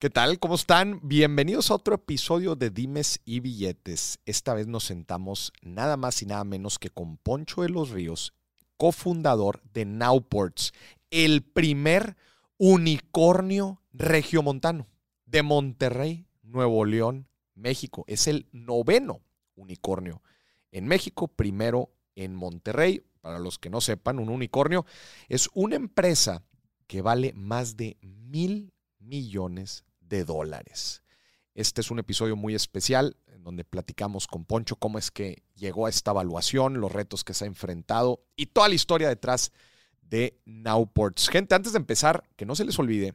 ¿Qué 0.00 0.08
tal? 0.08 0.38
¿Cómo 0.38 0.54
están? 0.54 0.98
Bienvenidos 1.02 1.70
a 1.70 1.74
otro 1.74 1.94
episodio 1.94 2.56
de 2.56 2.70
Dimes 2.70 3.20
y 3.26 3.40
Billetes. 3.40 4.18
Esta 4.24 4.54
vez 4.54 4.66
nos 4.66 4.84
sentamos 4.84 5.52
nada 5.60 5.98
más 5.98 6.22
y 6.22 6.24
nada 6.24 6.42
menos 6.44 6.78
que 6.78 6.88
con 6.88 7.18
Poncho 7.18 7.60
de 7.60 7.68
los 7.68 7.90
Ríos, 7.90 8.32
cofundador 8.78 9.60
de 9.74 9.84
Nowports, 9.84 10.72
el 11.10 11.42
primer 11.42 12.16
unicornio 12.56 13.82
regiomontano 13.92 14.86
de 15.26 15.42
Monterrey, 15.42 16.26
Nuevo 16.44 16.86
León, 16.86 17.28
México. 17.54 18.06
Es 18.06 18.26
el 18.26 18.48
noveno 18.52 19.20
unicornio 19.54 20.22
en 20.72 20.88
México, 20.88 21.28
primero 21.28 21.92
en 22.14 22.34
Monterrey. 22.34 23.02
Para 23.20 23.38
los 23.38 23.58
que 23.58 23.68
no 23.68 23.82
sepan, 23.82 24.18
un 24.18 24.30
unicornio 24.30 24.86
es 25.28 25.50
una 25.52 25.76
empresa 25.76 26.42
que 26.86 27.02
vale 27.02 27.34
más 27.34 27.76
de 27.76 27.98
mil 28.00 28.72
millones 28.98 29.84
de 30.10 30.24
dólares. 30.24 31.02
Este 31.54 31.80
es 31.80 31.90
un 31.90 31.98
episodio 31.98 32.36
muy 32.36 32.54
especial 32.54 33.16
en 33.28 33.42
donde 33.42 33.64
platicamos 33.64 34.26
con 34.26 34.44
Poncho 34.44 34.76
cómo 34.76 34.98
es 34.98 35.10
que 35.10 35.42
llegó 35.54 35.86
a 35.86 35.88
esta 35.88 36.10
evaluación, 36.10 36.80
los 36.80 36.92
retos 36.92 37.24
que 37.24 37.32
se 37.32 37.44
ha 37.44 37.48
enfrentado 37.48 38.22
y 38.36 38.46
toda 38.46 38.68
la 38.68 38.74
historia 38.74 39.08
detrás 39.08 39.52
de 40.02 40.38
Nowports. 40.44 41.28
Gente, 41.28 41.54
antes 41.54 41.72
de 41.72 41.78
empezar, 41.78 42.24
que 42.36 42.44
no 42.44 42.54
se 42.54 42.64
les 42.64 42.78
olvide, 42.78 43.14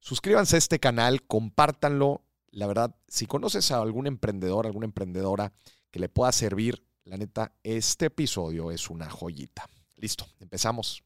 suscríbanse 0.00 0.56
a 0.56 0.58
este 0.58 0.78
canal, 0.78 1.22
compártanlo. 1.22 2.22
La 2.50 2.66
verdad, 2.66 2.94
si 3.08 3.26
conoces 3.26 3.70
a 3.70 3.80
algún 3.80 4.06
emprendedor, 4.06 4.66
alguna 4.66 4.86
emprendedora 4.86 5.52
que 5.90 6.00
le 6.00 6.08
pueda 6.08 6.32
servir, 6.32 6.84
la 7.04 7.16
neta, 7.16 7.52
este 7.62 8.06
episodio 8.06 8.72
es 8.72 8.90
una 8.90 9.08
joyita. 9.08 9.68
Listo, 9.96 10.26
empezamos. 10.40 11.05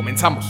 Comenzamos. 0.00 0.46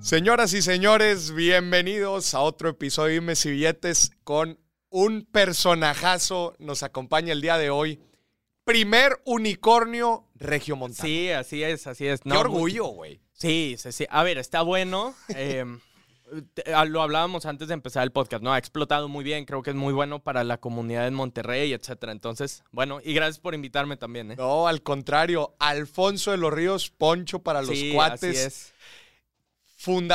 Señoras 0.00 0.52
y 0.54 0.60
señores, 0.60 1.32
bienvenidos 1.32 2.34
a 2.34 2.40
otro 2.40 2.68
episodio 2.68 3.14
de 3.14 3.20
Mes 3.20 3.46
y 3.46 3.52
Billetes 3.52 4.10
con 4.24 4.58
un 4.90 5.24
personajazo. 5.24 6.56
Nos 6.58 6.82
acompaña 6.82 7.32
el 7.32 7.40
día 7.40 7.56
de 7.56 7.70
hoy. 7.70 8.00
Primer 8.64 9.20
unicornio 9.24 10.26
regiomontano. 10.34 11.06
Sí, 11.06 11.30
así 11.30 11.62
es, 11.62 11.86
así 11.86 12.08
es. 12.08 12.22
Qué 12.22 12.32
orgullo, 12.32 12.86
güey. 12.86 13.20
Sí, 13.34 13.76
sí, 13.78 13.92
sí. 13.92 14.06
A 14.10 14.24
ver, 14.24 14.38
está 14.38 14.62
bueno. 14.62 15.14
Eh, 15.36 15.64
lo 16.88 17.02
hablábamos 17.02 17.46
antes 17.46 17.68
de 17.68 17.74
empezar 17.74 18.02
el 18.02 18.12
podcast, 18.12 18.42
¿no? 18.42 18.52
Ha 18.52 18.58
explotado 18.58 19.08
muy 19.08 19.24
bien, 19.24 19.44
creo 19.44 19.62
que 19.62 19.70
es 19.70 19.76
muy 19.76 19.92
bueno 19.92 20.22
para 20.22 20.44
la 20.44 20.58
comunidad 20.58 21.06
en 21.06 21.14
Monterrey, 21.14 21.72
etcétera. 21.72 22.12
Entonces, 22.12 22.62
bueno, 22.70 23.00
y 23.02 23.14
gracias 23.14 23.38
por 23.38 23.54
invitarme 23.54 23.96
también, 23.96 24.32
¿eh? 24.32 24.36
No, 24.36 24.66
al 24.66 24.82
contrario, 24.82 25.54
Alfonso 25.58 26.30
de 26.30 26.36
los 26.38 26.52
Ríos 26.52 26.90
Poncho 26.90 27.40
para 27.40 27.62
los 27.62 27.78
sí, 27.78 27.92
cuates. 27.92 28.22
Así 28.22 28.46
es. 28.46 28.74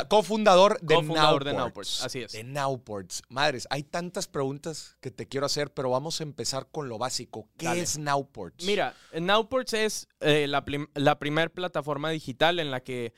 cofundador 0.07 0.79
de 0.81 0.95
Cofundador 0.95 1.45
Nowports. 1.45 1.45
de 1.45 1.53
Nowports, 1.53 2.03
así 2.03 2.21
es. 2.21 2.31
De 2.31 2.43
Nowports. 2.43 3.23
Madres, 3.29 3.67
hay 3.69 3.83
tantas 3.83 4.27
preguntas 4.27 4.97
que 4.99 5.11
te 5.11 5.27
quiero 5.27 5.45
hacer, 5.45 5.73
pero 5.73 5.89
vamos 5.89 6.19
a 6.19 6.23
empezar 6.23 6.67
con 6.71 6.89
lo 6.89 6.97
básico. 6.97 7.47
¿Qué 7.57 7.65
Dale. 7.65 7.81
es 7.81 7.97
Nowports? 7.97 8.65
Mira, 8.65 8.95
Nowports 9.13 9.73
es 9.73 10.07
eh, 10.21 10.47
la, 10.47 10.63
la 10.95 11.19
primer 11.19 11.51
plataforma 11.51 12.09
digital 12.09 12.59
en 12.59 12.71
la 12.71 12.81
que, 12.81 13.13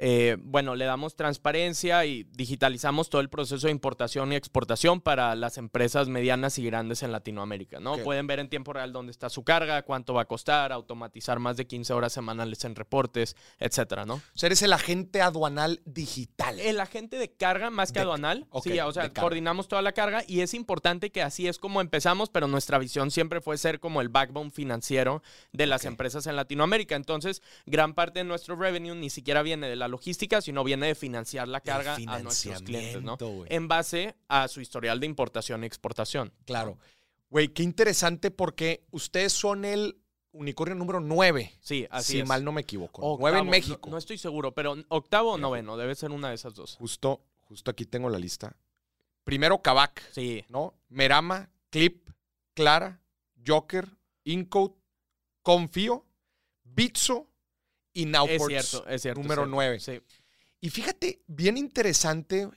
eh, 0.00 0.36
bueno, 0.40 0.76
le 0.76 0.84
damos 0.84 1.16
transparencia 1.16 2.04
y 2.04 2.24
digitalizamos 2.32 3.10
todo 3.10 3.20
el 3.20 3.28
proceso 3.28 3.66
de 3.66 3.72
importación 3.72 4.32
y 4.32 4.36
exportación 4.36 5.00
para 5.00 5.34
las 5.34 5.58
empresas 5.58 6.08
medianas 6.08 6.58
y 6.58 6.64
grandes 6.64 7.02
en 7.02 7.10
Latinoamérica, 7.10 7.80
¿no? 7.80 7.96
Pueden 7.98 8.26
ver 8.28 8.38
en 8.38 8.48
tiempo 8.48 8.72
real 8.72 8.92
dónde 8.92 9.10
está 9.10 9.28
su 9.28 9.42
carga, 9.42 9.82
cuánto 9.82 10.14
va 10.14 10.22
a 10.22 10.24
costar, 10.26 10.70
automatizar 10.72 11.40
más 11.40 11.56
de 11.56 11.66
15 11.66 11.92
horas 11.94 12.12
semanales 12.12 12.64
en 12.64 12.76
reportes, 12.76 13.34
etcétera, 13.58 14.06
¿no? 14.06 14.14
O 14.14 14.20
sea, 14.34 14.46
eres 14.46 14.62
el 14.62 14.72
agente 14.72 15.20
aduanal 15.20 15.80
digital. 15.84 16.60
El 16.60 16.78
agente 16.80 17.18
de 17.18 17.32
carga 17.32 17.70
más 17.70 17.90
que 17.90 17.98
De- 17.98 18.04
aduanal. 18.04 18.46
sí, 18.62 18.78
o 18.78 18.92
sea, 18.92 19.12
coordinamos 19.12 19.66
toda 19.66 19.82
la 19.82 19.92
carga 19.92 20.22
y 20.28 20.40
es 20.42 20.54
importante 20.54 21.10
que 21.10 21.22
así 21.22 21.48
es 21.48 21.58
como 21.58 21.80
empezamos, 21.80 22.30
pero 22.30 22.46
nuestra 22.46 22.78
visión 22.78 23.10
siempre 23.10 23.40
fue 23.40 23.58
ser 23.58 23.80
como 23.80 24.00
el 24.00 24.08
backbone 24.10 24.52
financiero 24.52 25.22
de 25.52 25.66
las 25.66 25.84
empresas 25.86 26.26
en 26.28 26.36
Latinoamérica. 26.36 26.94
Entonces, 26.94 27.42
gran 27.66 27.94
parte 27.94 28.20
de 28.20 28.24
nuestro 28.24 28.54
revenue 28.54 28.94
ni 28.94 29.10
siquiera 29.10 29.42
viene 29.42 29.68
de 29.68 29.74
la 29.76 29.87
logística, 29.88 30.40
sino 30.40 30.62
viene 30.64 30.86
de 30.88 30.94
financiar 30.94 31.48
la 31.48 31.60
carga 31.60 31.96
a 32.06 32.18
nuestros 32.20 32.62
clientes, 32.62 33.02
¿no? 33.02 33.18
En 33.46 33.66
base 33.68 34.14
a 34.28 34.46
su 34.48 34.60
historial 34.60 35.00
de 35.00 35.06
importación 35.06 35.64
y 35.64 35.66
exportación. 35.66 36.32
Claro. 36.44 36.78
Güey, 37.30 37.48
qué 37.48 37.62
interesante 37.62 38.30
porque 38.30 38.84
ustedes 38.90 39.32
son 39.32 39.64
el 39.64 39.98
unicornio 40.32 40.74
número 40.76 41.00
9. 41.00 41.52
Sí, 41.60 41.86
así 41.90 42.12
si 42.12 42.20
es. 42.20 42.26
mal 42.28 42.44
no 42.44 42.52
me 42.52 42.60
equivoco. 42.62 43.02
Octavo, 43.02 43.18
9 43.20 43.38
en 43.40 43.44
no- 43.44 43.50
México. 43.50 43.90
No, 43.90 43.98
estoy 43.98 44.18
seguro, 44.18 44.52
pero 44.54 44.76
octavo 44.88 45.32
o 45.32 45.38
noveno, 45.38 45.76
debe 45.76 45.94
ser 45.94 46.10
una 46.10 46.28
de 46.30 46.36
esas 46.36 46.54
dos. 46.54 46.76
Justo, 46.76 47.20
justo 47.42 47.70
aquí 47.70 47.84
tengo 47.84 48.08
la 48.08 48.18
lista. 48.18 48.56
Primero 49.24 49.60
Kavak, 49.60 50.02
Sí, 50.12 50.44
¿no? 50.48 50.74
Merama, 50.88 51.50
Clip, 51.70 52.08
Clara, 52.54 53.00
Joker, 53.46 53.88
Incode, 54.24 54.74
Confío, 55.42 56.06
Bitso 56.64 57.28
y 58.02 58.06
Nowports. 58.06 58.54
es 58.54 58.68
cierto, 58.70 58.88
es 58.88 59.02
cierto. 59.02 59.20
número 59.20 59.42
es 59.42 59.46
cierto. 59.46 59.50
nueve. 59.50 59.80
Sí. 59.80 60.00
Y 60.60 60.70
fíjate, 60.70 61.22
bien 61.26 61.56
interesante, 61.56 62.48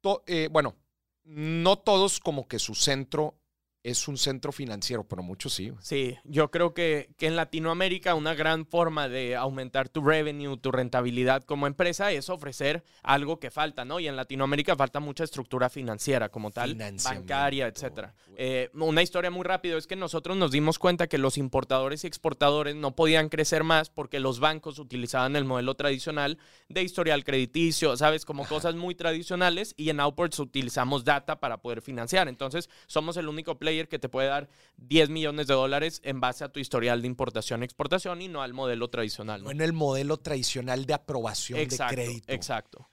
to- 0.00 0.24
eh, 0.26 0.48
bueno, 0.50 0.76
no 1.24 1.78
todos 1.78 2.20
como 2.20 2.48
que 2.48 2.58
su 2.58 2.74
centro 2.74 3.38
es 3.82 4.08
un 4.08 4.18
centro 4.18 4.52
financiero, 4.52 5.04
pero 5.04 5.22
muchos 5.22 5.54
sí. 5.54 5.72
Sí, 5.80 6.16
yo 6.24 6.50
creo 6.50 6.74
que, 6.74 7.10
que 7.16 7.26
en 7.26 7.36
Latinoamérica 7.36 8.14
una 8.14 8.34
gran 8.34 8.66
forma 8.66 9.08
de 9.08 9.36
aumentar 9.36 9.88
tu 9.88 10.02
revenue, 10.02 10.56
tu 10.58 10.72
rentabilidad 10.72 11.44
como 11.44 11.66
empresa 11.66 12.10
es 12.12 12.28
ofrecer 12.28 12.84
algo 13.02 13.38
que 13.38 13.50
falta, 13.50 13.84
¿no? 13.84 14.00
Y 14.00 14.08
en 14.08 14.16
Latinoamérica 14.16 14.76
falta 14.76 15.00
mucha 15.00 15.24
estructura 15.24 15.70
financiera 15.70 16.28
como 16.28 16.50
tal, 16.50 16.74
bancaria, 17.04 17.66
etcétera. 17.66 18.14
güey. 18.26 18.36
Eh, 18.40 18.70
una 18.74 19.02
historia 19.02 19.30
muy 19.30 19.44
rápida 19.44 19.76
es 19.76 19.86
que 19.86 19.96
nosotros 19.96 20.36
nos 20.36 20.50
dimos 20.50 20.78
cuenta 20.78 21.06
que 21.06 21.18
los 21.18 21.38
importadores 21.38 22.04
y 22.04 22.06
exportadores 22.06 22.74
no 22.76 22.94
podían 22.94 23.28
crecer 23.28 23.64
más 23.64 23.90
porque 23.90 24.20
los 24.20 24.40
bancos 24.40 24.78
utilizaban 24.78 25.36
el 25.36 25.44
modelo 25.44 25.74
tradicional 25.74 26.38
de 26.68 26.82
historial 26.82 27.24
crediticio, 27.24 27.96
¿sabes? 27.96 28.24
Como 28.24 28.46
cosas 28.46 28.74
muy 28.74 28.94
tradicionales 28.94 29.74
y 29.76 29.90
en 29.90 30.00
Outports 30.00 30.38
utilizamos 30.38 31.04
data 31.04 31.40
para 31.40 31.58
poder 31.58 31.82
financiar. 31.82 32.28
Entonces, 32.28 32.68
somos 32.86 33.16
el 33.16 33.28
único 33.28 33.58
player 33.58 33.77
que 33.86 34.00
te 34.00 34.08
puede 34.08 34.26
dar 34.26 34.48
10 34.78 35.10
millones 35.10 35.46
de 35.46 35.54
dólares 35.54 36.00
en 36.02 36.18
base 36.18 36.42
a 36.42 36.48
tu 36.48 36.58
historial 36.58 37.02
de 37.02 37.06
importación 37.06 37.62
y 37.62 37.66
exportación 37.66 38.20
y 38.22 38.26
no 38.26 38.42
al 38.42 38.54
modelo 38.54 38.88
tradicional. 38.90 39.44
No 39.44 39.52
en 39.52 39.60
el 39.60 39.72
modelo 39.72 40.16
tradicional 40.16 40.86
de 40.86 40.94
aprobación 40.94 41.60
Exacto, 41.60 41.94
de 41.94 42.04
crédito. 42.04 42.32
exacto. 42.32 42.90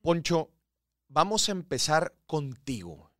Poncho, 0.00 0.50
vamos 1.08 1.48
a 1.48 1.52
empezar 1.52 2.14
contigo. 2.26 3.10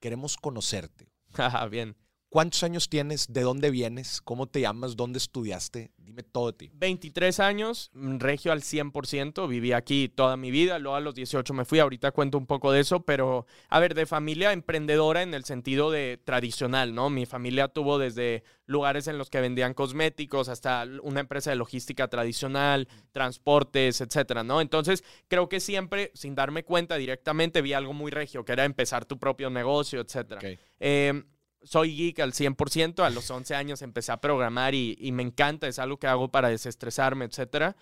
Queremos 0.00 0.36
conocerte. 0.36 1.10
Ajá, 1.34 1.66
Bien. 1.68 1.96
¿Cuántos 2.30 2.62
años 2.62 2.90
tienes? 2.90 3.32
¿De 3.32 3.40
dónde 3.40 3.70
vienes? 3.70 4.20
¿Cómo 4.20 4.46
te 4.46 4.60
llamas? 4.60 4.96
¿Dónde 4.96 5.16
estudiaste? 5.16 5.92
Dime 5.96 6.22
todo 6.22 6.48
de 6.48 6.58
ti. 6.58 6.70
23 6.74 7.40
años, 7.40 7.90
mm, 7.94 8.18
regio 8.18 8.52
al 8.52 8.62
100%, 8.62 9.48
viví 9.48 9.72
aquí 9.72 10.10
toda 10.10 10.36
mi 10.36 10.50
vida, 10.50 10.78
luego 10.78 10.96
a 10.96 11.00
los 11.00 11.14
18 11.14 11.54
me 11.54 11.64
fui, 11.64 11.78
ahorita 11.78 12.10
cuento 12.12 12.36
un 12.36 12.46
poco 12.46 12.70
de 12.70 12.80
eso, 12.80 13.00
pero 13.00 13.46
a 13.70 13.80
ver, 13.80 13.94
de 13.94 14.04
familia 14.04 14.52
emprendedora 14.52 15.22
en 15.22 15.32
el 15.32 15.44
sentido 15.44 15.90
de 15.90 16.20
tradicional, 16.22 16.94
¿no? 16.94 17.08
Mi 17.08 17.24
familia 17.24 17.68
tuvo 17.68 17.98
desde 17.98 18.42
lugares 18.66 19.06
en 19.06 19.16
los 19.16 19.30
que 19.30 19.40
vendían 19.40 19.72
cosméticos 19.72 20.50
hasta 20.50 20.86
una 21.02 21.20
empresa 21.20 21.48
de 21.48 21.56
logística 21.56 22.08
tradicional, 22.08 22.88
transportes, 23.12 24.02
etcétera, 24.02 24.44
¿no? 24.44 24.60
Entonces, 24.60 25.02
creo 25.28 25.48
que 25.48 25.60
siempre, 25.60 26.10
sin 26.14 26.34
darme 26.34 26.62
cuenta 26.62 26.96
directamente, 26.96 27.62
vi 27.62 27.72
algo 27.72 27.94
muy 27.94 28.10
regio, 28.10 28.44
que 28.44 28.52
era 28.52 28.66
empezar 28.66 29.06
tu 29.06 29.18
propio 29.18 29.48
negocio, 29.48 30.00
etcétera. 30.02 30.42
Eh, 30.78 31.22
soy 31.62 31.96
geek 31.96 32.20
al 32.20 32.32
100%, 32.32 33.04
a 33.04 33.10
los 33.10 33.30
11 33.30 33.54
años 33.54 33.82
empecé 33.82 34.12
a 34.12 34.20
programar 34.20 34.74
y, 34.74 34.96
y 35.00 35.12
me 35.12 35.22
encanta, 35.22 35.66
es 35.68 35.78
algo 35.78 35.98
que 35.98 36.06
hago 36.06 36.28
para 36.30 36.48
desestresarme, 36.48 37.24
etc. 37.26 37.74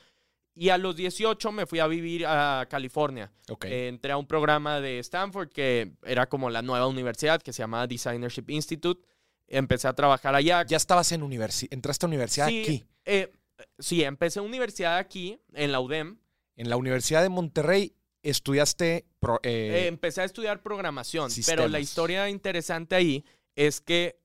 Y 0.54 0.70
a 0.70 0.78
los 0.78 0.96
18 0.96 1.52
me 1.52 1.66
fui 1.66 1.78
a 1.80 1.86
vivir 1.86 2.24
a 2.26 2.66
California. 2.70 3.30
Ok. 3.50 3.66
Eh, 3.66 3.88
entré 3.88 4.12
a 4.12 4.16
un 4.16 4.26
programa 4.26 4.80
de 4.80 4.98
Stanford 5.00 5.50
que 5.50 5.92
era 6.04 6.26
como 6.28 6.48
la 6.48 6.62
nueva 6.62 6.86
universidad 6.86 7.42
que 7.42 7.52
se 7.52 7.62
llamaba 7.62 7.86
Designership 7.86 8.44
Institute. 8.48 9.06
Empecé 9.48 9.86
a 9.88 9.92
trabajar 9.92 10.34
allá. 10.34 10.64
ya 10.66 10.76
estabas 10.78 11.12
en 11.12 11.22
universidad, 11.22 11.72
entraste 11.72 12.06
a 12.06 12.08
universidad 12.08 12.48
sí, 12.48 12.62
aquí, 12.62 12.86
eh, 13.04 13.30
sí, 13.78 14.02
empecé 14.02 14.40
universidad 14.40 14.96
aquí, 14.96 15.38
en 15.52 15.70
la 15.70 15.80
UDEM. 15.80 16.18
en 16.56 16.68
la 16.70 16.76
Universidad 16.76 17.22
de 17.22 17.28
Monterrey. 17.28 17.94
estudiaste... 18.22 19.06
pro- 19.20 19.38
eh, 19.44 19.84
empecé 19.86 20.22
a 20.22 20.24
estudiar 20.24 20.62
programación, 20.62 21.24
pero 21.26 21.34
sistemas. 21.34 21.70
la 21.70 21.78
historia 21.80 22.28
interesante 22.28 22.96
ahí 22.96 23.24
es 23.56 23.80
que 23.80 24.20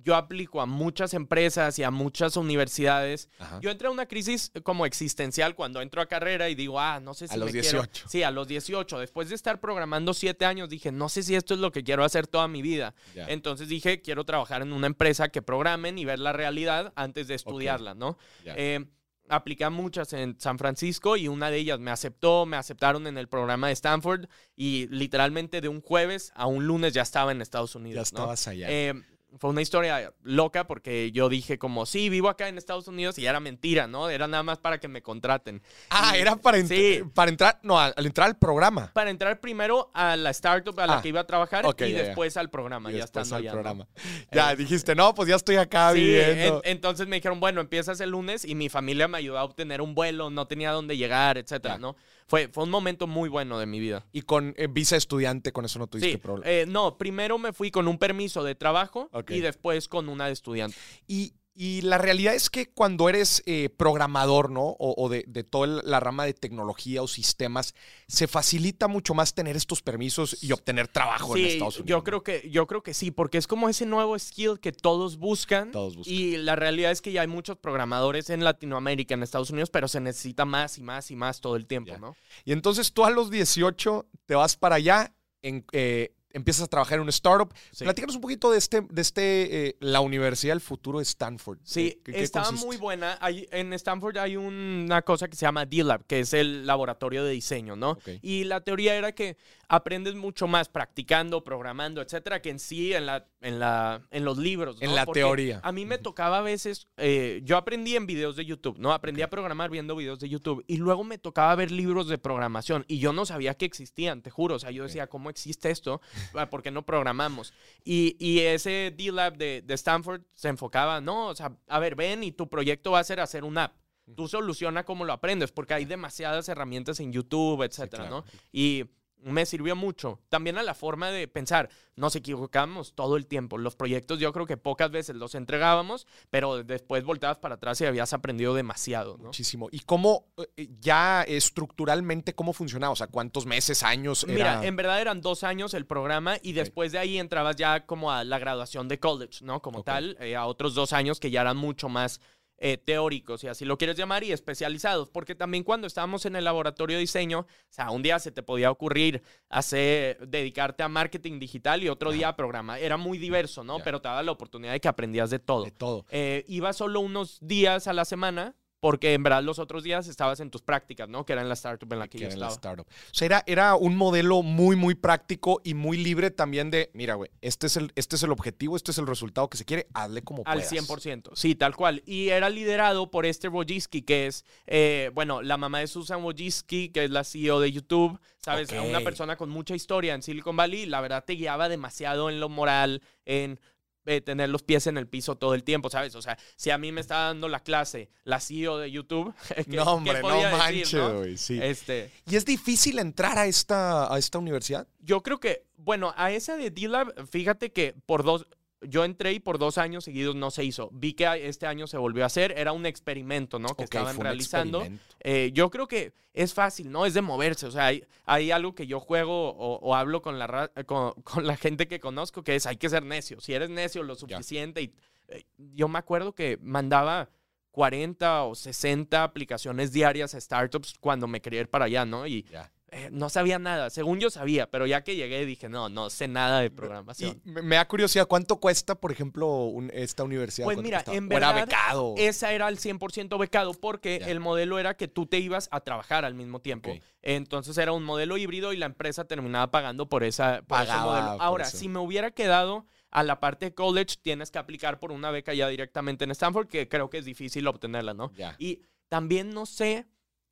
yo 0.00 0.14
aplico 0.14 0.60
a 0.60 0.66
muchas 0.66 1.12
empresas 1.12 1.76
y 1.80 1.82
a 1.82 1.90
muchas 1.90 2.36
universidades. 2.36 3.28
ajá. 3.40 3.58
Yo 3.60 3.70
entré 3.70 3.88
a 3.88 3.90
una 3.90 4.06
crisis 4.06 4.52
como 4.62 4.86
existencial 4.86 5.56
cuando 5.56 5.82
entro 5.82 6.00
a 6.00 6.06
carrera 6.06 6.48
y 6.48 6.54
digo, 6.54 6.78
ah, 6.78 7.00
no 7.00 7.14
sé 7.14 7.26
si 7.26 7.34
A 7.34 7.36
los 7.36 7.46
me 7.52 7.60
quiero- 7.60 7.80
18. 7.82 8.08
Sí, 8.08 8.22
a 8.22 8.30
los 8.30 8.46
18. 8.46 9.00
Después 9.00 9.28
de 9.28 9.34
estar 9.34 9.58
programando 9.60 10.14
siete 10.14 10.44
años, 10.44 10.68
dije, 10.68 10.92
no 10.92 11.08
sé 11.08 11.24
si 11.24 11.34
esto 11.34 11.52
es 11.54 11.58
lo 11.58 11.72
que 11.72 11.82
quiero 11.82 12.04
hacer 12.04 12.28
toda 12.28 12.46
mi 12.46 12.62
vida. 12.62 12.94
Entonces 13.16 13.66
dije, 13.66 14.00
quiero 14.00 14.22
trabajar 14.24 14.62
en 14.62 14.72
una 14.72 14.86
empresa 14.86 15.30
que 15.30 15.42
programen 15.42 15.98
y 15.98 16.04
ver 16.04 16.20
la 16.20 16.32
realidad 16.32 16.92
antes 16.94 17.26
de 17.26 17.34
estudiarla, 17.34 17.94
¿no? 17.94 18.18
Eh, 18.44 18.84
apliqué 19.28 19.64
a 19.64 19.70
muchas 19.70 20.12
en 20.12 20.38
San 20.40 20.58
Francisco 20.58 21.16
y 21.16 21.28
una 21.28 21.50
de 21.50 21.58
ellas 21.58 21.78
me 21.78 21.90
aceptó, 21.90 22.46
me 22.46 22.56
aceptaron 22.56 23.06
en 23.06 23.18
el 23.18 23.28
programa 23.28 23.68
de 23.68 23.74
Stanford 23.74 24.26
y 24.56 24.86
literalmente 24.88 25.60
de 25.60 25.68
un 25.68 25.80
jueves 25.80 26.32
a 26.34 26.46
un 26.46 26.66
lunes 26.66 26.92
ya 26.92 27.02
estaba 27.02 27.32
en 27.32 27.42
Estados 27.42 27.74
Unidos. 27.74 28.10
ya 28.10 28.16
¿no? 28.16 28.22
estabas 28.22 28.48
allá. 28.48 28.66
Eh, 28.70 28.94
fue 29.36 29.50
una 29.50 29.60
historia 29.60 30.12
loca 30.22 30.66
porque 30.66 31.12
yo 31.12 31.28
dije 31.28 31.58
como, 31.58 31.84
sí, 31.84 32.08
vivo 32.08 32.28
acá 32.30 32.48
en 32.48 32.56
Estados 32.56 32.88
Unidos 32.88 33.18
y 33.18 33.26
era 33.26 33.40
mentira, 33.40 33.86
¿no? 33.86 34.08
Era 34.08 34.26
nada 34.26 34.42
más 34.42 34.58
para 34.58 34.78
que 34.80 34.88
me 34.88 35.02
contraten. 35.02 35.62
ah, 35.90 36.16
y- 36.16 36.20
era 36.20 36.36
para, 36.36 36.56
ent- 36.58 36.68
sí. 36.68 37.02
para 37.14 37.30
entrar, 37.30 37.58
no, 37.62 37.78
al, 37.78 37.92
al 37.96 38.06
entrar 38.06 38.26
al 38.28 38.38
programa. 38.38 38.90
Para 38.94 39.10
entrar 39.10 39.38
primero 39.40 39.90
a 39.92 40.16
la 40.16 40.30
startup 40.30 40.78
a 40.80 40.86
la 40.86 40.98
Ah, 40.98 41.02
que 41.02 41.08
iba 41.08 41.20
a 41.20 41.26
trabajar 41.26 41.66
ok, 41.66 41.82
y 41.82 41.92
ya, 41.92 41.98
ya. 41.98 42.02
después 42.04 42.36
al 42.38 42.48
programa, 42.48 42.90
Y 42.90 42.94
ya 42.94 43.00
después 43.02 43.26
estando 43.26 43.36
al 43.36 43.42
allá. 43.42 43.50
¿no? 43.50 43.54
programa. 43.54 43.88
Ya, 44.32 44.52
Eh, 44.52 44.56
dijiste, 44.56 44.94
no, 44.94 45.14
pues 45.14 45.28
ya 45.28 45.36
estoy 45.36 45.56
acá 45.56 45.92
Sí, 45.92 46.00
viviendo. 46.00 46.62
en- 46.64 46.72
entonces 46.72 47.06
me 47.06 47.16
dijeron, 47.16 47.38
bueno, 47.38 47.60
empiezas 47.60 48.00
el 48.00 48.10
lunes 48.10 48.44
y 48.46 48.54
mi 48.54 48.68
familia 48.70 49.08
me 49.08 49.18
ayudó 49.18 49.38
a 49.38 49.44
obtener 49.44 49.82
un 49.82 49.94
vuelo, 49.94 50.30
no 50.30 50.46
tenía 50.46 50.72
dónde 50.72 50.96
llegar, 50.96 51.36
etcétera, 51.38 51.74
Ya. 51.74 51.78
¿no? 51.78 51.96
Fue, 52.28 52.48
fue 52.48 52.64
un 52.64 52.70
momento 52.70 53.06
muy 53.06 53.28
bueno 53.28 53.58
de 53.58 53.66
mi 53.66 53.80
vida. 53.80 54.06
y 54.12 54.22
con 54.22 54.54
eh, 54.58 54.68
visa 54.70 54.96
estudiante, 54.96 55.50
con 55.50 55.64
eso 55.64 55.78
no 55.78 55.86
tuviste 55.86 56.12
Sí, 56.12 56.16
problema. 56.18 56.50
eh, 56.50 56.66
no, 56.68 56.98
primero 56.98 57.38
me 57.38 57.52
fui 57.52 57.70
con 57.70 57.88
un 57.88 57.98
permiso 57.98 58.44
de 58.44 58.54
trabajo 58.54 59.10
y 59.28 59.40
después 59.40 59.88
con 59.88 60.08
una 60.08 60.26
de 60.26 60.32
estudiante. 60.32 60.76
Y, 61.06 61.32
y 61.60 61.80
la 61.80 61.98
realidad 61.98 62.36
es 62.36 62.50
que 62.50 62.70
cuando 62.70 63.08
eres 63.08 63.42
eh, 63.44 63.68
programador, 63.68 64.48
¿no? 64.48 64.76
O, 64.78 64.94
o 64.96 65.08
de, 65.08 65.24
de 65.26 65.42
toda 65.42 65.82
la 65.82 65.98
rama 65.98 66.24
de 66.24 66.32
tecnología 66.32 67.02
o 67.02 67.08
sistemas, 67.08 67.74
se 68.06 68.28
facilita 68.28 68.86
mucho 68.86 69.12
más 69.12 69.34
tener 69.34 69.56
estos 69.56 69.82
permisos 69.82 70.40
y 70.40 70.52
obtener 70.52 70.86
trabajo 70.86 71.36
en 71.36 71.46
Estados 71.46 71.80
Unidos. 71.80 71.88
yo 71.88 72.04
creo 72.04 72.22
que 72.22 72.48
yo 72.48 72.68
creo 72.68 72.84
que 72.84 72.94
sí, 72.94 73.10
porque 73.10 73.38
es 73.38 73.48
como 73.48 73.68
ese 73.68 73.86
nuevo 73.86 74.16
skill 74.16 74.60
que 74.60 74.70
todos 74.70 75.16
buscan. 75.16 75.72
Todos 75.72 75.96
buscan. 75.96 76.14
Y 76.14 76.36
la 76.36 76.54
realidad 76.54 76.92
es 76.92 77.02
que 77.02 77.10
ya 77.10 77.22
hay 77.22 77.26
muchos 77.26 77.56
programadores 77.56 78.30
en 78.30 78.44
Latinoamérica, 78.44 79.14
en 79.14 79.24
Estados 79.24 79.50
Unidos, 79.50 79.68
pero 79.70 79.88
se 79.88 79.98
necesita 79.98 80.44
más 80.44 80.78
y 80.78 80.82
más 80.82 81.10
y 81.10 81.16
más 81.16 81.40
todo 81.40 81.56
el 81.56 81.66
tiempo. 81.66 81.98
¿no? 81.98 82.14
Y 82.44 82.52
entonces 82.52 82.92
tú 82.92 83.04
a 83.04 83.10
los 83.10 83.32
18 83.32 84.06
te 84.26 84.36
vas 84.36 84.56
para 84.56 84.76
allá, 84.76 85.12
en, 85.42 85.64
eh, 85.72 86.14
empiezas 86.38 86.64
a 86.64 86.66
trabajar 86.68 86.96
en 86.96 87.02
una 87.02 87.10
startup. 87.10 87.52
Sí. 87.72 87.84
Platícanos 87.84 88.14
un 88.16 88.22
poquito 88.22 88.50
de 88.50 88.58
este, 88.58 88.80
de 88.80 89.02
este 89.02 89.66
eh, 89.68 89.76
la 89.80 90.00
Universidad 90.00 90.52
del 90.54 90.60
Futuro 90.60 90.98
de 90.98 91.02
Stanford. 91.04 91.58
Sí, 91.64 92.00
¿Qué- 92.04 92.12
qué 92.12 92.22
estaba 92.22 92.46
consiste? 92.46 92.66
muy 92.66 92.76
buena. 92.78 93.18
Hay- 93.20 93.46
en 93.50 93.72
Stanford 93.74 94.16
hay 94.18 94.36
una 94.36 95.02
cosa 95.02 95.28
que 95.28 95.36
se 95.36 95.42
llama 95.46 95.66
D-Lab, 95.66 96.06
que 96.06 96.20
es 96.20 96.32
el 96.32 96.66
laboratorio 96.66 97.24
de 97.24 97.32
diseño, 97.32 97.76
¿no? 97.76 97.98
Y 98.22 98.44
la 98.44 98.60
teoría 98.62 98.94
era 98.96 99.12
que 99.12 99.36
aprendes 99.68 100.14
mucho 100.14 100.46
más 100.46 100.68
practicando, 100.68 101.44
programando, 101.44 102.00
etcétera, 102.00 102.40
que 102.40 102.50
en 102.50 102.58
sí 102.58 102.94
en, 102.94 103.06
la, 103.06 103.26
en, 103.42 103.58
la, 103.58 104.02
en 104.10 104.24
los 104.24 104.38
libros. 104.38 104.78
En 104.80 104.94
la 104.94 105.04
Porque 105.04 105.20
teoría. 105.20 105.60
A 105.62 105.72
mí 105.72 105.84
me 105.84 105.98
tocaba 105.98 106.38
a 106.38 106.42
veces, 106.42 106.88
eh, 106.96 107.42
yo 107.44 107.56
aprendí 107.56 107.94
en 107.94 108.06
videos 108.06 108.36
de 108.36 108.46
YouTube, 108.46 108.78
¿no? 108.78 108.92
Aprendí 108.92 109.20
a 109.22 109.28
programar 109.28 109.70
viendo 109.70 109.94
videos 109.94 110.20
de 110.20 110.28
YouTube 110.28 110.64
y 110.66 110.78
luego 110.78 111.04
me 111.04 111.18
tocaba 111.18 111.54
ver 111.54 111.70
libros 111.70 112.08
de 112.08 112.16
programación 112.16 112.84
y 112.88 112.98
yo 112.98 113.12
no 113.12 113.26
sabía 113.26 113.54
que 113.54 113.66
existían, 113.66 114.22
te 114.22 114.30
juro. 114.30 114.54
O 114.54 114.58
sea, 114.58 114.70
yo 114.70 114.84
decía, 114.84 115.06
¿cómo 115.06 115.28
existe 115.28 115.70
esto? 115.70 116.00
Ah, 116.34 116.48
¿Por 116.48 116.62
qué 116.62 116.70
no 116.70 116.86
programamos? 116.86 117.52
Y, 117.84 118.16
y 118.18 118.40
ese 118.40 118.94
D-Lab 118.96 119.36
de, 119.36 119.62
de 119.62 119.74
Stanford 119.74 120.22
se 120.34 120.48
enfocaba, 120.48 121.00
no, 121.02 121.28
o 121.28 121.34
sea, 121.34 121.52
a 121.68 121.78
ver, 121.78 121.94
ven 121.94 122.24
y 122.24 122.32
tu 122.32 122.48
proyecto 122.48 122.92
va 122.92 123.00
a 123.00 123.04
ser 123.04 123.20
hacer 123.20 123.44
una 123.44 123.64
app. 123.64 123.76
Tú 124.16 124.26
soluciona 124.26 124.84
cómo 124.84 125.04
lo 125.04 125.12
aprendes, 125.12 125.52
porque 125.52 125.74
hay 125.74 125.84
demasiadas 125.84 126.48
herramientas 126.48 126.98
en 127.00 127.12
YouTube, 127.12 127.62
etcétera, 127.62 128.04
claro. 128.04 128.24
¿no? 128.24 128.40
Y 128.50 128.86
me 129.22 129.46
sirvió 129.46 129.76
mucho. 129.76 130.20
También 130.28 130.58
a 130.58 130.62
la 130.62 130.74
forma 130.74 131.10
de 131.10 131.28
pensar. 131.28 131.68
Nos 131.96 132.14
equivocamos 132.14 132.94
todo 132.94 133.16
el 133.16 133.26
tiempo. 133.26 133.58
Los 133.58 133.74
proyectos 133.74 134.20
yo 134.20 134.32
creo 134.32 134.46
que 134.46 134.56
pocas 134.56 134.90
veces 134.90 135.16
los 135.16 135.34
entregábamos, 135.34 136.06
pero 136.30 136.62
después 136.62 137.04
volteabas 137.04 137.38
para 137.38 137.56
atrás 137.56 137.80
y 137.80 137.86
habías 137.86 138.12
aprendido 138.12 138.54
demasiado, 138.54 139.18
¿no? 139.18 139.26
Muchísimo. 139.26 139.68
¿Y 139.72 139.80
cómo 139.80 140.26
eh, 140.56 140.68
ya 140.80 141.24
estructuralmente 141.24 142.34
cómo 142.34 142.52
funcionaba? 142.52 142.92
O 142.92 142.96
sea, 142.96 143.08
¿cuántos 143.08 143.46
meses, 143.46 143.82
años 143.82 144.26
Mira, 144.28 144.64
en 144.64 144.76
verdad 144.76 145.00
eran 145.00 145.20
dos 145.20 145.42
años 145.42 145.74
el 145.74 145.86
programa 145.86 146.36
y 146.42 146.52
después 146.52 146.92
de 146.92 146.98
ahí 146.98 147.18
entrabas 147.18 147.56
ya 147.56 147.84
como 147.84 148.12
a 148.12 148.22
la 148.24 148.38
graduación 148.38 148.86
de 148.88 149.00
college, 149.00 149.44
¿no? 149.44 149.60
Como 149.60 149.82
tal, 149.82 150.16
eh, 150.20 150.36
a 150.36 150.46
otros 150.46 150.74
dos 150.74 150.92
años 150.92 151.18
que 151.18 151.30
ya 151.30 151.40
eran 151.40 151.56
mucho 151.56 151.88
más 151.88 152.20
eh, 152.58 152.76
teóricos, 152.76 153.44
y 153.44 153.48
así 153.48 153.64
lo 153.64 153.78
quieres 153.78 153.96
llamar, 153.96 154.24
y 154.24 154.32
especializados, 154.32 155.08
porque 155.10 155.34
también 155.34 155.64
cuando 155.64 155.86
estábamos 155.86 156.26
en 156.26 156.36
el 156.36 156.44
laboratorio 156.44 156.96
de 156.96 157.00
diseño, 157.00 157.40
o 157.40 157.46
sea, 157.68 157.90
un 157.90 158.02
día 158.02 158.18
se 158.18 158.32
te 158.32 158.42
podía 158.42 158.70
ocurrir 158.70 159.22
hacer, 159.48 160.26
dedicarte 160.28 160.82
a 160.82 160.88
marketing 160.88 161.38
digital 161.38 161.82
y 161.82 161.88
otro 161.88 162.12
día 162.12 162.28
a 162.28 162.36
programa. 162.36 162.78
Era 162.78 162.96
muy 162.96 163.18
diverso, 163.18 163.64
¿no? 163.64 163.78
Ya. 163.78 163.84
Pero 163.84 164.00
te 164.00 164.08
daba 164.08 164.22
la 164.22 164.32
oportunidad 164.32 164.72
de 164.72 164.80
que 164.80 164.88
aprendías 164.88 165.30
de 165.30 165.38
todo. 165.38 165.64
de 165.64 165.70
todo. 165.70 166.04
Eh, 166.10 166.44
iba 166.48 166.72
solo 166.72 167.00
unos 167.00 167.38
días 167.40 167.86
a 167.86 167.92
la 167.92 168.04
semana, 168.04 168.54
porque 168.80 169.14
en 169.14 169.22
verdad 169.22 169.42
los 169.42 169.58
otros 169.58 169.82
días 169.82 170.06
estabas 170.06 170.40
en 170.40 170.50
tus 170.50 170.62
prácticas, 170.62 171.08
¿no? 171.08 171.24
Que 171.24 171.32
era 171.32 171.42
en 171.42 171.48
la 171.48 171.54
startup 171.54 171.92
en 171.92 171.98
la 171.98 172.08
que, 172.08 172.18
que 172.18 172.18
yo 172.18 172.26
era 172.26 172.34
en 172.34 172.40
la 172.40 172.48
estaba. 172.48 172.74
startup. 172.74 172.86
O 172.88 173.14
sea, 173.14 173.26
era, 173.26 173.44
era 173.46 173.74
un 173.74 173.96
modelo 173.96 174.42
muy, 174.42 174.76
muy 174.76 174.94
práctico 174.94 175.60
y 175.64 175.74
muy 175.74 175.96
libre 175.96 176.30
también 176.30 176.70
de, 176.70 176.90
mira, 176.94 177.14
güey, 177.14 177.30
este, 177.40 177.66
es 177.66 177.76
el, 177.76 177.92
este 177.96 178.16
es 178.16 178.22
el 178.22 178.30
objetivo, 178.32 178.76
este 178.76 178.90
es 178.90 178.98
el 178.98 179.06
resultado 179.06 179.48
que 179.48 179.58
se 179.58 179.64
quiere, 179.64 179.88
hazle 179.94 180.22
como 180.22 180.42
Al 180.46 180.58
puedas. 180.58 180.72
100%, 180.72 181.30
sí, 181.34 181.54
tal 181.54 181.74
cual. 181.74 182.02
Y 182.06 182.28
era 182.28 182.50
liderado 182.50 183.10
por 183.10 183.26
Esther 183.26 183.50
Wojcicki, 183.50 184.02
que 184.02 184.26
es, 184.26 184.44
eh, 184.66 185.10
bueno, 185.14 185.42
la 185.42 185.56
mamá 185.56 185.80
de 185.80 185.86
Susan 185.86 186.22
Wojcicki, 186.22 186.90
que 186.90 187.04
es 187.04 187.10
la 187.10 187.24
CEO 187.24 187.60
de 187.60 187.72
YouTube, 187.72 188.18
¿sabes? 188.38 188.72
Ok. 188.72 188.78
Una 188.88 189.00
persona 189.00 189.36
con 189.36 189.50
mucha 189.50 189.74
historia 189.74 190.14
en 190.14 190.22
Silicon 190.22 190.56
Valley. 190.56 190.86
La 190.86 191.00
verdad 191.00 191.24
te 191.24 191.34
guiaba 191.34 191.68
demasiado 191.68 192.30
en 192.30 192.40
lo 192.40 192.48
moral, 192.48 193.02
en 193.24 193.60
eh, 194.08 194.20
tener 194.20 194.48
los 194.48 194.62
pies 194.62 194.86
en 194.86 194.96
el 194.98 195.06
piso 195.06 195.36
todo 195.36 195.54
el 195.54 195.62
tiempo, 195.64 195.90
¿sabes? 195.90 196.14
O 196.14 196.22
sea, 196.22 196.38
si 196.56 196.70
a 196.70 196.78
mí 196.78 196.90
me 196.92 197.00
está 197.00 197.16
dando 197.26 197.48
la 197.48 197.60
clase 197.60 198.08
la 198.24 198.40
CEO 198.40 198.78
de 198.78 198.90
YouTube, 198.90 199.34
¿qué- 199.56 199.76
No, 199.76 199.84
hombre, 199.84 200.14
no 200.14 200.20
podía 200.20 200.50
manches, 200.56 200.94
no? 200.94 201.18
güey, 201.18 201.36
sí. 201.36 201.58
Este, 201.62 202.10
¿Y 202.26 202.36
es 202.36 202.44
difícil 202.44 202.98
entrar 202.98 203.38
a 203.38 203.46
esta, 203.46 204.12
a 204.12 204.18
esta 204.18 204.38
universidad? 204.38 204.86
yo 205.00 205.22
creo 205.22 205.40
que, 205.40 205.64
bueno, 205.76 206.12
a 206.16 206.32
esa 206.32 206.56
de 206.56 206.70
D-Lab, 206.70 207.26
fíjate 207.30 207.72
que 207.72 207.94
por 208.04 208.22
dos, 208.24 208.46
yo 208.82 209.04
entré 209.04 209.32
y 209.32 209.40
por 209.40 209.58
dos 209.58 209.76
años 209.78 210.04
seguidos 210.04 210.34
no 210.36 210.50
se 210.50 210.64
hizo. 210.64 210.88
Vi 210.92 211.14
que 211.14 211.48
este 211.48 211.66
año 211.66 211.86
se 211.86 211.96
volvió 211.98 212.22
a 212.22 212.26
hacer, 212.26 212.52
era 212.56 212.72
un 212.72 212.86
experimento, 212.86 213.58
¿no? 213.58 213.68
Que 213.74 213.84
estaban 213.84 214.14
realizando. 214.24 214.80
Eh, 215.20 215.50
yo 215.52 215.68
creo 215.70 215.88
que 215.88 216.12
es 216.32 216.54
fácil, 216.54 216.90
¿no? 216.90 217.04
Es 217.04 217.14
de 217.14 217.20
moverse. 217.22 217.66
O 217.66 217.70
sea, 217.70 217.86
hay, 217.86 218.04
hay 218.24 218.50
algo 218.52 218.74
que 218.74 218.86
yo 218.86 219.00
juego 219.00 219.50
o, 219.50 219.78
o 219.80 219.94
hablo 219.96 220.22
con 220.22 220.38
la, 220.38 220.46
ra- 220.46 220.68
con, 220.86 221.12
con 221.22 221.46
la 221.46 221.56
gente 221.56 221.88
que 221.88 221.98
conozco, 222.00 222.42
que 222.44 222.54
es 222.54 222.66
hay 222.66 222.76
que 222.76 222.88
ser 222.88 223.02
necio. 223.04 223.40
Si 223.40 223.52
eres 223.52 223.70
necio 223.70 224.02
lo 224.02 224.14
suficiente. 224.14 224.82
Y, 224.82 224.94
eh, 225.28 225.44
yo 225.56 225.88
me 225.88 225.98
acuerdo 225.98 226.32
que 226.34 226.58
mandaba 226.62 227.28
40 227.72 228.44
o 228.44 228.54
60 228.54 229.22
aplicaciones 229.22 229.92
diarias 229.92 230.34
a 230.34 230.40
startups 230.40 230.94
cuando 231.00 231.26
me 231.28 231.40
quería 231.40 231.60
ir 231.60 231.68
para 231.68 231.84
allá, 231.86 232.04
¿no? 232.04 232.26
Y. 232.26 232.44
eh, 232.90 233.08
no 233.12 233.28
sabía 233.28 233.58
nada. 233.58 233.90
Según 233.90 234.18
yo 234.18 234.30
sabía, 234.30 234.70
pero 234.70 234.86
ya 234.86 235.02
que 235.04 235.14
llegué 235.16 235.44
dije, 235.44 235.68
no, 235.68 235.88
no 235.88 236.10
sé 236.10 236.26
nada 236.28 236.60
de 236.60 236.66
Y 236.66 236.70
programación. 236.70 237.40
me, 237.44 237.62
me 237.62 237.76
da 237.76 237.86
curiosidad, 237.86 238.26
¿cuánto 238.26 238.56
cuesta, 238.60 238.94
por 238.94 239.12
ejemplo, 239.12 239.46
un- 239.64 239.90
esta 239.92 240.24
universidad? 240.24 240.64
Pues 240.66 240.76
¿Cuánto 240.76 240.86
mira, 240.86 240.98
costaba? 240.98 241.16
en 241.18 241.32
¿O 241.32 241.36
era 241.36 241.52
verdad, 241.52 241.66
becado? 241.66 242.14
Esa 242.16 242.52
era 242.52 242.66
al 242.66 242.78
100% 242.78 243.38
becado 243.38 243.74
porque 243.74 244.16
el 244.26 244.40
modelo 244.40 244.78
era 244.78 244.94
que 244.96 245.08
tú 245.08 245.26
te 245.26 245.38
ibas 245.38 245.68
a 245.70 245.80
trabajar 245.80 246.24
al 246.24 246.34
mismo 246.34 246.60
tiempo. 246.60 246.90
Entonces 247.22 247.76
era 247.78 247.92
un 247.92 248.04
modelo 248.04 248.36
híbrido 248.38 248.72
y 248.72 248.76
la 248.76 248.86
empresa 248.86 249.24
terminaba 249.26 249.70
pagando 249.70 250.08
por, 250.08 250.24
esa, 250.24 250.62
por 250.62 250.80
ese 250.82 250.92
modelo. 250.98 251.36
Ahora, 251.40 251.64
si 251.66 251.88
me 251.88 251.98
hubiera 251.98 252.30
quedado 252.30 252.86
a 253.10 253.22
la 253.22 253.40
parte 253.40 253.66
de 253.66 253.74
college, 253.74 254.16
tienes 254.22 254.50
que 254.50 254.58
aplicar 254.58 254.98
por 254.98 255.12
una 255.12 255.30
beca 255.30 255.54
ya 255.54 255.68
directamente 255.68 256.24
en 256.24 256.30
Stanford, 256.30 256.68
que 256.68 256.88
creo 256.88 257.08
que 257.10 257.18
es 257.18 257.24
difícil 257.24 257.66
obtenerla, 257.66 258.14
¿no? 258.14 258.32
Y 258.58 258.82
también 259.08 259.50
no 259.50 259.64
sé, 259.66 260.06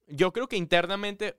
yo 0.07 0.33
creo 0.33 0.49
que 0.49 0.57
internamente 0.57 1.37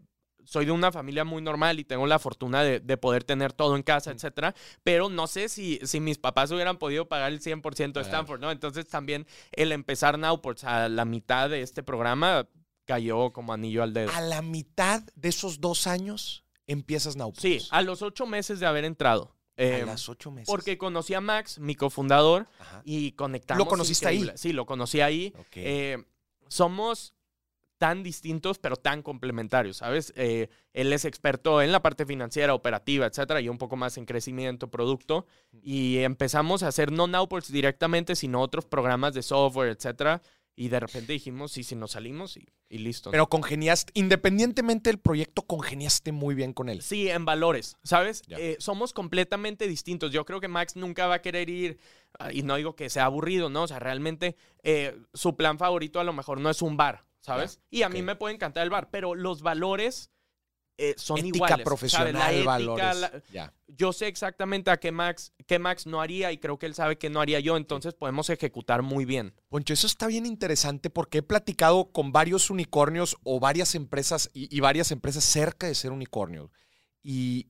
soy 0.48 0.66
de 0.66 0.72
una 0.72 0.92
familia 0.92 1.26
muy 1.26 1.42
normal 1.42 1.80
y 1.80 1.84
tengo 1.84 2.08
la 2.08 2.20
fortuna 2.20 2.64
de, 2.64 2.80
de 2.80 2.98
poder 2.98 3.24
tener 3.24 3.54
todo 3.54 3.76
en 3.76 3.84
casa, 3.84 4.12
etcétera, 4.12 4.56
pero 4.84 5.10
no 5.10 5.28
sé 5.28 5.50
si, 5.50 5.80
si 5.84 6.00
mis 6.00 6.18
papás 6.18 6.52
hubieran 6.52 6.78
podido 6.78 7.08
pagar 7.08 7.32
el 7.32 7.42
100% 7.42 7.94
de. 7.94 8.02
Stanford, 8.02 8.40
¿no? 8.40 8.50
Entonces 8.52 8.88
también 8.88 9.28
el 9.52 9.72
empezar 9.72 10.18
Nowports 10.18 10.64
a 10.64 10.88
la 10.90 11.06
mitad 11.06 11.50
de 11.50 11.62
este 11.62 11.84
programa 11.84 12.48
cayó 12.86 13.34
como 13.34 13.54
anillo 13.54 13.84
al 13.84 13.94
dedo. 13.94 14.12
A 14.14 14.22
la 14.22 14.42
mitad 14.42 15.04
de 15.16 15.30
esos 15.30 15.60
dos 15.60 15.86
años 15.86 16.46
empiezas 16.66 17.16
Nauports. 17.16 17.42
Sí, 17.42 17.60
a 17.72 17.82
los 17.82 18.02
ocho 18.02 18.26
meses 18.26 18.60
de 18.60 18.66
haber 18.66 18.86
entrado. 18.86 19.36
A 19.58 19.64
eh, 19.64 19.84
las 19.86 20.08
ocho 20.08 20.32
meses. 20.32 20.48
porque 20.48 20.78
conocí 20.78 21.14
a 21.14 21.22
Max, 21.22 21.60
mi 21.60 21.76
cofundador, 21.76 22.48
Ajá. 22.60 22.82
y 22.86 23.12
conectamos. 23.14 23.60
¿Lo 23.60 23.68
conociste 23.68 24.08
ahí? 24.08 24.32
Sí, 24.36 24.54
lo 24.54 24.66
conocí 24.66 25.02
ahí. 25.02 25.34
Ok. 25.38 25.48
Eh, 25.56 26.06
somos 26.48 27.14
tan 27.78 28.04
distintos, 28.04 28.60
pero 28.60 28.76
tan 28.76 29.02
complementarios, 29.02 29.78
¿sabes? 29.78 30.14
Eh, 30.16 30.50
él 30.74 30.92
es 30.94 31.06
experto 31.06 31.62
en 31.62 31.72
la 31.72 31.82
parte 31.82 32.06
financiera, 32.06 32.54
operativa, 32.54 33.06
etcétera, 33.06 33.42
y 33.42 33.50
un 33.50 33.58
poco 33.58 33.76
más 33.76 33.98
en 33.98 34.06
crecimiento, 34.06 34.70
producto. 34.70 35.26
Y 35.62 36.00
empezamos 36.00 36.64
a 36.64 36.68
hacer 36.68 36.92
no 36.92 37.08
Nowports 37.08 37.52
directamente, 37.52 38.16
sino 38.16 38.42
otros 38.42 38.66
programas 38.66 39.14
de 39.14 39.24
software, 39.24 39.70
etcétera. 39.70 40.22
Y 40.60 40.70
de 40.70 40.80
repente 40.80 41.14
dijimos, 41.14 41.52
sí, 41.52 41.64
sí, 41.64 41.76
nos 41.76 41.92
salimos 41.92 42.36
y, 42.36 42.48
y 42.68 42.80
listo. 42.80 43.12
Pero 43.12 43.30
congeniaste, 43.30 43.92
independientemente 43.94 44.90
del 44.90 44.98
proyecto, 44.98 45.44
congeniaste 45.44 46.12
muy 46.12 46.34
bien 46.34 46.52
con 46.52 46.68
él. 46.68 46.82
Sí, 46.82 47.10
en 47.10 47.26
valores, 47.26 47.78
¿sabes? 47.84 48.24
Eh, 48.30 48.58
somos 48.58 48.92
completamente 48.92 49.68
distintos. 49.68 50.12
Yo 50.12 50.26
creo 50.26 50.42
que 50.42 50.48
Max 50.48 50.76
nunca 50.76 51.06
va 51.06 51.16
a 51.16 51.22
querer 51.22 51.52
ir, 51.52 51.78
ah, 52.18 52.34
y 52.34 52.42
no 52.42 52.56
digo 52.56 52.76
que 52.76 52.90
sea 52.90 53.06
aburrido, 53.06 53.52
¿no? 53.52 53.64
O 53.64 53.68
sea, 53.68 53.78
realmente 53.78 54.36
eh, 54.64 55.00
su 55.14 55.36
plan 55.36 55.60
favorito 55.60 56.00
a 56.00 56.04
lo 56.04 56.14
mejor 56.14 56.40
no 56.40 56.50
es 56.50 56.64
un 56.64 56.76
bar, 56.76 57.06
¿sabes? 57.28 57.60
y 57.70 57.84
a 57.84 57.90
mí 57.90 58.02
me 58.02 58.16
puede 58.16 58.34
encantar 58.36 58.64
el 58.64 58.70
bar, 58.70 58.90
pero 58.90 59.14
los 59.14 59.42
valores 59.42 60.10
eh, 60.80 60.94
son 60.98 61.18
Ética 61.18 61.36
iguales. 61.38 61.54
¿sabes? 61.56 61.66
profesional, 61.66 62.14
La 62.14 62.32
ética, 62.32 62.46
valores. 62.46 62.98
la- 63.00 63.24
Ya. 63.34 63.54
yo 63.68 63.92
sé 63.94 64.08
exactamente 64.08 64.70
a 64.70 64.78
qué 64.78 64.92
Max, 64.92 65.34
qué 65.48 65.58
Max 65.60 65.88
no 65.88 66.02
haría 66.02 66.32
y 66.32 66.38
creo 66.38 66.60
que 66.60 66.68
él 66.68 66.76
sabe 66.76 66.98
que 67.00 67.10
no 67.10 67.20
haría 67.20 67.40
yo, 67.40 67.58
entonces 67.58 67.96
podemos 67.96 68.30
ejecutar 68.30 68.84
muy 68.84 69.04
bien. 69.06 69.34
Poncho, 69.50 69.74
eso 69.74 69.88
está 69.88 70.06
bien 70.08 70.26
interesante 70.28 70.90
porque 70.92 71.18
he 71.20 71.24
platicado 71.24 71.92
con 71.92 72.12
varios 72.12 72.50
unicornios 72.52 73.18
o 73.24 73.40
varias 73.40 73.74
empresas 73.76 74.30
y, 74.34 74.56
y 74.56 74.60
varias 74.60 74.92
empresas 74.92 75.24
cerca 75.24 75.66
de 75.68 75.74
ser 75.76 75.92
unicornios. 75.92 76.52
Y 77.02 77.48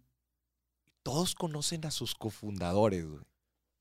todos 1.04 1.36
conocen 1.36 1.86
a 1.86 1.92
sus 1.92 2.16
cofundadores 2.16 3.06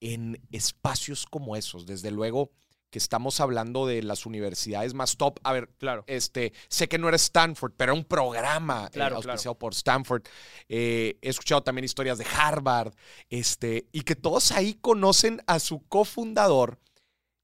en 0.01 0.41
espacios 0.51 1.25
como 1.25 1.55
esos. 1.57 1.87
Desde 1.87 2.11
luego 2.11 2.51
que 2.97 2.99
estamos 2.99 3.41
hablando 3.41 3.87
de 3.87 4.03
las 4.03 4.25
universidades 4.25 4.95
más 4.95 5.19
top. 5.19 5.39
A 5.43 5.53
ver, 5.53 5.69
Claro. 5.77 6.03
este, 6.07 6.55
sé 6.69 6.89
que 6.89 6.97
no 6.97 7.09
era 7.09 7.17
Stanford, 7.17 7.73
pero 7.77 7.93
era 7.93 7.99
un 8.01 8.07
programa 8.07 8.87
eh, 8.87 8.91
Claro, 8.95 9.17
auspiciado 9.17 9.55
por 9.59 9.75
Stanford. 9.75 10.23
Eh, 10.71 11.19
he 11.21 11.29
escuchado 11.29 11.63
también 11.63 11.85
historias 11.85 12.17
de 12.17 12.25
Harvard, 12.25 12.95
este, 13.29 13.87
y 13.93 14.01
que 14.01 14.15
todos 14.17 14.51
ahí 14.51 14.79
conocen 14.81 15.43
a 15.47 15.59
su 15.59 15.87
cofundador, 15.89 16.79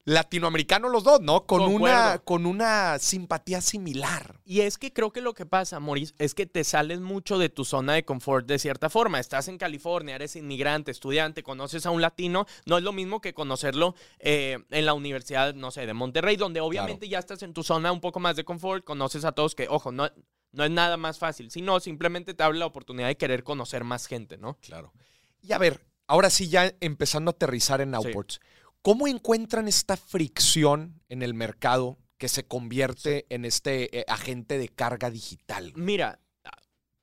latinoamericano 0.04 0.88
los 0.88 1.04
dos, 1.04 1.21
¿no? 1.21 1.47
Con 1.47 1.62
una, 1.62 2.18
con 2.18 2.47
una 2.47 2.99
simpatía 2.99 3.61
similar. 3.61 4.40
Y 4.44 4.61
es 4.61 4.78
que 4.78 4.92
creo 4.92 5.12
que 5.12 5.21
lo 5.21 5.35
que 5.35 5.47
pasa, 5.47 5.78
Maurice, 5.80 6.14
es 6.18 6.35
que 6.35 6.47
te 6.47 6.64
sales 6.64 7.00
mucho 7.00 7.38
de 7.38 7.49
tu 7.49 7.64
zona 7.64 7.94
de 7.94 8.04
confort 8.04 8.47
de 8.47 8.59
cierta 8.59 8.90
forma. 8.90 9.21
Estás 9.21 9.49
en 9.49 9.59
California, 9.59 10.16
eres 10.16 10.37
inmigrante, 10.37 10.90
estudiante, 10.90 11.42
conoces 11.42 11.87
a 11.87 11.90
un 11.90 12.00
latino. 12.00 12.47
No 12.66 12.78
es 12.78 12.85
lo 12.85 12.92
mismo 12.92 13.21
que 13.21 13.35
conocerlo 13.35 13.94
eh, 14.18 14.59
en 14.71 14.87
la 14.87 14.94
universidad, 14.94 15.54
no 15.54 15.71
sé, 15.71 15.87
de 15.87 15.94
Monterrey, 15.94 16.37
donde 16.37 16.61
obviamente 16.61 17.09
ya 17.09 17.18
estás 17.18 17.42
en 17.42 17.54
tu 17.54 17.62
zona 17.62 17.92
un 17.92 18.00
poco 18.00 18.18
más 18.18 18.37
de 18.37 18.44
confort, 18.44 18.85
conoces 18.85 19.25
a 19.25 19.32
todos 19.32 19.54
que, 19.54 19.68
ojo, 19.68 19.92
no, 19.92 20.11
no 20.52 20.64
es 20.64 20.71
nada 20.71 20.97
más 20.97 21.18
fácil, 21.18 21.50
sino 21.50 21.78
simplemente 21.80 22.35
te 22.35 22.42
abre 22.42 22.59
la 22.59 22.66
oportunidad 22.66 23.09
de 23.09 23.16
querer 23.16 23.44
conocer 23.44 23.85
más 23.85 24.06
gente, 24.06 24.37
¿no? 24.37 24.59
Claro. 24.61 24.92
Y 25.40 25.52
a 25.52 25.59
ver, 25.59 25.85
ahora 26.06 26.30
sí 26.30 26.49
ya 26.49 26.73
empezando 26.80 27.30
a 27.30 27.32
aterrizar 27.32 27.80
en 27.80 27.90
Nowports, 27.90 28.40
¿cómo 28.82 29.06
encuentran 29.06 29.68
esta 29.68 29.96
fricción 29.96 31.00
en 31.08 31.22
el 31.22 31.34
mercado 31.34 31.98
que 32.18 32.28
se 32.28 32.46
convierte 32.46 33.26
en 33.30 33.44
este 33.44 33.98
eh, 33.98 34.04
agente 34.08 34.58
de 34.58 34.68
carga 34.68 35.10
digital? 35.10 35.72
Mira, 35.74 36.20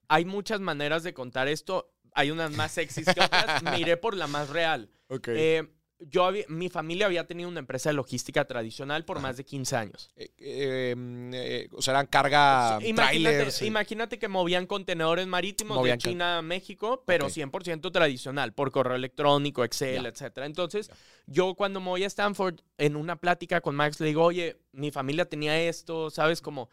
hay 0.07 0.25
muchas 0.25 0.59
maneras 0.59 1.03
de 1.03 1.13
contar 1.13 1.47
esto. 1.47 1.93
Hay 2.13 2.31
unas 2.31 2.51
más 2.51 2.73
sexys 2.73 3.05
que 3.05 3.21
otras. 3.21 3.63
Miré 3.77 3.97
por 3.97 4.15
la 4.15 4.27
más 4.27 4.49
real. 4.49 4.89
Ok. 5.07 5.27
Eh, 5.29 5.67
yo 5.99 6.23
había- 6.25 6.45
mi 6.47 6.69
familia 6.69 7.05
había 7.07 7.27
tenido 7.27 7.49
una 7.49 7.59
empresa 7.59 7.89
de 7.89 7.93
logística 7.93 8.45
tradicional 8.45 9.03
por 9.05 9.17
Ajá. 9.17 9.27
más 9.27 9.37
de 9.37 9.43
15 9.45 9.75
años. 9.75 10.09
Eh, 10.15 10.29
eh, 10.37 10.95
eh, 11.33 11.69
o 11.73 11.81
sea, 11.81 11.91
eran 11.93 12.07
carga 12.07 12.77
trailers. 12.79 12.89
imagínate, 12.89 13.65
imagínate 13.65 14.19
que 14.19 14.27
movían 14.27 14.65
contenedores 14.65 15.27
marítimos 15.27 15.77
Movían 15.77 15.97
de 15.97 16.03
China 16.09 16.37
a 16.37 16.41
México, 16.41 17.03
pero 17.05 17.25
Ok. 17.25 17.31
100% 17.33 17.91
tradicional, 17.91 18.53
por 18.53 18.71
correo 18.71 18.95
electrónico, 18.95 19.63
Excel, 19.63 20.03
Ya. 20.03 20.09
etcétera. 20.09 20.45
Entonces, 20.45 20.89
yo 21.25 21.53
cuando 21.55 21.79
me 21.81 21.87
voy 21.87 22.03
a 22.03 22.07
Stanford, 22.07 22.61
en 22.77 22.95
una 22.95 23.17
plática 23.17 23.59
con 23.61 23.75
Max, 23.75 23.99
le 23.99 24.07
digo, 24.07 24.23
oye, 24.23 24.57
mi 24.71 24.91
familia 24.91 25.25
tenía 25.25 25.59
esto, 25.61 26.09
¿sabes? 26.09 26.41
Como, 26.41 26.69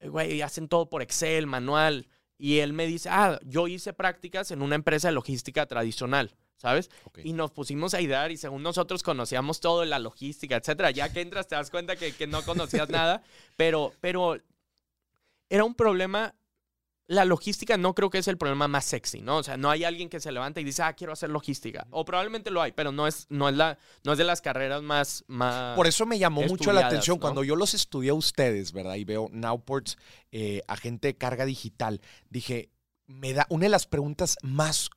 güey, 0.00 0.40
hacen 0.42 0.68
todo 0.68 0.88
por 0.88 1.02
Excel, 1.02 1.46
manual. 1.46 2.06
Y 2.40 2.58
él 2.60 2.72
me 2.72 2.86
dice, 2.86 3.08
ah, 3.10 3.40
yo 3.44 3.66
hice 3.66 3.92
prácticas 3.92 4.52
en 4.52 4.62
una 4.62 4.76
empresa 4.76 5.08
de 5.08 5.14
logística 5.14 5.66
tradicional, 5.66 6.36
¿sabes? 6.58 6.90
Ok. 7.04 7.20
Y 7.24 7.32
nos 7.32 7.50
pusimos 7.52 7.94
a 7.94 8.00
idear 8.00 8.30
y 8.30 8.36
según 8.36 8.62
nosotros 8.62 9.02
conocíamos 9.02 9.60
todo 9.60 9.84
la 9.84 9.98
logística, 9.98 10.56
etcétera. 10.56 10.90
Ya 10.90 11.10
que 11.12 11.22
entras 11.22 11.48
te 11.48 11.54
das 11.54 11.70
cuenta 11.70 11.96
que, 11.96 12.12
que 12.12 12.26
no 12.26 12.44
conocías 12.44 12.88
nada, 12.90 13.22
pero, 13.56 13.92
pero 14.00 14.36
era 15.48 15.64
un 15.64 15.74
problema. 15.74 16.34
La 17.10 17.24
logística 17.24 17.78
no 17.78 17.94
creo 17.94 18.10
que 18.10 18.18
es 18.18 18.28
el 18.28 18.36
problema 18.36 18.68
más 18.68 18.84
sexy, 18.84 19.22
¿no? 19.22 19.38
O 19.38 19.42
sea, 19.42 19.56
no 19.56 19.70
hay 19.70 19.82
alguien 19.84 20.10
que 20.10 20.20
se 20.20 20.30
levanta 20.30 20.60
y 20.60 20.64
dice, 20.64 20.82
ah, 20.82 20.92
quiero 20.92 21.14
hacer 21.14 21.30
logística. 21.30 21.86
O 21.90 22.04
probablemente 22.04 22.50
lo 22.50 22.60
hay, 22.60 22.72
pero 22.72 22.92
no 22.92 23.06
es, 23.06 23.24
no 23.30 23.48
es, 23.48 23.56
la, 23.56 23.78
no 24.04 24.12
es 24.12 24.18
de 24.18 24.24
las 24.24 24.42
carreras 24.42 24.82
más... 24.82 25.24
más 25.26 25.74
Por 25.74 25.86
eso 25.86 26.04
me 26.04 26.18
llamó 26.18 26.42
mucho 26.42 26.70
la 26.70 26.86
atención 26.86 27.16
¿no? 27.16 27.20
cuando 27.22 27.44
yo 27.44 27.56
los 27.56 27.72
estudié 27.72 28.10
a 28.10 28.14
ustedes, 28.14 28.72
¿verdad? 28.72 28.96
Y 28.96 29.04
veo 29.04 29.30
Nowports, 29.32 29.96
eh, 30.32 30.60
agente 30.68 31.08
de 31.08 31.16
carga 31.16 31.46
digital. 31.46 32.02
Dije, 32.28 32.68
me 33.06 33.32
da 33.32 33.46
una 33.48 33.64
de 33.64 33.70
las 33.70 33.86
preguntas 33.86 34.36
más 34.42 34.90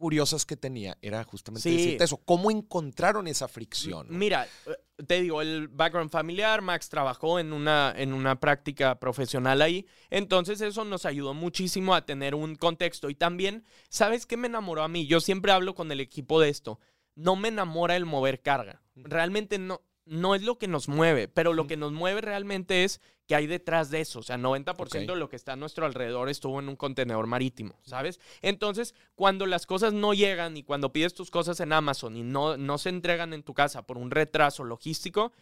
curiosas 0.00 0.46
que 0.46 0.56
tenía 0.56 0.96
era 1.02 1.22
justamente 1.24 1.68
Sí. 1.68 1.76
decirte 1.76 2.04
eso. 2.04 2.16
¿Cómo 2.16 2.50
encontraron 2.50 3.28
esa 3.28 3.46
fricción? 3.48 4.06
Mira, 4.08 4.46
eh, 4.66 5.04
te 5.06 5.20
digo, 5.20 5.42
el 5.42 5.68
background 5.68 6.10
familiar, 6.10 6.62
Max 6.62 6.88
trabajó 6.88 7.38
en 7.38 7.52
una, 7.52 7.92
en 7.94 8.14
una 8.14 8.40
práctica 8.40 8.98
profesional 8.98 9.60
ahí, 9.60 9.86
entonces 10.08 10.60
eso 10.62 10.86
nos 10.86 11.04
ayudó 11.04 11.34
muchísimo 11.34 11.94
a 11.94 12.06
tener 12.06 12.34
un 12.34 12.54
contexto 12.56 13.10
y 13.10 13.14
también, 13.14 13.64
¿sabes 13.90 14.24
qué 14.24 14.38
me 14.38 14.46
enamoró 14.48 14.82
a 14.82 14.88
mí? 14.88 15.06
Yo 15.06 15.20
siempre 15.20 15.52
hablo 15.52 15.74
con 15.74 15.92
el 15.92 16.00
equipo 16.00 16.40
de 16.40 16.48
esto, 16.48 16.80
no 17.14 17.36
me 17.36 17.48
enamora 17.48 17.94
el 17.96 18.06
mover 18.06 18.40
carga, 18.40 18.80
realmente 18.94 19.58
no, 19.58 19.82
no 20.10 20.34
es 20.34 20.42
lo 20.42 20.58
que 20.58 20.66
nos 20.68 20.88
mueve, 20.88 21.28
pero 21.28 21.52
lo 21.54 21.66
que 21.68 21.76
nos 21.76 21.92
mueve 21.92 22.20
realmente 22.20 22.82
es 22.84 23.00
que 23.28 23.36
hay 23.36 23.46
detrás 23.46 23.90
de 23.90 24.00
eso, 24.00 24.18
o 24.18 24.22
sea, 24.24 24.36
90% 24.36 24.72
Ok. 24.72 24.92
de 24.92 25.16
lo 25.16 25.28
que 25.28 25.36
está 25.36 25.52
a 25.52 25.56
nuestro 25.56 25.86
alrededor 25.86 26.28
estuvo 26.28 26.58
en 26.58 26.68
un 26.68 26.74
contenedor 26.74 27.28
marítimo, 27.28 27.78
¿sabes? 27.84 28.18
Entonces, 28.42 28.94
cuando 29.14 29.46
las 29.46 29.66
cosas 29.66 29.92
no 29.92 30.12
llegan 30.12 30.56
y 30.56 30.64
cuando 30.64 30.92
pides 30.92 31.14
tus 31.14 31.30
cosas 31.30 31.60
en 31.60 31.72
Amazon 31.72 32.16
y 32.16 32.24
no, 32.24 32.56
no 32.56 32.76
se 32.78 32.88
entregan 32.88 33.32
en 33.32 33.44
tu 33.44 33.54
casa 33.54 33.82
por 33.86 33.98
un 33.98 34.10
retraso 34.10 34.64
logístico, 34.64 35.32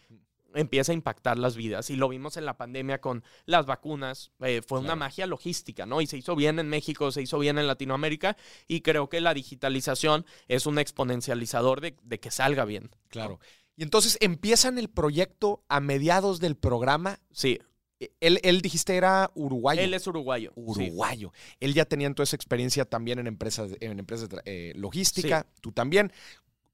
empieza 0.55 0.91
a 0.91 0.95
impactar 0.95 1.37
las 1.37 1.55
vidas. 1.55 1.89
Y 1.89 1.95
lo 1.95 2.09
vimos 2.09 2.37
en 2.37 2.45
la 2.45 2.57
pandemia 2.57 3.01
con 3.01 3.23
las 3.45 3.65
vacunas. 3.65 4.31
eh, 4.41 4.61
fue 4.67 4.79
una 4.79 4.95
magia 4.95 5.27
logística, 5.27 5.85
¿no? 5.85 6.01
Y 6.01 6.07
se 6.07 6.17
hizo 6.17 6.35
bien 6.35 6.57
en 6.59 6.69
México, 6.69 7.11
se 7.11 7.21
hizo 7.21 7.37
bien 7.39 7.57
en 7.59 7.67
Latinoamérica. 7.67 8.35
Y 8.67 8.81
creo 8.81 9.09
que 9.09 9.21
la 9.21 9.33
digitalización 9.35 10.25
es 10.47 10.65
un 10.65 10.79
exponencializador 10.79 11.81
de, 11.81 11.95
de 12.01 12.19
que 12.19 12.31
salga 12.31 12.65
bien. 12.65 12.89
Claro. 13.09 13.39
Y 13.79 13.83
entonces 13.83 14.17
empiezan 14.19 14.77
el 14.77 14.89
proyecto 14.89 15.63
a 15.69 15.79
mediados 15.79 16.41
del 16.41 16.57
programa. 16.57 17.21
Sí, 17.31 17.59
Eh, 18.01 18.11
Él, 18.19 18.41
él 18.43 18.59
dijiste 18.61 18.97
era 18.97 19.31
uruguayo. 19.35 19.79
él 19.81 19.93
es 19.93 20.05
uruguayo. 20.05 20.51
sí. 20.53 20.61
uruguayo. 20.63 21.31
Él 21.61 21.73
ya 21.73 21.85
tenía 21.85 22.07
entonces 22.07 22.33
experiencia 22.33 22.83
también 22.83 23.19
en 23.19 23.27
empresas, 23.27 23.71
en 23.79 23.97
empresas 23.97 24.27
eh, 24.43 24.73
logística, 24.75 25.45
tú 25.61 25.71
también. 25.71 26.11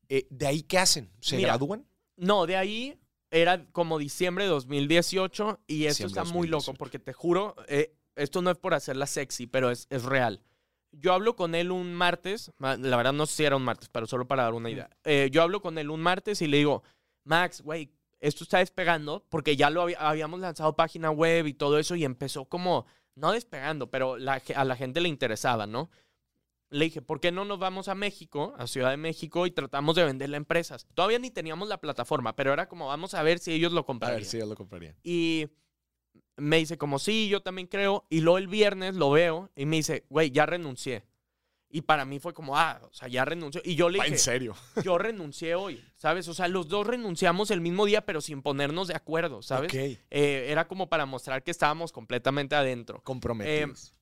Eh, 0.10 0.26
¿De 0.32 0.48
ahí 0.48 0.64
qué 0.64 0.80
hacen? 0.80 1.12
¿Se 1.20 1.36
Mira, 1.36 1.50
gradúan? 1.50 1.86
No, 2.18 2.48
de 2.48 2.56
ahí 2.58 2.98
era 3.30 3.66
como 3.72 4.00
diciembre 4.00 4.46
de 4.46 4.50
2018 4.50 5.60
y 5.68 5.86
esto 5.86 6.06
Diciembre 6.06 6.22
está 6.22 6.34
muy 6.34 6.48
2018. 6.48 6.72
loco 6.72 6.78
porque 6.80 6.98
te 6.98 7.14
juro, 7.14 7.56
eh, 7.68 7.94
esto 8.16 8.42
no 8.42 8.50
es 8.50 8.58
por 8.58 8.74
hacerla 8.74 9.06
sexy, 9.06 9.46
pero 9.46 9.70
es, 9.70 9.86
es 9.92 10.04
real. 10.06 10.42
Yo 11.00 11.14
hablo 11.14 11.36
con 11.36 11.56
él 11.56 11.72
un 11.72 11.94
martes, 11.94 12.52
ma- 12.58 12.78
la 12.78 12.96
verdad 12.98 13.14
no 13.14 13.26
sé 13.26 13.36
si 13.36 13.44
era 13.46 13.56
un 13.56 13.64
martes, 13.64 13.90
pero 13.90 14.08
solo 14.08 14.28
para 14.28 14.44
dar 14.44 14.54
una 14.54 14.70
idea. 14.70 14.90
Eh, 15.04 15.30
yo 15.32 15.42
hablo 15.42 15.62
con 15.62 15.78
él 15.78 15.90
un 15.90 16.02
martes 16.02 16.42
y 16.42 16.48
le 16.48 16.58
digo, 16.58 16.84
Max, 17.24 17.62
güey, 17.62 17.92
esto 18.20 18.44
está 18.44 18.60
despegando 18.60 19.26
porque 19.30 19.56
ya 19.56 19.70
lo 19.70 19.82
había- 19.84 20.00
habíamos 20.00 20.40
lanzado 20.40 20.76
página 20.76 21.12
web 21.12 21.48
y 21.48 21.54
todo 21.54 21.78
eso 21.80 21.96
y 21.96 22.06
empezó 22.06 22.46
como, 22.46 22.86
no 23.16 23.32
despegando, 23.32 23.90
pero 23.92 24.18
la 24.18 24.42
a 24.56 24.66
la 24.66 24.76
gente 24.76 25.02
le 25.02 25.10
interesaba, 25.10 25.68
¿no? 25.68 25.90
Le 26.70 26.86
dije, 26.86 27.02
¿por 27.02 27.20
qué 27.22 27.32
no 27.32 27.46
nos 27.46 27.60
vamos 27.60 27.88
a 27.88 27.96
México, 27.96 28.54
a 28.58 28.66
Ciudad 28.68 28.90
de 28.90 28.98
México, 28.98 29.46
y 29.46 29.52
tratamos 29.52 29.96
de 29.96 30.04
venderle 30.04 30.36
a 30.36 30.40
empresas? 30.40 30.88
Todavía 30.96 31.20
ni 31.20 31.30
teníamos 31.30 31.70
la 31.70 31.80
plataforma, 31.80 32.36
pero 32.36 32.52
era 32.52 32.68
como, 32.68 32.88
vamos 32.88 33.14
a 33.14 33.22
ver 33.24 33.40
si 33.40 33.54
ellos 33.54 33.72
lo 33.72 33.82
A 33.82 33.86
comprarían. 33.86 34.18
ver 34.22 34.26
si 34.26 34.40
yo 34.40 34.46
lo 34.46 34.56
compraría. 34.56 34.96
Y 35.04 35.48
me 36.38 36.58
dice 36.58 36.78
como, 36.78 37.00
sí, 37.00 37.28
yo 37.30 37.42
también 37.42 37.68
creo. 37.68 38.06
Y 38.10 38.22
luego 38.22 38.38
el 38.38 38.48
viernes 38.48 38.96
lo 38.96 39.10
veo 39.12 39.50
y 39.56 39.66
me 39.66 39.78
dice, 39.78 40.06
güey, 40.10 40.32
ya 40.32 40.46
renuncié. 40.46 41.04
Y 41.70 41.82
para 41.82 42.06
mí 42.06 42.20
fue 42.20 42.34
como, 42.34 42.58
ah, 42.58 42.80
o 42.90 42.94
sea, 42.94 43.08
ya 43.10 43.26
renunció. 43.26 43.62
Y 43.66 43.76
yo 43.76 43.90
le 43.90 44.00
Ah, 44.00 44.06
¿En 44.06 44.14
dije, 44.14 44.24
serio? 44.24 44.56
yo 44.84 44.98
renuncié 44.98 45.56
hoy, 45.56 45.84
¿sabes? 45.98 46.28
O 46.30 46.34
sea, 46.34 46.48
los 46.48 46.70
dos 46.70 46.88
renunciamos 46.88 47.52
el 47.52 47.60
mismo 47.60 47.86
día, 47.86 48.06
pero 48.06 48.22
sin 48.22 48.42
ponernos 48.42 48.88
de 48.88 48.96
acuerdo, 48.96 49.42
¿sabes? 49.42 49.70
Ok. 49.72 49.76
Eh, 49.76 50.46
era 50.50 50.68
como 50.68 50.88
para 50.88 51.06
mostrar 51.06 51.44
que 51.44 51.52
estábamos 51.52 51.92
completamente 51.92 52.56
adentro. 52.56 53.02
Comprometidos. 53.04 53.94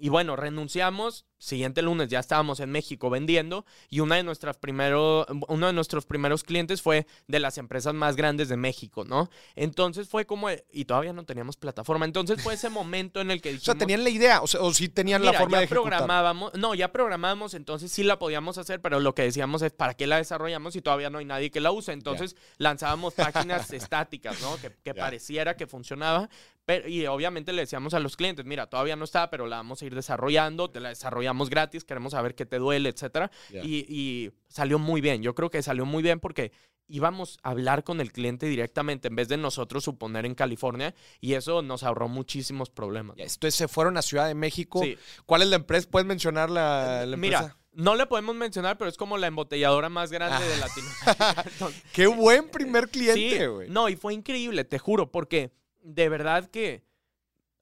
Y 0.00 0.08
bueno, 0.08 0.34
renunciamos 0.34 1.26
siguiente 1.40 1.80
lunes 1.80 2.08
ya 2.08 2.20
estábamos 2.20 2.60
en 2.60 2.70
México 2.70 3.08
vendiendo 3.10 3.64
y 3.88 4.00
una 4.00 4.16
de 4.16 4.22
nuestras 4.22 4.58
primero, 4.58 5.26
uno 5.48 5.66
de 5.66 5.72
nuestros 5.72 6.04
primeros 6.04 6.44
clientes 6.44 6.82
fue 6.82 7.06
de 7.26 7.40
las 7.40 7.58
empresas 7.58 7.94
más 7.94 8.14
grandes 8.14 8.48
de 8.48 8.56
México, 8.56 9.04
¿no? 9.04 9.30
Entonces 9.56 10.08
fue 10.08 10.26
como, 10.26 10.48
y 10.70 10.84
todavía 10.84 11.12
no 11.12 11.24
teníamos 11.24 11.56
plataforma, 11.56 12.04
entonces 12.04 12.42
fue 12.42 12.54
ese 12.54 12.68
momento 12.68 13.20
en 13.20 13.30
el 13.30 13.40
que 13.40 13.52
dijimos... 13.52 13.60
O 13.70 13.72
sea, 13.72 13.78
tenían 13.78 14.04
la 14.04 14.10
idea, 14.10 14.42
o, 14.42 14.46
sea, 14.46 14.60
o 14.60 14.72
sí 14.74 14.88
tenían 14.88 15.24
la 15.24 15.32
forma 15.32 15.56
ya 15.56 15.58
de 15.58 15.64
ejecutar. 15.64 15.90
programábamos, 15.90 16.54
no, 16.54 16.74
ya 16.74 16.92
programábamos, 16.92 17.54
entonces 17.54 17.92
sí 17.92 18.02
la 18.02 18.18
podíamos 18.18 18.58
hacer, 18.58 18.80
pero 18.80 19.00
lo 19.00 19.14
que 19.14 19.22
decíamos 19.22 19.62
es, 19.62 19.72
¿para 19.72 19.94
qué 19.94 20.06
la 20.06 20.16
desarrollamos 20.16 20.74
si 20.74 20.82
todavía 20.82 21.08
no 21.08 21.18
hay 21.18 21.24
nadie 21.24 21.50
que 21.50 21.60
la 21.60 21.70
use? 21.70 21.92
Entonces 21.92 22.36
lanzábamos 22.58 23.14
páginas 23.14 23.72
estáticas, 23.72 24.40
¿no? 24.42 24.56
Que, 24.82 24.94
pareciera 24.94 25.56
que 25.56 25.66
funcionaba, 25.66 26.28
pero, 26.64 26.88
y 26.88 27.06
obviamente 27.06 27.52
le 27.52 27.62
decíamos 27.62 27.94
a 27.94 28.00
los 28.00 28.16
clientes, 28.16 28.44
mira, 28.44 28.66
todavía 28.68 28.96
no 28.96 29.04
está, 29.04 29.30
pero 29.30 29.46
la 29.46 29.56
vamos 29.56 29.82
a 29.82 29.86
ir 29.86 29.94
desarrollando, 29.94 30.70
te 30.70 30.80
la 30.80 30.90
desarrollamos 30.90 31.50
gratis, 31.50 31.84
queremos 31.84 32.12
saber 32.12 32.34
qué 32.34 32.46
te 32.46 32.58
duele, 32.58 32.88
etcétera. 32.90 33.30
Y, 33.52 33.84
y 33.88 34.30
salió 34.48 34.78
muy 34.78 35.00
bien, 35.00 35.22
yo 35.22 35.34
creo 35.34 35.50
que 35.50 35.62
salió 35.62 35.84
muy 35.86 36.02
bien 36.02 36.20
porque 36.20 36.52
íbamos 36.86 37.38
a 37.42 37.50
hablar 37.50 37.84
con 37.84 38.00
el 38.00 38.10
cliente 38.12 38.46
directamente 38.46 39.08
en 39.08 39.14
vez 39.16 39.28
de 39.28 39.36
nosotros 39.36 39.84
suponer 39.84 40.26
en 40.26 40.34
California 40.34 40.92
y 41.20 41.34
eso 41.34 41.62
nos 41.62 41.82
ahorró 41.84 42.08
muchísimos 42.08 42.68
problemas. 42.70 43.16
Entonces 43.16 43.54
se 43.54 43.68
fueron 43.68 43.96
a 43.96 44.02
Ciudad 44.02 44.26
de 44.26 44.34
México. 44.34 44.80
Sí. 44.82 44.96
¿Cuál 45.24 45.42
es 45.42 45.48
la 45.48 45.56
empresa? 45.56 45.88
¿Puedes 45.90 46.06
mencionar 46.06 46.50
la, 46.50 47.06
la 47.06 47.16
Mira, 47.16 47.38
empresa? 47.38 47.58
no 47.72 47.94
le 47.94 48.06
podemos 48.06 48.34
mencionar, 48.34 48.76
pero 48.76 48.90
es 48.90 48.96
como 48.96 49.18
la 49.18 49.28
embotelladora 49.28 49.88
más 49.88 50.10
grande 50.10 50.44
de 50.48 50.56
Latinoamérica. 50.56 51.44
Entonces, 51.52 51.82
Qué 51.92 52.08
buen 52.08 52.48
primer 52.48 52.88
cliente, 52.88 53.46
güey. 53.46 53.70
no, 53.70 53.88
y 53.88 53.94
fue 53.94 54.12
increíble, 54.12 54.64
te 54.64 54.80
juro, 54.80 55.12
porque 55.12 55.52
de 55.82 56.08
verdad 56.08 56.50
que, 56.50 56.84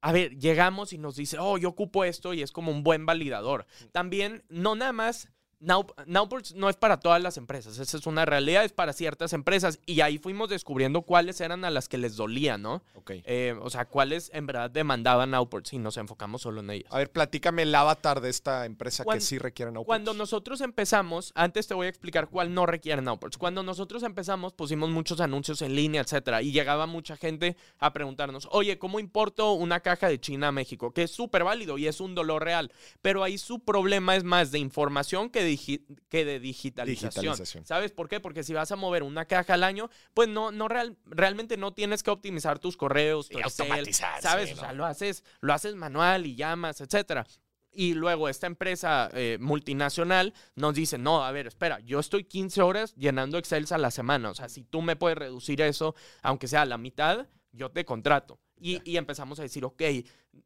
a 0.00 0.12
ver, 0.12 0.38
llegamos 0.38 0.92
y 0.92 0.98
nos 0.98 1.16
dice, 1.16 1.38
oh, 1.38 1.58
yo 1.58 1.70
ocupo 1.70 2.04
esto 2.04 2.34
y 2.34 2.42
es 2.42 2.52
como 2.52 2.70
un 2.72 2.82
buen 2.82 3.06
validador. 3.06 3.66
También, 3.92 4.44
no 4.48 4.74
nada 4.74 4.92
más, 4.92 5.30
Now, 5.60 5.84
Nowports 6.06 6.54
no 6.54 6.68
es 6.68 6.76
para 6.76 7.00
todas 7.00 7.20
las 7.20 7.36
empresas, 7.36 7.78
esa 7.78 7.96
es 7.96 8.06
una 8.06 8.24
realidad, 8.24 8.64
es 8.64 8.72
para 8.72 8.92
ciertas 8.92 9.32
empresas. 9.32 9.80
Y 9.86 10.00
ahí 10.02 10.18
fuimos 10.18 10.48
descubriendo 10.48 11.02
cuáles 11.02 11.40
eran 11.40 11.64
a 11.64 11.70
las 11.70 11.88
que 11.88 11.98
les 11.98 12.16
dolía, 12.16 12.58
¿no? 12.58 12.82
Ok. 12.94 13.10
Eh, 13.24 13.56
o 13.60 13.68
sea, 13.68 13.84
cuáles 13.84 14.30
en 14.32 14.46
verdad 14.46 14.70
demandaban 14.70 15.32
Nowports 15.32 15.72
y 15.72 15.78
nos 15.78 15.96
enfocamos 15.96 16.42
solo 16.42 16.60
en 16.60 16.70
ellas. 16.70 16.92
A 16.92 16.98
ver, 16.98 17.10
platícame 17.10 17.62
el 17.62 17.74
avatar 17.74 18.20
de 18.20 18.30
esta 18.30 18.66
empresa 18.66 19.04
que 19.04 19.20
sí 19.20 19.38
requiere 19.38 19.72
no 19.72 19.82
Cuando 19.82 20.14
nosotros 20.14 20.60
empezamos, 20.60 21.32
antes 21.34 21.66
te 21.66 21.74
voy 21.74 21.86
a 21.86 21.90
explicar 21.90 22.28
cuál 22.28 22.54
no 22.54 22.64
requiere 22.64 23.02
Nowports. 23.02 23.36
Cuando 23.36 23.64
nosotros 23.64 24.04
empezamos, 24.04 24.52
pusimos 24.52 24.90
muchos 24.90 25.20
anuncios 25.20 25.60
en 25.62 25.74
línea, 25.74 26.02
etcétera, 26.02 26.40
y 26.40 26.52
llegaba 26.52 26.86
mucha 26.86 27.16
gente 27.16 27.56
a 27.80 27.92
preguntarnos, 27.92 28.48
oye, 28.52 28.78
¿cómo 28.78 29.00
importo 29.00 29.54
una 29.54 29.80
caja 29.80 30.08
de 30.08 30.20
China 30.20 30.48
a 30.48 30.52
México? 30.52 30.92
Que 30.92 31.02
es 31.02 31.10
súper 31.10 31.42
válido 31.42 31.78
y 31.78 31.88
es 31.88 32.00
un 32.00 32.14
dolor 32.14 32.44
real, 32.44 32.70
pero 33.02 33.24
ahí 33.24 33.38
su 33.38 33.58
problema 33.58 34.14
es 34.14 34.22
más 34.22 34.52
de 34.52 34.60
información 34.60 35.30
que, 35.30 35.47
digi- 35.52 35.84
que 36.08 36.24
de 36.24 36.40
digitalización. 36.40 37.10
Digitalización. 37.10 37.64
¿Sabes 37.66 37.92
por 37.92 38.08
qué? 38.08 38.20
Porque 38.20 38.42
si 38.42 38.52
vas 38.54 38.70
a 38.72 38.76
mover 38.76 39.02
una 39.02 39.24
caja 39.26 39.54
al 39.54 39.64
año, 39.64 39.90
pues 40.14 40.28
no, 40.28 40.50
no 40.52 40.68
real- 40.68 40.96
realmente 41.06 41.56
no 41.56 41.72
tienes 41.74 42.02
que 42.02 42.10
optimizar 42.10 42.58
tus 42.58 42.76
correos, 42.76 43.28
tu 43.28 43.38
Y 43.38 43.42
Excel, 43.42 43.66
automatizar, 43.66 44.22
¿sabes? 44.22 44.48
sí, 44.50 44.54
O 44.54 44.58
sea, 44.58 44.72
lo 44.72 44.84
haces, 44.86 45.24
lo 45.40 45.52
haces 45.52 45.74
manual 45.74 46.26
y 46.26 46.36
llamas, 46.36 46.80
etcétera. 46.80 47.26
Y 47.70 47.94
luego 47.94 48.28
esta 48.28 48.46
empresa 48.46 49.08
eh, 49.12 49.36
multinacional 49.40 50.34
nos 50.56 50.74
dice, 50.74 50.98
no, 50.98 51.24
a 51.24 51.30
ver, 51.32 51.46
espera, 51.46 51.78
yo 51.80 52.00
estoy 52.00 52.24
15 52.24 52.62
horas 52.62 52.94
llenando 52.96 53.38
Excel 53.38 53.66
a 53.70 53.78
la 53.78 53.90
semana. 53.90 54.30
O 54.30 54.34
sea, 54.34 54.48
si 54.48 54.64
tú 54.64 54.82
me 54.82 54.96
puedes 54.96 55.18
reducir 55.18 55.60
eso, 55.60 55.94
aunque 56.22 56.48
sea 56.48 56.62
a 56.62 56.66
la 56.66 56.78
mitad, 56.78 57.28
yo 57.52 57.70
te 57.70 57.84
contrato. 57.84 58.40
Y, 58.60 58.80
y 58.90 58.96
empezamos 58.96 59.38
a 59.38 59.42
decir, 59.42 59.64
ok, 59.64 59.82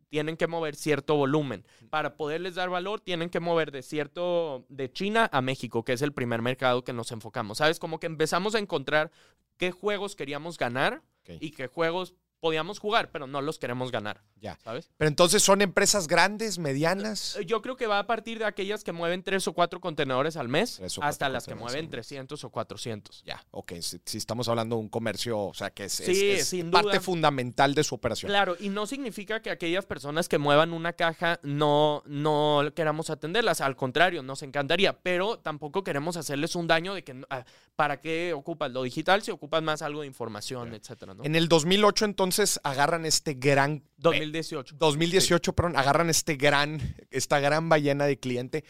tienen 0.08 0.36
que 0.36 0.46
mover 0.46 0.76
cierto 0.76 1.16
volumen. 1.16 1.64
Para 1.90 2.16
poderles 2.16 2.54
dar 2.54 2.68
valor, 2.68 3.00
tienen 3.00 3.30
que 3.30 3.40
mover 3.40 3.72
de 3.72 3.82
cierto, 3.82 4.66
de 4.68 4.92
China 4.92 5.28
a 5.32 5.40
México, 5.40 5.84
que 5.84 5.94
es 5.94 6.02
el 6.02 6.12
primer 6.12 6.42
mercado 6.42 6.84
que 6.84 6.92
nos 6.92 7.12
enfocamos. 7.12 7.58
¿Sabes? 7.58 7.78
Como 7.78 7.98
que 7.98 8.06
empezamos 8.06 8.54
a 8.54 8.58
encontrar 8.58 9.10
qué 9.56 9.70
juegos 9.70 10.16
queríamos 10.16 10.58
ganar 10.58 11.02
y 11.40 11.52
qué 11.52 11.66
juegos 11.66 12.14
podíamos 12.42 12.80
jugar, 12.80 13.10
pero 13.12 13.28
no 13.28 13.40
los 13.40 13.60
queremos 13.60 13.92
ganar. 13.92 14.20
Ya. 14.40 14.58
¿Sabes? 14.64 14.90
Pero 14.98 15.08
entonces 15.08 15.44
son 15.44 15.62
empresas 15.62 16.08
grandes, 16.08 16.58
medianas. 16.58 17.36
Eh, 17.36 17.46
Yo 17.46 17.62
creo 17.62 17.76
que 17.76 17.86
va 17.86 18.00
a 18.00 18.06
partir 18.08 18.40
de 18.40 18.44
aquellas 18.44 18.82
que 18.82 18.90
mueven 18.90 19.22
tres 19.22 19.46
o 19.46 19.52
cuatro 19.52 19.80
contenedores 19.80 20.36
al 20.36 20.48
mes 20.48 20.82
hasta 21.00 21.28
las 21.28 21.46
que 21.46 21.54
mueven 21.54 21.76
al 21.78 21.82
mes. 21.84 21.90
300 21.92 22.42
o 22.42 22.50
400. 22.50 23.22
Ya, 23.24 23.40
ok. 23.52 23.74
Si, 23.80 24.00
si 24.04 24.18
estamos 24.18 24.48
hablando 24.48 24.74
de 24.74 24.82
un 24.82 24.88
comercio, 24.88 25.38
o 25.38 25.54
sea, 25.54 25.70
que 25.70 25.84
es, 25.84 25.92
Sí, 25.92 26.64
parte 26.64 26.88
duda. 26.90 27.00
fundamental 27.00 27.74
de 27.76 27.84
su 27.84 27.94
operación. 27.94 28.28
Claro, 28.30 28.56
y 28.58 28.68
no 28.70 28.86
significa 28.86 29.40
que 29.40 29.50
aquellas 29.50 29.86
personas 29.86 30.28
que 30.28 30.38
muevan 30.38 30.72
una 30.72 30.94
caja 30.94 31.38
no, 31.44 32.02
no 32.06 32.64
queramos 32.74 33.08
atenderlas. 33.08 33.60
Al 33.60 33.76
contrario, 33.76 34.24
nos 34.24 34.42
encantaría, 34.42 34.98
pero 34.98 35.38
tampoco 35.38 35.84
queremos 35.84 36.16
hacerles 36.16 36.56
un 36.56 36.66
daño 36.66 36.94
de 36.94 37.04
que 37.04 37.22
ah, 37.30 37.44
para 37.76 38.00
qué 38.00 38.32
ocupas 38.32 38.72
lo 38.72 38.82
digital 38.82 39.22
si 39.22 39.30
ocupas 39.30 39.62
más 39.62 39.80
algo 39.82 40.00
de 40.00 40.08
información, 40.08 40.74
etcétera, 40.74 41.14
¿no? 41.14 41.22
En 41.24 41.36
el 41.36 41.46
2008, 41.48 42.04
entonces, 42.04 42.31
agarran 42.62 43.04
este 43.06 43.34
gran 43.34 43.82
2018. 43.98 44.76
2018, 44.78 45.52
perdón, 45.54 45.76
agarran 45.76 46.10
este 46.10 46.36
gran, 46.36 46.96
esta 47.10 47.40
gran 47.40 47.68
ballena 47.68 48.06
de 48.06 48.18
cliente. 48.18 48.64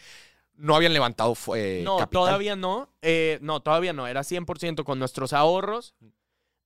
No 0.55 0.75
habían 0.75 0.93
levantado 0.93 1.35
eh, 1.55 1.81
No, 1.83 1.97
capital. 1.97 2.25
todavía 2.25 2.55
no. 2.55 2.89
Eh, 3.01 3.39
no, 3.41 3.61
todavía 3.61 3.93
no. 3.93 4.07
Era 4.07 4.21
100% 4.21 4.83
con 4.83 4.99
nuestros 4.99 5.33
ahorros. 5.33 5.95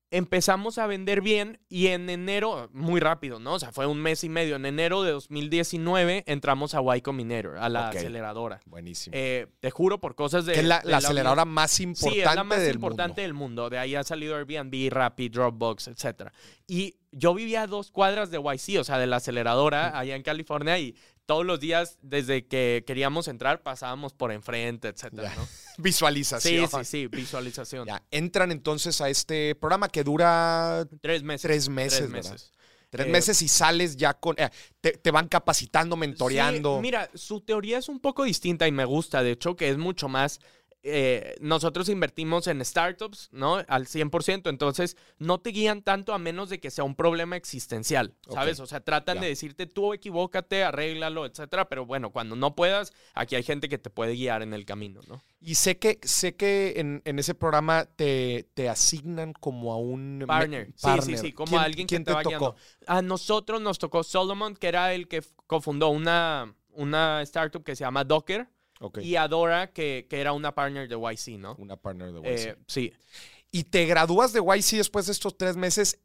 Empezamos 0.09 0.77
a 0.77 0.87
vender 0.87 1.21
bien 1.21 1.59
y 1.67 1.87
en 1.87 2.09
enero, 2.09 2.69
muy 2.71 3.01
rápido, 3.01 3.39
¿no? 3.39 3.55
O 3.55 3.59
sea, 3.59 3.73
fue 3.73 3.85
un 3.87 4.01
mes 4.01 4.23
y 4.23 4.29
medio. 4.29 4.55
En 4.55 4.65
enero 4.65 5.03
de 5.03 5.11
2019 5.11 6.23
entramos 6.27 6.75
a 6.75 6.81
Y 6.95 7.01
Combinator, 7.01 7.57
a 7.57 7.67
la 7.67 7.89
aceleradora. 7.89 8.61
Buenísimo. 8.65 9.13
Eh, 9.17 9.47
te 9.59 9.69
juro 9.69 9.99
por 9.99 10.15
cosas 10.15 10.45
de... 10.45 10.53
que 10.53 10.59
es 10.61 10.65
la, 10.65 10.79
de 10.79 10.91
la 10.91 10.97
aceleradora 10.97 11.43
más 11.43 11.79
importante 11.81 12.15
Sí, 12.15 12.21
es 12.21 12.35
la 12.35 12.43
más 12.45 12.61
del 12.61 12.75
importante 12.75 13.09
mundo. 13.09 13.21
del 13.21 13.33
mundo. 13.33 13.69
De 13.69 13.79
ahí 13.79 13.95
ha 13.95 14.03
salido 14.03 14.37
Airbnb, 14.37 14.89
Rappi, 14.91 15.27
Dropbox, 15.27 15.89
etc. 15.89 16.29
Y 16.67 16.95
yo 17.11 17.33
vivía 17.33 17.63
a 17.63 17.67
dos 17.67 17.91
cuadras 17.91 18.31
de 18.31 18.37
YC, 18.37 18.79
o 18.79 18.83
sea, 18.85 18.97
de 18.99 19.07
la 19.07 19.17
aceleradora 19.17 19.97
allá 19.97 20.15
en 20.15 20.23
California 20.23 20.79
y 20.79 20.95
todos 21.27 21.45
los 21.45 21.59
días 21.59 21.99
desde 22.01 22.47
que 22.47 22.83
queríamos 22.87 23.27
entrar 23.27 23.61
pasábamos 23.61 24.13
por 24.13 24.31
enfrente, 24.31 24.87
etcétera. 24.87 25.31
¿no? 25.35 25.47
Sí, 25.77 25.83
Visualización. 25.83 26.67
sí, 26.67 26.85
sí, 26.85 27.05
visualización. 27.07 27.85
Ya, 27.85 28.01
entran 28.09 28.51
entonces 28.51 28.99
a 29.01 29.09
este 29.09 29.53
programa 29.53 29.89
que 29.89 30.03
dura 30.03 30.87
Tres 31.01 31.21
meses. 31.21 31.41
tres 31.43 31.69
meses, 31.69 31.99
Tres 31.99 32.11
¿verdad? 32.11 32.31
meses. 32.31 32.51
tres 32.89 33.05
Eh, 33.07 33.09
meses 33.11 33.41
y 33.43 33.47
sales 33.47 33.95
ya 33.95 34.15
con... 34.15 34.35
eh, 34.39 34.49
te, 34.81 34.93
te 34.93 35.11
van 35.11 35.27
capacitando, 35.27 35.95
mentoreando. 35.95 36.77
Sí, 36.77 36.81
mira, 36.81 37.09
su 37.13 37.41
teoría 37.41 37.77
es 37.77 37.89
un 37.89 37.99
poco 37.99 38.23
distinta 38.23 38.67
y 38.67 38.71
me 38.71 38.85
gusta, 38.85 39.21
de 39.21 39.31
hecho, 39.33 39.55
que 39.55 39.69
es 39.69 39.77
mucho 39.77 40.07
más... 40.09 40.39
eh, 40.89 41.35
nosotros 41.41 41.89
invertimos 41.89 42.47
en 42.47 42.63
startups, 42.63 43.29
¿no? 43.31 43.57
Al 43.67 43.85
100%, 43.87 44.49
entonces 44.49 44.95
no 45.19 45.39
te 45.39 45.49
guían 45.51 45.81
tanto 45.81 46.13
a 46.13 46.17
menos 46.17 46.49
de 46.49 46.59
que 46.59 46.71
sea 46.71 46.83
un 46.83 46.95
problema 46.95 47.35
existencial, 47.35 48.13
¿sabes? 48.29 48.59
O 48.59 48.65
sea, 48.65 48.79
tratan 48.79 49.19
de 49.19 49.27
decirte 49.27 49.67
tú 49.67 49.93
equivócate, 49.93 50.63
arréglalo, 50.63 51.25
etcétera, 51.25 51.67
pero 51.69 51.85
bueno, 51.85 52.11
cuando 52.11 52.35
no 52.35 52.55
puedas, 52.55 52.93
aquí 53.13 53.35
hay 53.35 53.43
gente 53.43 53.69
que 53.69 53.77
te 53.77 53.89
puede 53.89 54.13
guiar 54.15 54.41
en 54.41 54.53
el 54.53 54.65
camino, 54.65 55.01
¿no? 55.07 55.21
Y 55.39 55.55
sé 55.55 55.77
que, 55.77 55.99
sé 56.01 56.35
que 56.35 56.73
en, 56.77 57.01
en 57.05 57.19
ese 57.19 57.35
programa 57.35 57.85
te, 57.85 58.47
te 58.55 58.69
asignan 58.69 59.33
como 59.33 59.71
a 59.73 59.77
un... 59.77 60.17
me- 60.19 60.25
Partner. 60.27 60.65
Sí, 60.67 60.73
sí, 60.77 60.81
partner. 60.87 61.17
sí, 61.19 61.31
como 61.33 61.49
¿Quién- 61.51 61.61
alguien 61.61 61.87
que 61.87 61.95
quién 61.95 62.03
te, 62.05 62.13
va 62.13 62.23
guiando. 62.23 62.55
A 62.87 63.01
nosotros 63.01 63.61
nos 63.61 63.77
tocó 63.77 64.03
Solomon, 64.03 64.55
que 64.55 64.67
era 64.67 64.93
el 64.93 65.07
que 65.07 65.21
cofundó 65.45 65.89
una, 65.89 66.55
una 66.71 67.21
startup 67.21 67.63
que 67.63 67.75
se 67.75 67.83
llama 67.83 68.03
Docker. 68.03 68.47
Ok, 68.79 68.99
y 69.01 69.15
Adora, 69.15 69.71
que, 69.71 70.05
que 70.09 70.19
era 70.21 70.33
una 70.33 70.53
partner 70.53 70.87
de 70.87 70.95
YC, 70.95 71.39
¿no? 71.39 71.55
Una 71.57 71.77
partner 71.77 72.11
de 72.13 72.21
Eh, 72.23 72.55
YC. 72.55 72.57
sí. 72.67 72.93
Y 73.51 73.63
te 73.63 73.85
gradúas 73.85 74.33
de 74.33 74.41
YC 74.41 74.77
después 74.77 75.05
de 75.07 75.13
estos 75.13 75.37
tres 75.37 75.55
meses 75.55 75.99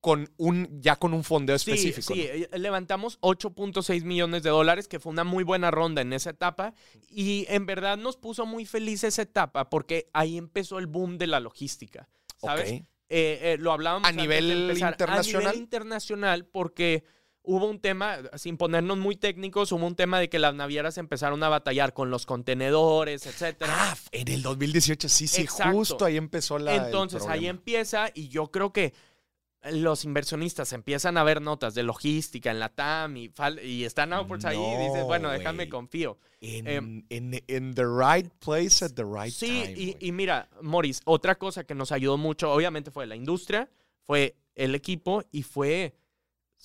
con 0.00 0.30
un, 0.36 0.80
ya 0.80 0.94
con 0.96 1.12
un 1.14 1.24
fondeo 1.24 1.58
Sí, 1.58 1.72
específico. 1.72 2.14
sí, 2.14 2.20
¿no? 2.20 2.26
eh, 2.54 2.58
levantamos 2.58 3.18
8.6 3.22 4.04
millones 4.04 4.42
de 4.44 4.50
dólares, 4.50 4.86
que 4.86 5.00
fue 5.00 5.10
una 5.10 5.24
muy 5.24 5.42
buena 5.42 5.70
ronda 5.72 6.00
en 6.02 6.12
esa 6.12 6.30
etapa. 6.30 6.74
Y 7.08 7.44
en 7.48 7.66
verdad 7.66 7.96
nos 7.98 8.16
puso 8.16 8.46
muy 8.46 8.66
feliz 8.66 9.02
esa 9.04 9.22
etapa, 9.22 9.68
porque 9.68 10.08
ahí 10.12 10.38
empezó 10.38 10.78
el 10.78 10.86
boom 10.86 11.18
de 11.18 11.26
la 11.26 11.40
logística, 11.40 12.08
¿sabes? 12.40 12.70
Eh, 12.70 12.84
eh, 13.08 13.56
lo 13.58 13.72
hablábamos 13.72 14.06
¿A 14.06 14.10
antes 14.10 14.28
de 14.28 14.40
nivel 14.40 14.70
internacional? 14.78 15.18
A 15.46 15.50
nivel 15.50 15.62
internacional, 15.62 16.44
porque 16.46 17.04
hubo 17.46 17.66
un 17.66 17.78
tema, 17.78 18.18
sin 18.34 18.56
ponernos 18.56 18.98
muy 18.98 19.16
técnicos, 19.16 19.72
hubo 19.72 19.86
un 19.86 19.94
tema 19.94 20.18
de 20.18 20.28
que 20.28 20.38
las 20.38 20.54
navieras 20.54 20.98
empezaron 20.98 21.42
a 21.42 21.48
batallar 21.48 21.94
con 21.94 22.10
los 22.10 22.26
contenedores, 22.26 23.24
etcétera. 23.26 23.72
Ah, 23.74 23.96
en 24.12 24.28
el 24.28 24.42
2018, 24.42 25.08
sí, 25.08 25.26
sí, 25.26 25.42
Exacto. 25.42 25.72
justo 25.72 26.04
ahí 26.04 26.16
empezó 26.16 26.58
la. 26.58 26.74
el 26.74 26.84
Entonces 26.86 27.24
ahí 27.26 27.46
empieza 27.46 28.10
y 28.12 28.28
yo 28.28 28.50
creo 28.50 28.72
que 28.72 28.92
los 29.70 30.04
inversionistas 30.04 30.72
empiezan 30.72 31.16
a 31.18 31.24
ver 31.24 31.40
notas 31.40 31.74
de 31.74 31.82
logística 31.82 32.50
en 32.50 32.60
la 32.60 32.68
TAM 32.68 33.16
y, 33.16 33.32
están 33.84 34.12
Outports 34.12 34.44
ahí 34.44 34.58
y 34.58 34.76
dices, 34.76 35.00
No, 35.00 35.06
bueno, 35.06 35.30
déjame 35.30 35.68
confío. 35.68 36.18
En, 36.40 37.04
in 37.08 37.74
the 37.74 37.84
right 37.84 38.30
place 38.38 38.84
at 38.84 38.92
the 38.92 39.04
right 39.04 39.32
Sí, 39.32 39.46
time. 39.46 39.74
y, 39.76 39.96
y 40.00 40.12
mira, 40.12 40.48
Morris, 40.62 41.00
otra 41.04 41.36
cosa 41.36 41.64
que 41.64 41.74
nos 41.74 41.90
ayudó 41.90 42.16
mucho, 42.16 42.52
obviamente 42.52 42.90
fue 42.90 43.06
la 43.06 43.16
industria, 43.16 43.68
fue 44.04 44.36
el 44.54 44.74
equipo 44.74 45.24
y 45.32 45.42
fue 45.42 45.94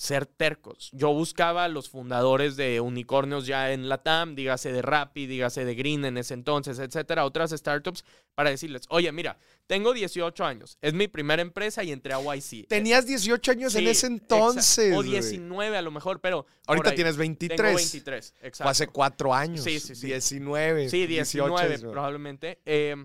ser 0.02 0.26
tercos. 0.26 0.90
Yo 0.94 1.14
buscaba 1.14 1.66
a 1.66 1.68
los 1.68 1.88
fundadores 1.88 2.56
de 2.56 2.82
unicornios 2.82 3.46
ya 3.46 3.72
en 3.72 3.88
la 3.88 4.00
TAM, 4.00 4.34
dígase 4.34 4.72
de 4.72 4.82
Rappi, 4.82 5.28
dígase 5.28 5.64
de 5.64 5.76
Green 5.76 6.04
en 6.06 6.18
ese 6.18 6.34
entonces, 6.34 6.80
etcétera, 6.80 7.24
otras 7.24 7.52
startups, 7.52 8.04
para 8.34 8.50
decirles, 8.50 8.82
oye, 8.90 9.12
mira, 9.12 9.38
tengo 9.68 9.94
18 9.94 10.44
años, 10.44 10.80
es 10.82 10.96
mi 10.96 11.08
primera 11.08 11.44
empresa 11.44 11.84
y 11.84 11.92
entré 11.92 12.14
a 12.14 12.20
YC. 12.20 12.68
Tenías 12.68 13.06
18 13.06 13.52
años 13.52 13.76
en 13.76 13.88
ese 13.88 14.08
entonces. 14.08 14.92
O 14.98 15.04
19 15.04 15.78
a 15.78 15.82
lo 15.84 15.92
mejor, 15.92 16.20
pero... 16.20 16.48
Ahorita 16.66 16.96
tienes 16.96 17.16
23. 17.18 17.56
Tengo 17.56 17.76
23, 17.76 18.34
exacto. 18.42 18.70
hace 18.70 18.88
cuatro 18.88 19.36
años. 19.36 19.64
Sí, 19.64 19.80
sí, 19.80 19.94
sí. 19.94 20.08
19. 20.08 20.90
Sí, 20.90 21.06
19 21.06 21.78
probablemente. 21.80 22.60
Eh, 22.66 22.96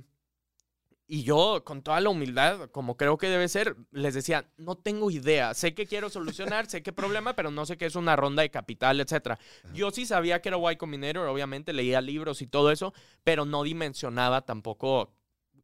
y 1.08 1.22
yo, 1.22 1.62
con 1.64 1.82
toda 1.82 2.00
la 2.00 2.10
humildad, 2.10 2.68
como 2.70 2.96
creo 2.96 3.16
que 3.16 3.28
debe 3.28 3.48
ser, 3.48 3.76
les 3.92 4.12
decía, 4.12 4.50
no 4.56 4.76
tengo 4.76 5.10
idea. 5.10 5.54
Sé 5.54 5.72
que 5.72 5.86
quiero 5.86 6.10
solucionar, 6.10 6.66
sé 6.66 6.82
qué 6.82 6.92
problema, 6.92 7.36
pero 7.36 7.50
no 7.52 7.64
sé 7.64 7.78
qué 7.78 7.86
es 7.86 7.94
una 7.94 8.16
ronda 8.16 8.42
de 8.42 8.50
capital, 8.50 9.00
etc. 9.00 9.38
Yo 9.72 9.92
sí 9.92 10.04
sabía 10.04 10.42
que 10.42 10.48
era 10.48 10.72
Y 10.72 10.76
Combinator, 10.76 11.28
obviamente 11.28 11.72
leía 11.72 12.00
libros 12.00 12.42
y 12.42 12.48
todo 12.48 12.72
eso, 12.72 12.92
pero 13.22 13.44
no 13.44 13.62
dimensionaba 13.62 14.42
tampoco 14.42 15.12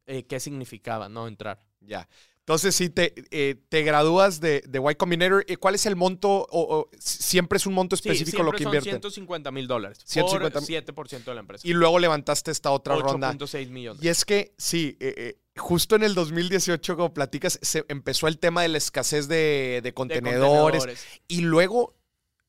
eh, 0.05 0.25
qué 0.25 0.39
significaba, 0.39 1.09
¿no? 1.09 1.27
Entrar. 1.27 1.59
Ya. 1.85 2.07
Entonces, 2.43 2.75
si 2.75 2.89
te, 2.89 3.13
eh, 3.31 3.55
te 3.69 3.83
gradúas 3.83 4.41
de, 4.41 4.61
de 4.67 4.81
Y 4.91 4.95
Combinator, 4.95 5.45
eh, 5.47 5.55
¿cuál 5.55 5.75
es 5.75 5.85
el 5.85 5.95
monto? 5.95 6.45
O, 6.51 6.89
¿Siempre 6.99 7.55
es 7.55 7.65
un 7.65 7.73
monto 7.73 7.95
específico 7.95 8.43
lo 8.43 8.51
que 8.51 8.63
inviertes? 8.63 8.91
150 8.91 9.49
mil 9.51 9.65
dólares. 9.65 9.99
150 10.03 10.93
por 10.93 11.07
7% 11.07 11.23
de 11.23 11.33
la 11.33 11.39
empresa. 11.39 11.65
Y 11.65 11.71
luego 11.71 11.99
levantaste 11.99 12.51
esta 12.51 12.71
otra 12.71 12.97
ronda. 12.97 13.31
8.6 13.31 13.69
millones. 13.69 14.03
Y 14.03 14.09
es 14.09 14.25
que, 14.25 14.53
sí, 14.57 14.97
eh, 14.99 15.37
justo 15.55 15.95
en 15.95 16.03
el 16.03 16.15
2018, 16.15 16.97
como 16.97 17.13
platicas, 17.13 17.59
se 17.61 17.85
empezó 17.87 18.27
el 18.27 18.37
tema 18.37 18.61
de 18.61 18.67
la 18.67 18.77
escasez 18.77 19.29
de, 19.29 19.93
contenedores, 19.95 20.85
Y 21.29 21.41
luego 21.41 21.95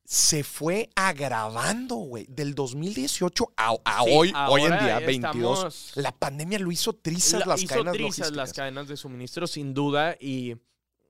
se 0.04 0.44
fue 0.44 0.90
agravando, 0.94 1.96
güey. 1.96 2.26
Del 2.28 2.54
2018 2.54 3.52
a, 3.56 3.72
hoy, 4.02 4.32
hoy 4.48 4.62
en 4.62 4.78
día, 4.78 4.98
22. 5.00 5.92
La 5.96 6.12
pandemia 6.12 6.58
lo 6.58 6.70
hizo 6.70 6.92
trizas 6.94 7.46
las 7.46 7.62
hizo 7.62 7.74
cadenas 7.74 7.94
trizas 7.94 8.32
las 8.32 8.52
cadenas 8.52 8.86
de 8.86 8.96
suministro, 8.96 9.46
sin 9.46 9.72
duda. 9.72 10.16
Y 10.20 10.56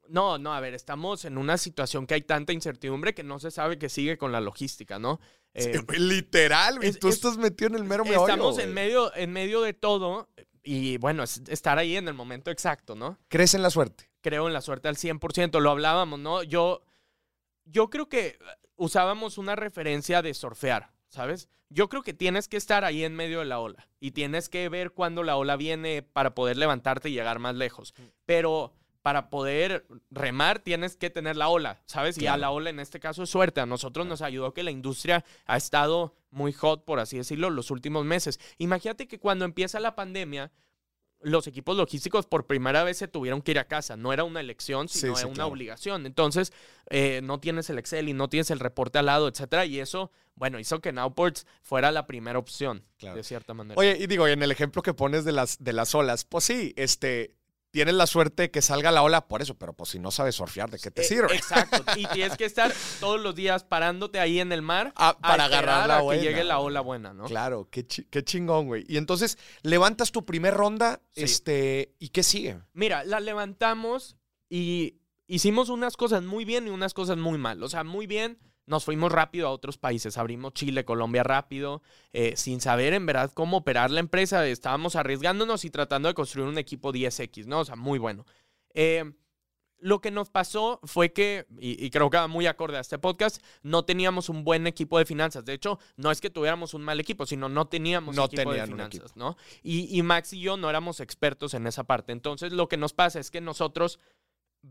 no, 0.09 0.39
no, 0.39 0.55
a 0.55 0.61
ver, 0.61 0.75
estamos 0.75 1.25
en 1.25 1.39
una 1.39 1.59
situación 1.59 2.07
que 2.07 2.15
hay 2.15 2.23
tanta 2.23 2.53
incertidumbre 2.53 3.15
que 3.15 3.25
no 3.25 3.41
se 3.41 3.51
sabe 3.51 3.79
qué 3.79 3.89
sigue 3.89 4.17
con 4.17 4.33
la 4.33 4.41
logística, 4.41 4.99
¿no? 4.99 5.21
Eh, 5.57 5.81
literal, 6.01 6.79
güey. 6.79 6.93
Tú 6.95 7.07
estás 7.07 7.39
metido 7.39 7.69
en 7.69 7.77
el 7.77 7.85
mero 7.85 8.05
meollo. 8.05 8.27
Estamos 8.27 8.59
en 8.59 8.75
medio, 8.75 9.15
en 9.15 9.33
medio 9.33 9.63
de 9.63 9.73
todo. 9.73 10.29
Y 10.65 10.97
bueno, 10.97 11.23
es 11.23 11.43
estar 11.47 11.79
ahí 11.79 11.97
en 11.97 12.09
el 12.09 12.15
momento 12.15 12.51
exacto, 12.51 12.97
¿no? 12.97 13.21
¿Crees 13.29 13.55
en 13.55 13.63
la 13.63 13.71
suerte? 13.71 14.11
Creo 14.21 14.49
en 14.49 14.53
la 14.53 14.61
suerte 14.61 14.89
al 14.89 14.97
100%. 14.97 15.61
Lo 15.61 15.71
hablábamos, 15.71 16.19
¿no? 16.19 16.43
Yo, 16.43 16.83
yo 17.67 17.89
creo 17.89 18.09
que 18.09 18.37
usábamos 18.77 19.39
una 19.39 19.57
referencia 19.57 20.23
de 20.23 20.35
surfear, 20.35 20.91
¿sabes? 21.09 21.49
Yo 21.69 21.89
creo 21.89 22.03
que 22.03 22.15
tienes 22.15 22.49
que 22.49 22.57
estar 22.57 22.85
ahí 22.85 23.05
en 23.05 23.17
medio 23.17 23.41
de 23.41 23.47
la 23.47 23.59
ola 23.59 23.89
y 24.01 24.13
tienes 24.13 24.49
que 24.49 24.69
ver 24.69 24.93
cuándo 24.93 25.23
la 25.23 25.37
ola 25.37 25.57
viene 25.57 26.03
para 26.03 26.35
poder 26.35 26.57
levantarte 26.57 27.09
y 27.09 27.13
llegar 27.13 27.39
más 27.39 27.55
lejos. 27.55 27.95
Pero 28.27 28.73
para 29.03 29.29
poder 29.29 29.87
remar 30.11 30.61
tienes 30.61 30.97
que 30.97 31.11
tener 31.11 31.37
la 31.37 31.49
ola, 31.49 31.83
¿sabes? 31.85 32.17
Y 32.17 32.27
a 32.27 32.37
la 32.37 32.51
ola 32.51 32.71
en 32.71 32.81
este 32.81 33.01
caso 33.01 33.25
es 33.25 33.31
suerte. 33.31 33.61
A 33.61 33.67
nosotros 33.67 34.07
nos 34.07 34.23
ayudó 34.23 34.55
que 34.55 34.63
la 34.63 34.71
industria 34.71 35.25
ha 35.47 35.57
estado 35.57 36.15
muy 36.31 36.53
hot, 36.53 36.85
por 36.85 37.01
así 37.01 37.17
decirlo, 37.17 37.51
los 37.51 37.71
últimos 37.71 38.05
meses. 38.05 38.41
Imagínate 38.59 39.07
que 39.07 39.19
cuando 39.19 39.45
empieza 39.45 39.79
la 39.79 39.95
pandemia, 39.95 40.53
los 41.25 41.47
equipos 41.47 41.77
logísticos 41.77 42.27
por 42.27 42.47
primera 42.47 42.85
vez 42.85 42.99
se 42.99 43.09
tuvieron 43.09 43.43
que 43.43 43.53
ir 43.53 43.59
a 43.59 43.67
casa. 43.67 43.97
No 43.97 44.13
era 44.13 44.25
una 44.25 44.41
elección, 44.41 44.89
sino 44.89 45.19
era 45.19 45.27
una 45.27 45.47
obligación. 45.47 46.07
Entonces, 46.07 46.53
eh, 46.91 47.21
no 47.23 47.41
tienes 47.41 47.69
el 47.71 47.79
Excel 47.79 48.09
y 48.09 48.13
no 48.13 48.29
tienes 48.29 48.51
el 48.51 48.61
reporte 48.61 48.99
al 48.99 49.07
lado, 49.07 49.29
etcétera. 49.29 49.67
Y 49.67 49.81
eso, 49.81 50.13
bueno, 50.35 50.59
hizo 50.59 50.81
que 50.81 50.93
Nowports 50.93 51.47
fuera 51.63 51.91
la 51.91 52.07
primera 52.07 52.39
opción, 52.39 52.85
de 53.01 53.25
cierta 53.25 53.55
manera. 53.55 53.75
Oye, 53.79 53.97
y 53.99 54.07
digo, 54.07 54.29
en 54.29 54.43
el 54.43 54.51
ejemplo 54.51 54.83
que 54.83 54.95
pones 54.95 55.25
de 55.25 55.33
las, 55.33 55.63
de 55.63 55.73
las 55.73 55.95
olas, 55.95 56.25
pues 56.25 56.45
sí, 56.45 56.75
este, 56.77 57.35
tienes 57.75 57.97
la 57.97 58.07
suerte 58.07 58.53
que 58.53 58.63
salga 58.63 58.93
la 58.93 59.03
ola 59.03 59.27
por 59.27 59.43
eso, 59.43 59.57
pero 59.57 59.73
pues 59.73 59.91
si 59.91 59.99
no 59.99 60.13
sabes 60.13 60.37
surfear, 60.37 60.71
¿de 60.71 60.79
qué 60.79 60.93
te 60.93 61.03
eh, 61.03 61.05
sirve? 61.05 61.35
Exacto. 61.35 61.85
Y 61.97 62.07
tienes 62.07 62.37
que 62.37 62.45
estar 62.45 62.73
todos 63.01 63.21
los 63.21 63.35
días 63.35 63.65
parándote 63.65 64.21
ahí 64.21 64.39
en 64.39 64.53
el 64.53 64.63
mar 64.63 64.93
ah, 64.95 65.19
para 65.21 65.47
agarrar 65.47 65.89
la 65.89 65.99
a 65.99 66.09
que 66.09 66.21
llegue 66.21 66.45
la 66.45 66.61
ola 66.61 66.81
buena, 66.83 67.13
¿no? 67.13 67.25
Claro, 67.25 67.69
qué, 67.73 67.85
chingón, 67.85 68.69
güey. 68.69 68.85
Y 68.89 68.97
entonces 68.97 69.39
levantas 69.63 70.13
tu 70.13 70.25
primer 70.25 70.55
ronda, 70.55 71.01
este, 71.17 71.97
¿y 71.99 72.11
qué 72.11 72.23
sigue? 72.23 72.61
Mira, 72.75 73.03
la 73.03 73.19
levantamos 73.19 74.17
y 74.49 75.01
hicimos 75.27 75.69
unas 75.69 75.97
cosas 75.97 76.23
muy 76.23 76.45
bien 76.45 76.69
y 76.69 76.71
unas 76.71 76.95
cosas 76.95 77.17
muy 77.17 77.39
mal. 77.39 77.61
O 77.65 77.69
sea, 77.69 77.83
muy 77.83 78.07
bien 78.07 78.39
nos 78.67 78.85
fuimos 78.85 79.13
rápido 79.13 79.49
a 79.49 79.51
otros 79.51 79.79
países, 79.79 80.17
abrimos 80.19 80.55
Chile, 80.55 80.85
Colombia 80.85 81.23
rápido, 81.23 81.83
eh, 82.13 82.35
sin 82.37 82.61
saber 82.61 82.95
en 82.95 83.07
verdad 83.07 83.31
cómo 83.33 83.59
operar 83.59 83.91
la 83.91 84.01
empresa, 84.01 84.47
estábamos 84.47 84.97
arriesgándonos 84.97 85.65
y 85.65 85.71
tratando 85.71 86.09
de 86.09 86.15
construir 86.15 86.49
un 86.49 86.59
equipo 86.59 86.93
10X, 86.93 87.47
¿no? 87.47 87.61
O 87.61 87.65
sea, 87.65 87.77
muy 87.77 87.99
bueno. 87.99 88.25
Eh, 88.73 89.13
lo 89.85 90.01
que 90.01 90.11
nos 90.11 90.31
pasó 90.31 90.81
fue 90.85 91.13
que, 91.13 91.47
y, 91.59 91.91
creo 91.91 92.09
que 92.09 92.17
va 92.17 92.27
muy 92.27 92.47
acorde 92.47 92.79
a 92.79 92.81
este 92.81 92.99
podcast, 92.99 93.45
no 93.63 93.85
teníamos 93.85 94.31
un 94.31 94.43
buen 94.43 94.67
equipo 94.67 94.99
de 94.99 95.05
finanzas. 95.05 95.45
De 95.45 95.53
hecho, 95.53 95.79
no 95.97 96.11
es 96.11 96.23
que 96.23 96.31
tuviéramos 96.31 96.73
un 96.73 96.81
mal 96.81 97.01
equipo, 97.01 97.27
sino 97.27 97.51
no 97.51 97.67
teníamos 97.67 98.17
no 98.17 98.25
equipo 98.25 98.51
de 98.51 98.67
finanzas, 98.67 99.15
¿no? 99.15 99.37
Y, 99.63 99.95
y 99.95 100.03
Max 100.03 100.33
y 100.33 100.41
yo 100.41 100.57
no 100.57 100.71
éramos 100.71 101.01
expertos 101.01 101.53
en 101.53 101.67
esa 101.67 101.85
parte. 101.85 102.13
Entonces, 102.13 102.55
lo 102.55 102.67
que 102.67 102.79
nos 102.79 102.95
pasa 102.95 103.21
es 103.21 103.31
que 103.31 103.43
nosotros 103.43 104.01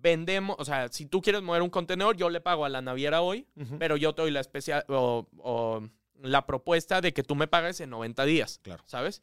vendemos, 0.01 0.55
o 0.59 0.65
sea, 0.65 0.89
si 0.89 1.05
tú 1.05 1.21
quieres 1.21 1.41
mover 1.41 1.61
un 1.61 1.69
contenedor, 1.69 2.17
yo 2.17 2.29
le 2.29 2.41
pago 2.41 2.65
a 2.65 2.69
la 2.69 2.81
naviera 2.81 3.21
hoy, 3.21 3.47
pero 3.79 3.97
yo 3.97 4.13
te 4.13 4.23
doy 4.23 4.31
la 4.31 4.39
especial 4.39 4.83
o, 4.87 5.83
la 6.21 6.45
propuesta 6.45 7.01
de 7.01 7.13
que 7.13 7.23
tú 7.23 7.35
me 7.35 7.47
pagues 7.47 7.81
en 7.81 7.89
90 7.89 8.25
días, 8.25 8.59
claro. 8.63 8.83
¿sabes? 8.87 9.21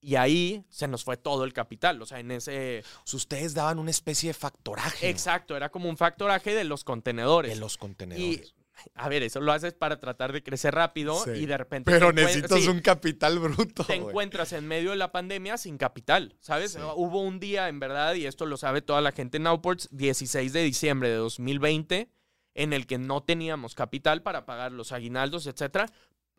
Y 0.00 0.16
ahí 0.16 0.64
se 0.68 0.86
nos 0.86 1.02
fue 1.02 1.16
todo 1.16 1.44
el 1.44 1.52
capital, 1.52 2.00
o 2.02 2.06
sea, 2.06 2.20
en 2.20 2.30
ese... 2.30 2.84
ustedes 3.12 3.54
daban 3.54 3.78
una 3.78 3.90
especie 3.90 4.30
de 4.30 4.34
factoraje. 4.34 5.08
Exacto, 5.08 5.56
era 5.56 5.70
como 5.70 5.88
un 5.88 5.96
factoraje 5.96 6.54
de 6.54 6.64
los 6.64 6.84
contenedores. 6.84 7.52
De 7.52 7.58
los 7.58 7.78
contenedores 7.78 8.54
a 8.94 9.08
ver, 9.08 9.22
eso 9.22 9.40
lo 9.40 9.52
haces 9.52 9.74
para 9.74 9.98
tratar 10.00 10.32
de 10.32 10.42
crecer 10.42 10.74
rápido 10.74 11.16
y 11.34 11.46
de 11.46 11.56
repente. 11.56 11.90
Pero 11.90 12.12
necesitas 12.12 12.66
un 12.66 12.80
capital 12.80 13.38
bruto. 13.38 13.84
Te 13.84 13.94
encuentras 13.94 14.52
en 14.52 14.66
medio 14.66 14.90
de 14.90 14.96
la 14.96 15.12
pandemia 15.12 15.56
sin 15.58 15.78
capital, 15.78 16.36
¿sabes? 16.40 16.78
Hubo 16.96 17.20
un 17.20 17.40
día, 17.40 17.68
en 17.68 17.80
verdad, 17.80 18.14
y 18.14 18.26
esto 18.26 18.46
lo 18.46 18.56
sabe 18.56 18.82
toda 18.82 19.00
la 19.00 19.12
gente 19.12 19.38
en 19.38 19.44
Nowports, 19.44 19.88
16 19.92 20.52
de 20.52 20.62
diciembre 20.62 21.08
de 21.08 21.16
2020, 21.16 22.10
en 22.54 22.72
el 22.72 22.86
que 22.86 22.98
no 22.98 23.22
teníamos 23.22 23.74
capital 23.74 24.22
para 24.22 24.46
pagar 24.46 24.72
los 24.72 24.92
aguinaldos, 24.92 25.46
etcétera, 25.46 25.90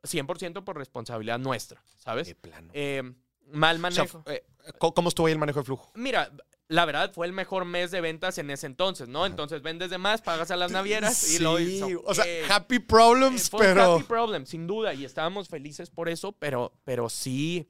100% 0.04 0.64
por 0.64 0.78
responsabilidad 0.78 1.40
nuestra, 1.40 1.84
¿sabes? 1.98 2.28
Qué 2.28 2.36
plano. 2.36 2.70
Eh, 2.74 3.04
mal 3.52 3.80
manejo. 3.80 4.24
Eh, 4.28 4.44
¿Cómo 4.80 5.10
estuvo 5.10 5.28
ahí 5.28 5.34
el 5.34 5.40
manejo 5.40 5.60
de 5.60 5.66
flujo? 5.66 5.92
Mira, 5.96 6.32
la 6.70 6.86
verdad 6.86 7.12
fue 7.14 7.26
el 7.28 7.34
mejor 7.34 7.66
mes 7.66 7.92
de 7.92 8.02
ventas 8.02 8.38
en 8.38 8.50
ese 8.50 8.68
entonces, 8.68 9.08
¿no? 9.08 9.26
Entonces 9.26 9.62
vendes 9.62 9.90
de 9.90 9.98
más, 9.98 10.22
pagas 10.22 10.52
a 10.52 10.58
las 10.58 10.72
navieras 10.72 11.32
y 11.32 11.40
lo 11.40 11.60
hizo. 11.60 11.88
O 12.06 12.14
sea, 12.14 12.26
happy 12.50 12.80
problems, 12.80 13.48
eh, 13.48 13.58
pero. 13.58 13.96
Happy 13.96 14.04
problems, 14.04 14.50
sin 14.50 14.68
duda, 14.68 14.94
y 14.94 15.06
estábamos 15.06 15.48
felices 15.48 15.90
por 15.90 16.10
eso, 16.10 16.34
pero, 16.34 16.74
pero 16.84 17.10
sí 17.10 17.70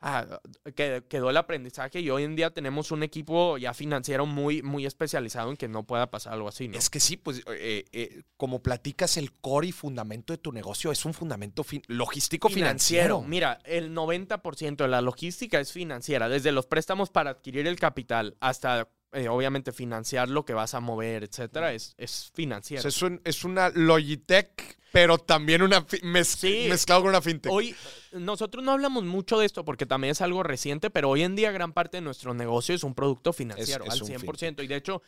ah, 0.00 0.40
quedó 0.74 1.30
el 1.30 1.36
aprendizaje 1.36 2.00
y 2.00 2.10
hoy 2.10 2.24
en 2.24 2.36
día 2.36 2.50
tenemos 2.50 2.90
un 2.90 3.02
equipo 3.02 3.58
ya 3.58 3.74
financiero 3.74 4.26
muy, 4.26 4.62
muy 4.62 4.86
especializado 4.86 5.50
en 5.50 5.56
que 5.56 5.68
no 5.68 5.84
pueda 5.84 6.10
pasar 6.10 6.34
algo 6.34 6.48
así. 6.48 6.68
¿no? 6.68 6.78
Es 6.78 6.90
que 6.90 7.00
sí, 7.00 7.16
pues 7.16 7.42
eh, 7.48 7.84
eh, 7.92 8.22
como 8.36 8.62
platicas, 8.62 9.16
el 9.16 9.32
core 9.32 9.68
y 9.68 9.72
fundamento 9.72 10.32
de 10.32 10.38
tu 10.38 10.52
negocio 10.52 10.92
es 10.92 11.04
un 11.04 11.14
fundamento 11.14 11.64
logístico 11.88 12.48
financiero. 12.48 13.22
Mira, 13.22 13.60
el 13.64 13.94
90% 13.94 14.76
de 14.76 14.88
la 14.88 15.00
logística 15.00 15.60
es 15.60 15.72
financiera, 15.72 16.28
desde 16.28 16.52
los 16.52 16.66
préstamos 16.66 17.10
para 17.10 17.30
adquirir 17.30 17.66
el 17.66 17.78
capital 17.78 18.36
hasta 18.40 18.88
eh, 19.12 19.28
obviamente 19.28 19.72
financiar 19.72 20.28
lo 20.28 20.44
que 20.44 20.52
vas 20.52 20.74
a 20.74 20.80
mover, 20.80 21.24
etcétera, 21.24 21.72
es, 21.72 21.94
es 21.96 22.30
financiero. 22.34 22.86
es, 22.86 23.02
es, 23.24 23.44
una 23.44 23.70
Logitech, 23.70 24.78
pero 24.92 25.18
también 25.18 25.62
una 25.62 25.86
mezclado 26.02 27.02
con 27.02 27.10
una 27.10 27.22
fintech. 27.22 27.52
Hoy, 27.52 27.74
nosotros 28.12 28.64
no 28.64 28.72
hablamos 28.72 29.04
mucho 29.04 29.38
de 29.38 29.46
esto 29.46 29.64
porque 29.64 29.86
también 29.86 30.12
es 30.12 30.20
algo 30.20 30.42
reciente, 30.42 30.90
pero 30.90 31.10
hoy 31.10 31.22
en 31.22 31.36
día 31.36 31.52
gran 31.52 31.72
parte 31.72 31.98
de 31.98 32.00
nuestro 32.02 32.34
negocio 32.34 32.74
es 32.74 32.84
un 32.84 32.94
producto 32.94 33.32
financiero 33.32 33.84
al 33.84 34.00
100%. 34.00 34.64
Y 34.64 34.66
de 34.66 34.76
hecho, 34.76 35.02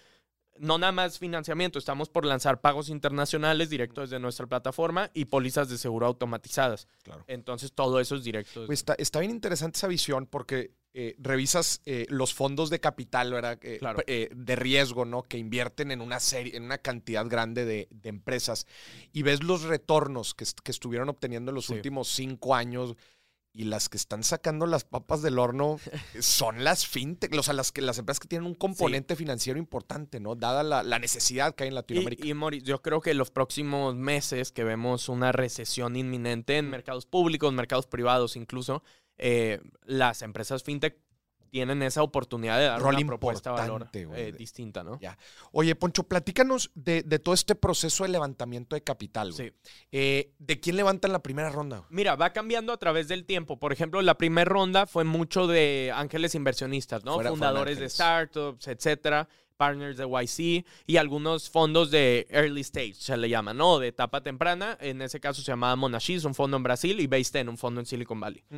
no 0.58 0.78
nada 0.78 0.92
más 0.92 1.18
financiamiento, 1.18 1.78
estamos 1.78 2.08
por 2.08 2.24
lanzar 2.24 2.60
pagos 2.60 2.88
internacionales 2.88 3.70
directos 3.70 4.10
desde 4.10 4.20
nuestra 4.20 4.46
plataforma 4.46 5.10
y 5.14 5.26
pólizas 5.26 5.68
de 5.68 5.78
seguro 5.78 6.06
automatizadas. 6.06 6.86
Claro. 7.02 7.24
Entonces 7.26 7.72
todo 7.72 8.00
eso 8.00 8.16
es 8.16 8.24
directo. 8.24 8.70
Está, 8.72 8.94
está, 8.94 9.20
bien 9.20 9.30
interesante 9.30 9.76
esa 9.76 9.88
visión 9.88 10.26
porque 10.26 10.72
eh, 11.00 11.14
revisas 11.20 11.80
eh, 11.86 12.06
los 12.08 12.34
fondos 12.34 12.70
de 12.70 12.80
capital, 12.80 13.32
¿verdad? 13.32 13.56
Eh, 13.62 14.30
de 14.34 14.56
riesgo, 14.56 15.04
¿no? 15.04 15.22
Que 15.22 15.38
invierten 15.38 15.92
en 15.92 16.00
una 16.00 16.18
serie, 16.18 16.56
en 16.56 16.64
una 16.64 16.78
cantidad 16.78 17.24
grande 17.28 17.64
de, 17.64 17.88
empresas 18.02 18.66
y 19.12 19.22
ves 19.22 19.44
los 19.44 19.62
retornos 19.62 20.34
que, 20.34 20.42
estuvieron 20.42 21.08
obteniendo 21.08 21.52
en 21.52 21.54
los 21.54 21.70
últimos 21.70 22.08
cinco 22.08 22.56
años 22.56 22.96
y 23.52 23.66
las 23.66 23.88
que 23.88 23.96
están 23.96 24.24
sacando 24.24 24.66
las 24.66 24.82
papas 24.82 25.22
del 25.22 25.38
horno 25.38 25.78
son 26.20 26.64
las 26.64 26.84
fintech, 26.84 27.32
o 27.32 27.44
sea, 27.44 27.54
las, 27.54 27.70
que, 27.70 27.80
las 27.80 28.00
empresas 28.00 28.18
que 28.18 28.26
tienen 28.26 28.48
un 28.48 28.56
componente 28.56 29.14
financiero 29.14 29.56
importante, 29.56 30.18
¿no? 30.18 30.34
Dada 30.34 30.64
la, 30.64 30.98
necesidad 30.98 31.54
que 31.54 31.62
hay 31.62 31.68
en 31.68 31.76
Latinoamérica. 31.76 32.26
Y, 32.26 32.32
y 32.32 32.62
yo 32.62 32.82
creo 32.82 33.00
que 33.00 33.14
los 33.14 33.30
próximos 33.30 33.94
meses 33.94 34.50
que 34.50 34.64
vemos 34.64 35.08
una 35.08 35.30
recesión 35.30 35.94
inminente 35.94 36.56
en 36.56 36.68
mercados 36.68 37.06
públicos, 37.06 37.52
mercados 37.52 37.86
privados 37.86 38.34
incluso, 38.34 38.82
eh, 39.18 39.60
las 39.84 40.22
empresas 40.22 40.62
fintech 40.62 40.96
tienen 41.50 41.82
esa 41.82 42.02
oportunidad 42.02 42.58
de 42.58 42.64
dar 42.64 42.82
una 42.82 42.98
propuesta 43.06 43.50
de 43.50 43.56
valor 43.56 43.88
eh, 43.92 44.34
distinta, 44.36 44.84
¿no? 44.84 44.98
Ya. 45.00 45.18
Oye, 45.52 45.74
Poncho, 45.74 46.02
platícanos 46.04 46.70
de, 46.74 47.02
todo 47.18 47.34
este 47.34 47.54
proceso 47.54 48.04
de 48.04 48.10
levantamiento 48.10 48.76
de 48.76 48.82
capital. 48.82 49.32
Sí. 49.32 49.52
Eh, 49.90 50.34
¿De 50.38 50.60
quién 50.60 50.76
levantan 50.76 51.12
la 51.12 51.22
primera 51.22 51.50
ronda? 51.50 51.84
Mira, 51.90 52.16
va 52.16 52.32
cambiando 52.32 52.72
a 52.72 52.76
través 52.76 53.08
del 53.08 53.24
tiempo. 53.24 53.58
Por 53.58 53.72
ejemplo, 53.72 54.02
la 54.02 54.18
primera 54.18 54.48
ronda 54.48 54.86
fue 54.86 55.04
mucho 55.04 55.46
de 55.46 55.92
ángeles 55.94 56.34
inversionistas, 56.34 57.04
¿no? 57.04 57.18
Fundadores 57.20 57.78
de 57.78 57.88
startups, 57.88 58.68
etcétera 58.68 59.28
partners 59.58 59.98
de 59.98 60.06
YC 60.06 60.64
y 60.86 60.96
algunos 60.96 61.50
fondos 61.50 61.90
de 61.90 62.26
early 62.30 62.62
stage, 62.62 62.94
se 62.94 63.16
le 63.18 63.28
llama, 63.28 63.52
¿no? 63.52 63.78
De 63.78 63.88
etapa 63.88 64.22
temprana. 64.22 64.78
En 64.80 65.02
ese 65.02 65.20
caso 65.20 65.42
se 65.42 65.52
llamaba 65.52 65.76
Monashis, 65.76 66.24
un 66.24 66.34
fondo 66.34 66.56
en 66.56 66.62
Brasil, 66.62 66.98
y 67.00 67.06
Base 67.06 67.42
un 67.46 67.58
fondo 67.58 67.80
en 67.80 67.86
Silicon 67.86 68.18
Valley. 68.18 68.42
Mm. 68.48 68.56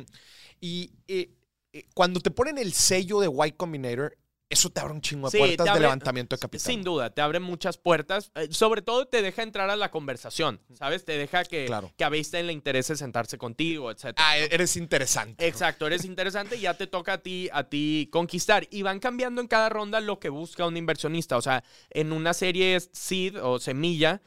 Y 0.61 0.91
eh, 1.09 1.31
eh, 1.73 1.85
cuando 1.93 2.19
te 2.19 2.31
ponen 2.31 2.57
el 2.57 2.71
sello 2.71 3.19
de 3.19 3.29
Y 3.47 3.51
Combinator, 3.51 4.17
eso 4.51 4.69
te 4.69 4.81
abre 4.81 4.93
un 4.93 5.01
chingo 5.01 5.29
de 5.29 5.39
puertas 5.39 5.73
de 5.73 5.79
levantamiento 5.79 6.35
de 6.35 6.39
capital. 6.39 6.71
Sin 6.71 6.83
duda, 6.83 7.09
te 7.09 7.21
abre 7.21 7.39
muchas 7.39 7.77
puertas. 7.77 8.31
Eh, 8.35 8.49
sobre 8.51 8.81
todo 8.81 9.07
te 9.07 9.21
deja 9.21 9.43
entrar 9.43 9.69
a 9.69 9.75
la 9.75 9.89
conversación, 9.91 10.59
¿sabes? 10.73 11.05
Te 11.05 11.17
deja 11.17 11.45
que, 11.45 11.73
que 11.97 12.03
a 12.03 12.09
Beistein 12.09 12.47
le 12.47 12.53
interese 12.53 12.95
sentarse 12.95 13.37
contigo, 13.37 13.89
etc. 13.89 14.13
Ah, 14.17 14.37
eres 14.37 14.75
interesante. 14.75 15.47
Exacto, 15.47 15.87
eres 15.87 16.03
interesante 16.03 16.57
y 16.57 16.61
ya 16.61 16.73
te 16.75 16.87
toca 16.87 17.13
a 17.13 17.17
ti, 17.19 17.49
a 17.53 17.63
ti 17.63 18.09
conquistar. 18.11 18.67
Y 18.69 18.81
van 18.81 18.99
cambiando 18.99 19.41
en 19.41 19.47
cada 19.47 19.69
ronda 19.69 20.01
lo 20.01 20.19
que 20.19 20.29
busca 20.29 20.67
un 20.67 20.75
inversionista. 20.75 21.37
O 21.37 21.41
sea, 21.41 21.63
en 21.89 22.11
una 22.11 22.33
serie 22.33 22.79
seed 22.79 23.41
o 23.41 23.59
semilla, 23.59 24.21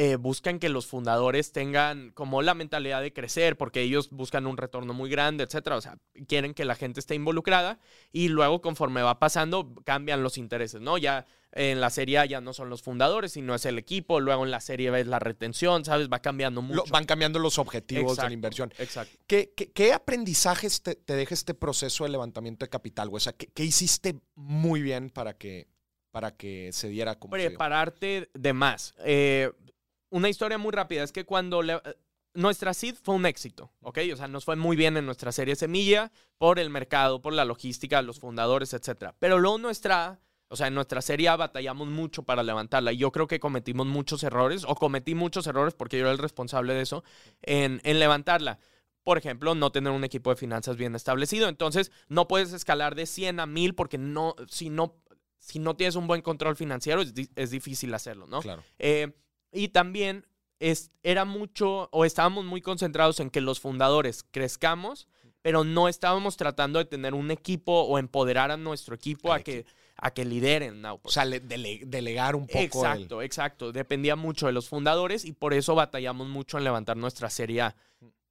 eh, 0.00 0.14
buscan 0.14 0.60
que 0.60 0.68
los 0.68 0.86
fundadores 0.86 1.50
tengan 1.50 2.12
como 2.12 2.40
la 2.40 2.54
mentalidad 2.54 3.02
de 3.02 3.12
crecer, 3.12 3.56
porque 3.56 3.80
ellos 3.80 4.10
buscan 4.10 4.46
un 4.46 4.56
retorno 4.56 4.94
muy 4.94 5.10
grande, 5.10 5.42
etcétera. 5.42 5.74
O 5.74 5.80
sea, 5.80 5.98
quieren 6.28 6.54
que 6.54 6.64
la 6.64 6.76
gente 6.76 7.00
esté 7.00 7.16
involucrada 7.16 7.80
y 8.12 8.28
luego, 8.28 8.60
conforme 8.60 9.02
va 9.02 9.18
pasando, 9.18 9.74
cambian 9.84 10.22
los 10.22 10.38
intereses, 10.38 10.80
¿no? 10.80 10.98
Ya 10.98 11.26
en 11.50 11.80
la 11.80 11.90
serie 11.90 12.28
ya 12.28 12.40
no 12.40 12.52
son 12.52 12.70
los 12.70 12.80
fundadores, 12.80 13.32
sino 13.32 13.56
es 13.56 13.66
el 13.66 13.76
equipo. 13.76 14.20
Luego 14.20 14.44
en 14.44 14.52
la 14.52 14.60
serie 14.60 14.92
ves 14.92 15.08
la 15.08 15.18
retención, 15.18 15.84
¿sabes? 15.84 16.08
Va 16.08 16.20
cambiando 16.20 16.62
mucho. 16.62 16.84
van 16.92 17.04
cambiando 17.04 17.40
los 17.40 17.58
objetivos 17.58 18.18
de 18.18 18.22
la 18.22 18.32
inversión. 18.32 18.72
Exacto. 18.78 19.18
¿Qué, 19.26 19.52
qué, 19.52 19.92
aprendizajes 19.92 20.80
te, 20.80 20.96
deja 21.08 21.34
este 21.34 21.54
proceso 21.54 22.04
de 22.04 22.10
levantamiento 22.10 22.64
de 22.64 22.70
capital? 22.70 23.08
O 23.10 23.18
sea, 23.18 23.32
¿qué, 23.32 23.64
hiciste 23.64 24.14
muy 24.36 24.80
bien 24.80 25.10
para 25.10 25.36
que, 25.36 25.66
para 26.12 26.36
que 26.36 26.70
se 26.72 26.88
diera 26.88 27.18
como 27.18 27.32
Prepararte 27.32 28.30
de 28.32 28.52
más. 28.52 28.94
Eh, 29.04 29.50
una 30.10 30.28
historia 30.28 30.58
muy 30.58 30.72
rápida 30.72 31.02
es 31.02 31.12
que 31.12 31.24
cuando 31.24 31.62
eh, 31.62 31.80
nuestra 32.34 32.74
seed 32.74 32.96
fue 33.02 33.14
un 33.14 33.26
éxito, 33.26 33.72
¿ok? 33.80 33.98
O 34.12 34.16
sea, 34.16 34.28
nos 34.28 34.44
fue 34.44 34.56
muy 34.56 34.76
bien 34.76 34.96
en 34.96 35.06
nuestra 35.06 35.32
serie 35.32 35.56
Semilla 35.56 36.12
por 36.38 36.58
el 36.58 36.70
mercado, 36.70 37.20
por 37.20 37.32
la 37.32 37.44
logística, 37.44 38.02
los 38.02 38.20
fundadores, 38.20 38.72
etc. 38.74 39.12
Pero 39.18 39.38
luego 39.38 39.58
nuestra, 39.58 40.20
o 40.48 40.56
sea, 40.56 40.68
en 40.68 40.74
nuestra 40.74 41.02
serie 41.02 41.34
batallamos 41.36 41.88
mucho 41.88 42.22
para 42.22 42.42
levantarla 42.42 42.92
y 42.92 42.98
yo 42.98 43.10
creo 43.12 43.26
que 43.26 43.40
cometimos 43.40 43.86
muchos 43.86 44.22
errores, 44.22 44.64
o 44.66 44.74
cometí 44.74 45.14
muchos 45.14 45.46
errores 45.46 45.74
porque 45.74 45.98
yo 45.98 46.04
era 46.04 46.12
el 46.12 46.18
responsable 46.18 46.74
de 46.74 46.82
eso, 46.82 47.04
en, 47.42 47.80
en 47.84 47.98
levantarla. 47.98 48.58
Por 49.02 49.16
ejemplo, 49.16 49.54
no 49.54 49.72
tener 49.72 49.92
un 49.92 50.04
equipo 50.04 50.30
de 50.30 50.36
finanzas 50.36 50.76
bien 50.76 50.94
establecido. 50.94 51.48
Entonces, 51.48 51.90
no 52.08 52.28
puedes 52.28 52.52
escalar 52.52 52.94
de 52.94 53.06
100 53.06 53.40
a 53.40 53.46
1000 53.46 53.74
porque 53.74 53.96
no, 53.96 54.36
si 54.48 54.68
no, 54.68 54.96
si 55.38 55.58
no 55.58 55.76
tienes 55.76 55.96
un 55.96 56.06
buen 56.06 56.20
control 56.20 56.56
financiero, 56.56 57.00
es, 57.00 57.14
es 57.34 57.50
difícil 57.50 57.94
hacerlo, 57.94 58.26
¿no? 58.26 58.42
Claro. 58.42 58.62
Eh, 58.78 59.14
y 59.52 59.68
también 59.68 60.26
es, 60.60 60.90
era 61.02 61.24
mucho, 61.24 61.88
o 61.92 62.04
estábamos 62.04 62.44
muy 62.44 62.60
concentrados 62.60 63.20
en 63.20 63.30
que 63.30 63.40
los 63.40 63.60
fundadores 63.60 64.24
crezcamos, 64.30 65.08
pero 65.42 65.64
no 65.64 65.88
estábamos 65.88 66.36
tratando 66.36 66.78
de 66.78 66.84
tener 66.84 67.14
un 67.14 67.30
equipo 67.30 67.72
o 67.82 67.98
empoderar 67.98 68.50
a 68.50 68.56
nuestro 68.56 68.94
equipo 68.94 69.32
a 69.32 69.40
que, 69.40 69.64
a 69.96 70.10
que 70.10 70.24
lideren 70.24 70.84
O 70.84 71.00
sea, 71.08 71.24
delegar 71.26 72.34
un 72.36 72.46
poco. 72.46 72.60
Exacto, 72.60 73.22
exacto. 73.22 73.72
Dependía 73.72 74.16
mucho 74.16 74.46
de 74.46 74.52
los 74.52 74.68
fundadores 74.68 75.24
y 75.24 75.32
por 75.32 75.54
eso 75.54 75.74
batallamos 75.74 76.28
mucho 76.28 76.58
en 76.58 76.64
levantar 76.64 76.96
nuestra 76.96 77.30
serie 77.30 77.62
A. 77.62 77.76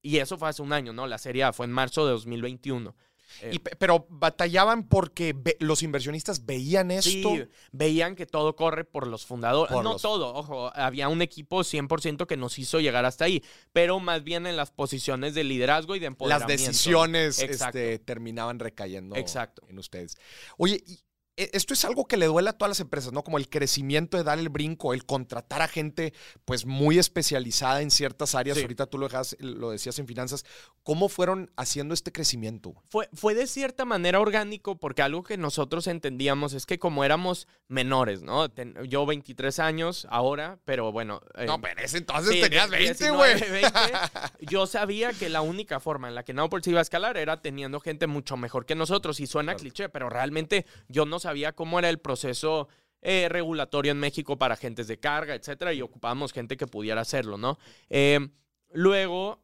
Y 0.01 0.17
eso 0.17 0.37
fue 0.37 0.49
hace 0.49 0.61
un 0.61 0.73
año, 0.73 0.93
¿no? 0.93 1.07
La 1.07 1.17
serie 1.17 1.43
A 1.43 1.53
fue 1.53 1.65
en 1.65 1.71
marzo 1.71 2.05
de 2.05 2.11
2021. 2.11 2.95
Eh, 3.41 3.59
pero 3.77 4.07
batallaban 4.09 4.87
porque 4.87 5.35
los 5.59 5.83
inversionistas 5.83 6.45
veían 6.45 6.91
esto. 6.91 7.09
Sí, 7.09 7.43
veían 7.71 8.15
que 8.15 8.25
todo 8.25 8.55
corre 8.55 8.83
por 8.85 9.07
los 9.07 9.25
fundadores. 9.25 9.75
no 9.83 9.95
todo, 9.97 10.33
ojo, 10.33 10.71
había 10.75 11.09
un 11.09 11.21
equipo 11.21 11.59
100% 11.59 12.25
que 12.25 12.37
nos 12.37 12.57
hizo 12.59 12.79
llegar 12.79 13.05
hasta 13.05 13.25
ahí, 13.25 13.43
pero 13.73 13.99
más 13.99 14.23
bien 14.23 14.47
en 14.47 14.57
las 14.57 14.71
posiciones 14.71 15.33
de 15.33 15.43
liderazgo 15.43 15.95
y 15.95 15.99
de 15.99 16.07
empoderamiento. 16.07 16.51
Las 16.51 16.61
decisiones 16.61 17.39
este, 17.39 17.99
terminaban 17.99 18.59
recayendo 18.59 19.15
Exacto. 19.15 19.63
en 19.69 19.79
ustedes. 19.79 20.17
Oye, 20.57 20.83
e, 20.87 21.06
esto 21.37 21.73
es 21.73 21.85
algo 21.85 22.07
que 22.07 22.17
le 22.17 22.25
duele 22.25 22.49
a 22.49 22.53
todas 22.53 22.71
las 22.71 22.79
empresas, 22.79 23.13
¿no? 23.13 23.23
Como 23.23 23.37
el 23.37 23.47
crecimiento 23.47 24.17
de 24.17 24.23
dar 24.23 24.39
el 24.39 24.49
brinco, 24.49 24.93
el 24.93 25.05
contratar 25.05 25.61
a 25.61 25.67
gente 25.67 26.13
pues 26.45 26.65
muy 26.65 26.97
especializada 26.97 27.81
en 27.81 27.91
ciertas 27.91 28.33
áreas. 28.33 28.57
Ahorita 28.57 28.87
tú 28.87 28.97
lo, 28.97 29.07
lo 29.39 29.69
decías 29.69 29.99
en 29.99 30.07
finanzas. 30.07 30.45
¿Cómo 30.83 31.09
fueron 31.09 31.51
haciendo 31.55 31.93
este 31.93 32.11
crecimiento? 32.11 32.73
Fue, 32.89 33.07
fue 33.13 33.35
de 33.35 33.45
cierta 33.45 33.85
manera 33.85 34.19
orgánico 34.19 34.79
porque 34.79 35.03
algo 35.03 35.21
que 35.23 35.37
nosotros 35.37 35.85
entendíamos 35.85 36.53
es 36.53 36.65
que 36.65 36.79
como 36.79 37.03
éramos 37.03 37.47
menores, 37.67 38.23
¿no? 38.23 38.47
yo 38.85 39.05
23 39.05 39.59
años 39.59 40.07
ahora, 40.09 40.59
pero 40.65 40.91
bueno. 40.91 41.21
no, 41.45 41.61
pero 41.61 41.81
ese 41.81 41.99
entonces 41.99 42.41
tenías 42.41 42.69
20, 42.69 43.11
güey. 43.11 43.33
Yo 44.39 44.65
sabía 44.67 45.11
que 45.13 45.29
la 45.29 45.41
única 45.41 45.79
forma 45.79 46.07
en 46.07 46.15
la 46.15 46.23
que 46.23 46.33
Nowports 46.33 46.67
iba 46.67 46.79
a 46.79 46.81
escalar 46.81 47.17
era 47.17 47.41
teniendo 47.41 47.79
gente 47.79 48.07
mucho 48.07 48.37
mejor 48.37 48.65
que 48.65 48.75
nosotros. 48.75 49.19
Y 49.19 49.27
suena 49.27 49.55
cliché, 49.55 49.89
pero 49.89 50.09
realmente 50.09 50.65
yo 50.87 51.05
no 51.05 51.19
sabía 51.19 51.26
cómo 51.53 51.79
era 51.79 51.89
el 51.89 51.99
proceso 51.99 52.67
eh, 53.01 53.29
regulatorio 53.29 53.91
en 53.91 53.99
México 53.99 54.37
para 54.37 54.55
agentes 54.55 54.87
de 54.87 54.99
carga, 54.99 55.35
etcétera, 55.35 55.73
y 55.73 55.81
ocupábamos 55.81 56.33
gente 56.33 56.57
que 56.57 56.67
pudiera 56.67 57.01
hacerlo, 57.01 57.37
¿no? 57.37 57.59
Eh, 57.89 58.29
luego, 58.71 59.43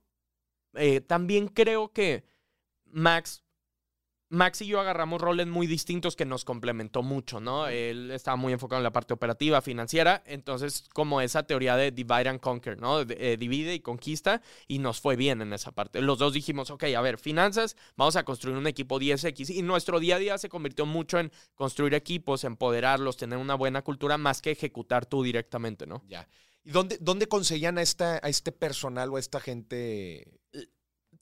eh, 0.73 1.01
también 1.01 1.47
creo 1.47 1.91
que 1.91 2.23
Max 2.85 3.42
Max 4.33 4.63
y 4.63 4.65
yo 4.65 4.79
agarramos 4.79 5.21
roles 5.21 5.45
muy 5.45 5.67
distintos 5.67 6.15
que 6.15 6.25
nos 6.25 6.43
complementó 6.43 7.03
mucho, 7.03 7.39
¿no? 7.39 7.67
Él 7.67 8.09
estaba 8.09 8.35
muy 8.35 8.51
enfocado 8.51 8.79
en 8.79 8.83
la 8.83 8.91
parte 8.91 9.13
operativa, 9.13 9.61
financiera, 9.61 10.23
entonces 10.25 10.89
como 10.91 11.21
esa 11.21 11.43
teoría 11.43 11.75
de 11.75 11.91
divide 11.91 12.29
and 12.29 12.39
conquer, 12.39 12.81
¿no? 12.81 13.01
Eh, 13.01 13.37
divide 13.37 13.75
y 13.75 13.79
conquista 13.79 14.41
y 14.67 14.79
nos 14.79 14.99
fue 14.99 15.15
bien 15.15 15.43
en 15.43 15.53
esa 15.53 15.71
parte. 15.71 16.01
Los 16.01 16.17
dos 16.17 16.33
dijimos, 16.33 16.71
ok, 16.71 16.85
a 16.97 17.01
ver, 17.01 17.19
finanzas, 17.19 17.77
vamos 17.95 18.15
a 18.15 18.23
construir 18.23 18.57
un 18.57 18.65
equipo 18.65 18.99
10X 18.99 19.51
y 19.51 19.61
nuestro 19.61 19.99
día 19.99 20.15
a 20.15 20.19
día 20.19 20.37
se 20.39 20.49
convirtió 20.49 20.87
mucho 20.87 21.19
en 21.19 21.31
construir 21.53 21.93
equipos, 21.93 22.43
empoderarlos, 22.43 23.17
tener 23.17 23.37
una 23.37 23.53
buena 23.53 23.83
cultura 23.83 24.17
más 24.17 24.41
que 24.41 24.49
ejecutar 24.49 25.05
tú 25.05 25.21
directamente, 25.21 25.85
¿no? 25.85 26.01
Ya. 26.07 26.27
¿Y 26.63 26.71
dónde, 26.71 26.97
dónde 26.99 27.27
conseguían 27.27 27.77
a, 27.77 27.83
esta, 27.83 28.15
a 28.15 28.29
este 28.29 28.51
personal 28.51 29.09
o 29.11 29.17
a 29.17 29.19
esta 29.19 29.39
gente? 29.39 30.25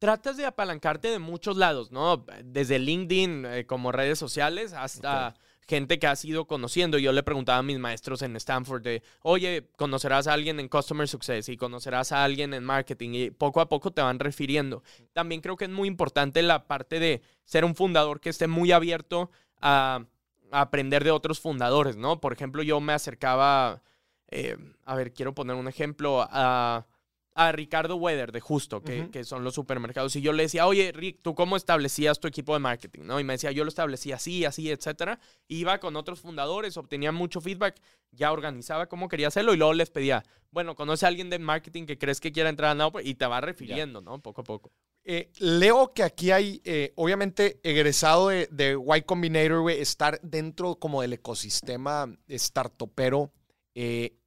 Tratas 0.01 0.35
de 0.35 0.47
apalancarte 0.47 1.09
de 1.09 1.19
muchos 1.19 1.57
lados, 1.57 1.91
¿no? 1.91 2.25
Desde 2.43 2.79
LinkedIn 2.79 3.45
eh, 3.45 3.65
como 3.67 3.91
redes 3.91 4.17
sociales 4.17 4.73
hasta 4.73 5.35
gente 5.67 5.99
que 5.99 6.07
has 6.07 6.25
ido 6.25 6.47
conociendo. 6.47 6.97
Yo 6.97 7.11
le 7.11 7.21
preguntaba 7.21 7.59
a 7.59 7.63
mis 7.63 7.77
maestros 7.77 8.23
en 8.23 8.35
Stanford 8.35 8.81
de, 8.81 9.03
oye, 9.21 9.69
conocerás 9.77 10.25
a 10.25 10.33
alguien 10.33 10.59
en 10.59 10.69
Customer 10.69 11.07
Success 11.07 11.49
y 11.49 11.55
conocerás 11.55 12.11
a 12.13 12.23
alguien 12.23 12.55
en 12.55 12.63
marketing 12.63 13.11
y 13.13 13.29
poco 13.29 13.61
a 13.61 13.69
poco 13.69 13.91
te 13.91 14.01
van 14.01 14.17
refiriendo. 14.17 14.81
También 15.13 15.39
creo 15.39 15.55
que 15.55 15.65
es 15.65 15.71
muy 15.71 15.87
importante 15.87 16.41
la 16.41 16.65
parte 16.65 16.99
de 16.99 17.21
ser 17.45 17.63
un 17.63 17.75
fundador 17.75 18.21
que 18.21 18.31
esté 18.31 18.47
muy 18.47 18.71
abierto 18.71 19.29
a, 19.61 20.03
aprender 20.51 21.03
de 21.03 21.11
otros 21.11 21.39
fundadores, 21.39 21.95
¿no? 21.95 22.19
Por 22.19 22.33
ejemplo, 22.33 22.63
yo 22.63 22.81
me 22.81 22.93
acercaba, 22.93 23.83
eh, 24.29 24.57
a 24.83 24.95
ver, 24.95 25.13
quiero 25.13 25.35
poner 25.35 25.55
un 25.55 25.67
ejemplo, 25.67 26.27
a 26.27 26.87
a 27.33 27.51
Ricardo 27.51 27.95
Weather 27.95 28.31
de 28.31 28.41
Justo, 28.41 28.81
que, 28.81 29.23
son 29.23 29.43
los 29.43 29.55
supermercados. 29.55 30.15
Y 30.15 30.21
yo 30.21 30.33
le 30.33 30.43
decía, 30.43 30.67
oye, 30.67 30.91
Rick, 30.91 31.19
¿tú 31.21 31.33
cómo 31.33 31.55
establecías 31.55 32.19
tu 32.19 32.27
equipo 32.27 32.53
de 32.53 32.59
marketing? 32.59 33.03
¿no? 33.03 33.19
Y 33.19 33.23
me 33.23 33.33
decía, 33.33 33.51
yo 33.51 33.63
lo 33.63 33.69
establecía 33.69 34.15
así, 34.15 34.45
así, 34.45 34.69
etcétera. 34.69 35.19
Iba 35.47 35.79
con 35.79 35.95
otros 35.95 36.19
fundadores, 36.19 36.77
obtenía 36.77 37.11
mucho 37.11 37.39
feedback, 37.39 37.79
ya 38.11 38.31
organizaba 38.31 38.87
cómo 38.87 39.07
quería 39.07 39.29
hacerlo 39.29 39.53
y 39.53 39.57
luego 39.57 39.73
les 39.73 39.89
pedía, 39.89 40.23
bueno, 40.51 40.75
¿conoce 40.75 41.05
a 41.05 41.09
alguien 41.09 41.29
de 41.29 41.39
marketing 41.39 41.85
que 41.85 41.97
crees 41.97 42.19
que 42.19 42.31
quiera 42.31 42.49
entrar 42.49 42.71
a 42.71 42.75
Now? 42.75 42.91
Y 43.03 43.15
te 43.15 43.25
va 43.25 43.39
refiriendo, 43.39 44.01
¿no? 44.01 44.21
Poco 44.21 44.41
a 44.41 44.43
poco. 44.43 44.71
Eh, 45.03 45.31
leo 45.39 45.93
que 45.93 46.03
aquí 46.03 46.31
hay, 46.31 46.61
eh, 46.63 46.91
obviamente, 46.95 47.59
egresado 47.63 48.27
de, 48.27 48.47
de 48.51 48.77
Y 48.77 49.01
Combinator, 49.03 49.71
estar 49.71 50.19
dentro 50.21 50.75
como 50.75 51.01
del 51.01 51.13
ecosistema 51.13 52.13
startupero. 52.29 53.31
Eh, 53.73 54.17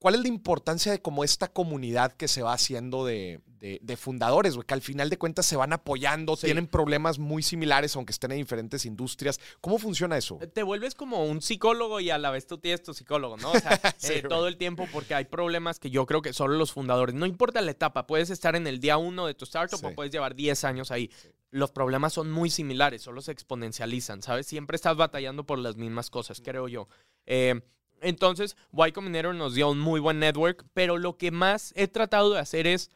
¿Cuál 0.00 0.14
es 0.14 0.22
la 0.22 0.28
importancia 0.28 0.90
de 0.90 1.02
como 1.02 1.24
esta 1.24 1.48
comunidad 1.48 2.12
que 2.12 2.26
se 2.26 2.42
va 2.42 2.54
haciendo 2.54 3.04
de, 3.04 3.40
de, 3.60 3.96
fundadores, 3.98 4.54
güey, 4.54 4.66
que 4.66 4.72
al 4.72 4.80
final 4.80 5.10
de 5.10 5.18
cuentas 5.18 5.44
se 5.44 5.56
van 5.56 5.74
apoyando, 5.74 6.36
tienen 6.38 6.66
problemas 6.66 7.18
muy 7.18 7.42
similares, 7.42 7.94
aunque 7.94 8.12
estén 8.12 8.32
en 8.32 8.38
diferentes 8.38 8.86
industrias. 8.86 9.38
¿Cómo 9.60 9.78
funciona 9.78 10.16
eso? 10.16 10.38
Te 10.54 10.62
vuelves 10.62 10.94
como 10.94 11.26
un 11.26 11.42
psicólogo 11.42 12.00
y 12.00 12.08
a 12.08 12.16
la 12.16 12.30
vez 12.30 12.46
tú 12.46 12.56
tienes 12.56 12.82
tu 12.82 12.94
psicólogo, 12.94 13.36
¿no? 13.36 13.52
O 13.52 13.60
sea, 13.60 13.78
eh, 14.08 14.22
todo 14.26 14.48
el 14.48 14.56
tiempo 14.56 14.88
porque 14.90 15.14
hay 15.14 15.26
problemas 15.26 15.78
que 15.78 15.90
yo 15.90 16.06
creo 16.06 16.22
que 16.22 16.32
solo 16.32 16.56
los 16.56 16.72
fundadores, 16.72 17.14
no 17.14 17.26
importa 17.26 17.60
la 17.60 17.72
etapa, 17.72 18.06
puedes 18.06 18.30
estar 18.30 18.56
en 18.56 18.66
el 18.66 18.80
día 18.80 18.96
uno 18.96 19.26
de 19.26 19.34
tu 19.34 19.44
startup 19.44 19.84
o 19.84 19.94
puedes 19.94 20.10
llevar 20.10 20.34
10 20.34 20.64
años 20.64 20.90
ahí. 20.90 21.10
Los 21.50 21.70
problemas 21.72 22.14
son 22.14 22.30
muy 22.30 22.48
similares, 22.48 23.02
solo 23.02 23.20
se 23.20 23.32
exponencializan, 23.32 24.22
¿sabes? 24.22 24.46
Siempre 24.46 24.76
estás 24.76 24.96
batallando 24.96 25.44
por 25.44 25.58
las 25.58 25.76
mismas 25.76 26.08
cosas, 26.08 26.40
creo 26.42 26.68
yo. 26.68 26.88
Eh, 27.26 27.60
entonces, 28.00 28.56
Y 28.72 28.92
Combinator 28.92 29.34
nos 29.34 29.54
dio 29.54 29.70
un 29.70 29.78
muy 29.78 30.00
buen 30.00 30.18
network, 30.18 30.64
pero 30.74 30.98
lo 30.98 31.16
que 31.16 31.30
más 31.30 31.72
he 31.76 31.88
tratado 31.88 32.32
de 32.32 32.40
hacer 32.40 32.66
es 32.66 32.90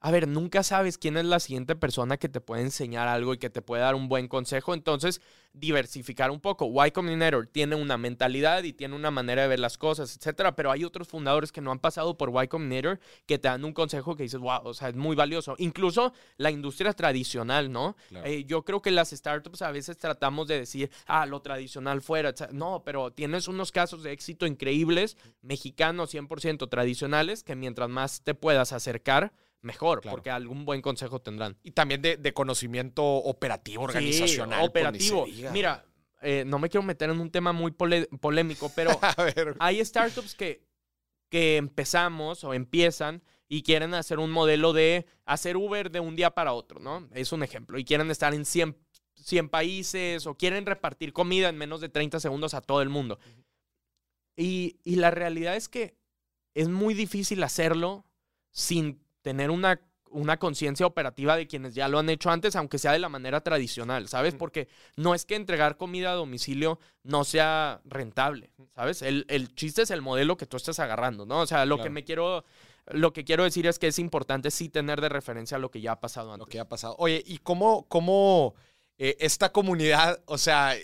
a 0.00 0.10
ver, 0.12 0.28
nunca 0.28 0.62
sabes 0.62 0.96
quién 0.96 1.16
es 1.16 1.24
la 1.24 1.40
siguiente 1.40 1.74
persona 1.74 2.18
que 2.18 2.28
te 2.28 2.40
puede 2.40 2.62
enseñar 2.62 3.08
algo 3.08 3.34
y 3.34 3.38
que 3.38 3.50
te 3.50 3.62
puede 3.62 3.82
dar 3.82 3.96
un 3.96 4.08
buen 4.08 4.28
consejo. 4.28 4.72
Entonces, 4.72 5.20
diversificar 5.52 6.30
un 6.30 6.38
poco. 6.40 6.70
Y 6.86 6.90
Combinator 6.92 7.48
tiene 7.48 7.74
una 7.74 7.98
mentalidad 7.98 8.62
y 8.62 8.72
tiene 8.72 8.94
una 8.94 9.10
manera 9.10 9.42
de 9.42 9.48
ver 9.48 9.58
las 9.58 9.76
cosas, 9.76 10.16
etcétera. 10.16 10.54
Pero 10.54 10.70
hay 10.70 10.84
otros 10.84 11.08
fundadores 11.08 11.50
que 11.50 11.60
no 11.60 11.72
han 11.72 11.80
pasado 11.80 12.16
por 12.16 12.32
Y 12.44 12.46
Combinator 12.46 13.00
que 13.26 13.38
te 13.38 13.48
dan 13.48 13.64
un 13.64 13.72
consejo 13.72 14.14
que 14.14 14.22
dices, 14.22 14.38
wow, 14.38 14.60
o 14.62 14.72
sea, 14.72 14.88
es 14.88 14.94
muy 14.94 15.16
valioso. 15.16 15.56
Incluso 15.58 16.12
la 16.36 16.52
industria 16.52 16.92
tradicional, 16.92 17.72
¿no? 17.72 17.96
Eh, 18.24 18.44
yo 18.46 18.64
creo 18.64 18.80
que 18.80 18.92
las 18.92 19.10
startups 19.10 19.62
a 19.62 19.72
veces 19.72 19.96
tratamos 19.96 20.46
de 20.46 20.60
decir, 20.60 20.90
ah, 21.06 21.26
lo 21.26 21.42
tradicional 21.42 22.02
fuera. 22.02 22.32
No, 22.52 22.84
pero 22.84 23.10
tienes 23.12 23.48
unos 23.48 23.72
casos 23.72 24.04
de 24.04 24.12
éxito 24.12 24.46
increíbles, 24.46 25.16
mexicanos 25.42 26.14
100% 26.14 26.68
tradicionales, 26.68 27.42
que 27.42 27.56
mientras 27.56 27.88
más 27.88 28.22
te 28.22 28.34
puedas 28.34 28.72
acercar, 28.72 29.32
mejor, 29.62 30.00
porque 30.02 30.30
algún 30.30 30.64
buen 30.64 30.82
consejo 30.82 31.20
tendrán. 31.20 31.56
Y 31.62 31.72
también 31.72 32.02
de, 32.02 32.32
conocimiento 32.34 33.04
operativo, 33.04 33.84
organizacional. 33.84 34.60
Pues, 34.60 34.68
operativo. 34.68 35.26
Mira, 35.52 35.84
eh, 36.20 36.44
no 36.46 36.58
me 36.58 36.68
quiero 36.68 36.82
meter 36.82 37.10
en 37.10 37.20
un 37.20 37.30
tema 37.30 37.52
muy 37.52 37.72
polémico, 37.72 38.70
pero 38.74 38.98
hay 39.58 39.84
startups 39.84 40.34
que, 40.34 40.64
que 41.28 41.56
empezamos 41.56 42.44
o 42.44 42.54
empiezan 42.54 43.22
y 43.48 43.62
quieren 43.62 43.94
hacer 43.94 44.18
un 44.18 44.30
modelo 44.30 44.72
de 44.72 45.06
hacer 45.24 45.56
Uber 45.56 45.90
de 45.90 46.00
un 46.00 46.16
día 46.16 46.30
para 46.30 46.52
otro, 46.52 46.80
¿no? 46.80 47.08
Es 47.12 47.32
un 47.32 47.42
ejemplo. 47.42 47.78
Y 47.78 47.84
quieren 47.84 48.10
estar 48.10 48.34
en 48.34 48.44
100, 48.44 48.76
100 49.14 49.48
países 49.48 50.26
o 50.26 50.36
quieren 50.36 50.66
repartir 50.66 51.12
comida 51.12 51.48
en 51.48 51.56
menos 51.56 51.80
de 51.80 51.88
30 51.88 52.20
segundos 52.20 52.54
a 52.54 52.60
todo 52.60 52.82
el 52.82 52.88
mundo. 52.88 53.18
y, 54.36 54.78
y 54.84 54.96
la 54.96 55.10
realidad 55.10 55.56
es 55.56 55.68
que 55.68 55.96
es 56.54 56.68
muy 56.68 56.94
difícil 56.94 57.42
hacerlo 57.42 58.04
sin 58.50 59.00
tener 59.22 59.50
una, 59.50 59.80
una 60.10 60.38
conciencia 60.38 60.86
operativa 60.86 61.36
de 61.36 61.46
quienes 61.46 61.74
ya 61.74 61.88
lo 61.88 61.98
han 61.98 62.10
hecho 62.10 62.30
antes, 62.30 62.56
aunque 62.56 62.78
sea 62.78 62.92
de 62.92 62.98
la 62.98 63.08
manera 63.08 63.40
tradicional, 63.40 64.08
¿sabes? 64.08 64.34
Porque 64.34 64.68
no 64.96 65.14
es 65.14 65.24
que 65.24 65.36
entregar 65.36 65.76
comida 65.76 66.12
a 66.12 66.14
domicilio 66.14 66.78
no 67.02 67.24
sea 67.24 67.80
rentable, 67.84 68.50
¿sabes? 68.74 69.02
El, 69.02 69.54
chiste 69.54 69.82
es 69.82 69.90
el 69.90 70.02
modelo 70.02 70.36
que 70.36 70.46
tú 70.46 70.56
estás 70.56 70.78
agarrando, 70.78 71.26
¿no? 71.26 71.40
O 71.40 71.46
sea, 71.46 71.64
lo 71.64 71.82
que 71.82 71.90
me 71.90 72.04
quiero... 72.04 72.44
Lo 72.90 73.12
que 73.12 73.22
quiero 73.22 73.44
decir 73.44 73.66
es 73.66 73.78
que 73.78 73.88
es 73.88 73.98
importante 73.98 74.50
sí 74.50 74.70
tener 74.70 75.02
de 75.02 75.10
referencia 75.10 75.58
lo 75.58 75.70
que 75.70 75.82
ya 75.82 75.92
ha 75.92 76.00
pasado 76.00 76.32
antes. 76.32 76.46
Lo 76.46 76.50
que 76.50 76.58
ha 76.58 76.66
pasado. 76.66 76.96
Oye, 76.98 77.22
¿y 77.26 77.36
cómo, 77.36 77.86
cómo 77.86 78.54
eh, 78.96 79.16
esta 79.20 79.52
comunidad, 79.52 80.20
o 80.24 80.38
sea, 80.38 80.74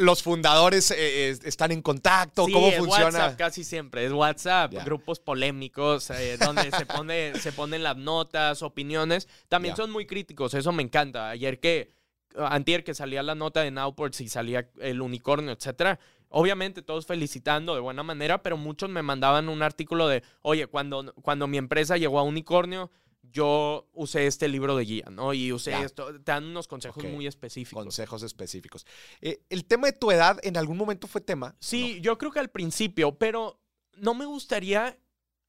los 0.00 0.22
fundadores 0.22 0.90
eh, 0.90 1.30
están 1.44 1.72
en 1.72 1.82
contacto? 1.82 2.44
¿Cómo 2.44 2.68
es 2.68 2.78
funciona? 2.78 3.04
WhatsApp 3.04 3.36
casi 3.36 3.64
siempre, 3.64 4.06
es 4.06 4.12
WhatsApp, 4.12 4.72
grupos 4.84 5.20
polémicos 5.20 6.10
eh, 6.10 6.38
donde 6.38 6.70
se, 6.70 6.86
pone, 6.86 7.34
se 7.38 7.52
ponen 7.52 7.82
las 7.82 7.96
notas, 7.96 8.62
opiniones. 8.62 9.28
También 9.48 9.76
son 9.76 9.90
muy 9.90 10.06
críticos, 10.06 10.54
eso 10.54 10.72
me 10.72 10.82
encanta. 10.82 11.28
Ayer 11.28 11.60
que, 11.60 11.92
antier 12.36 12.82
que 12.82 12.94
salía 12.94 13.22
la 13.22 13.34
nota 13.34 13.60
de 13.60 13.70
Nowports 13.70 14.20
y 14.22 14.28
salía 14.28 14.68
el 14.80 15.02
unicornio, 15.02 15.52
etcétera. 15.52 15.98
Obviamente 16.30 16.82
todos 16.82 17.06
felicitando 17.06 17.74
de 17.74 17.80
buena 17.80 18.02
manera, 18.02 18.42
pero 18.42 18.56
muchos 18.56 18.88
me 18.88 19.02
mandaban 19.02 19.48
un 19.48 19.62
artículo 19.62 20.08
de, 20.08 20.22
oye, 20.42 20.66
cuando, 20.66 21.12
cuando 21.22 21.46
mi 21.46 21.58
empresa 21.58 21.96
llegó 21.96 22.20
a 22.20 22.22
unicornio, 22.22 22.90
yo 23.22 23.88
usé 23.92 24.26
este 24.26 24.48
libro 24.48 24.76
de 24.76 24.84
guía, 24.84 25.06
¿no? 25.10 25.32
Y 25.34 25.52
usé 25.52 25.80
esto, 25.82 26.12
te 26.20 26.32
dan 26.32 26.44
unos 26.44 26.66
consejos 26.68 27.04
muy 27.04 27.26
específicos. 27.26 27.82
Consejos 27.84 28.22
específicos. 28.22 28.86
Eh, 29.20 29.42
¿El 29.48 29.64
tema 29.64 29.86
de 29.86 29.92
tu 29.92 30.10
edad 30.10 30.38
en 30.42 30.56
algún 30.56 30.76
momento 30.76 31.06
fue 31.06 31.20
tema? 31.20 31.54
Sí, 31.60 32.00
yo 32.00 32.18
creo 32.18 32.30
que 32.30 32.40
al 32.40 32.50
principio, 32.50 33.16
pero 33.16 33.60
no 33.96 34.14
me 34.14 34.24
gustaría 34.24 34.98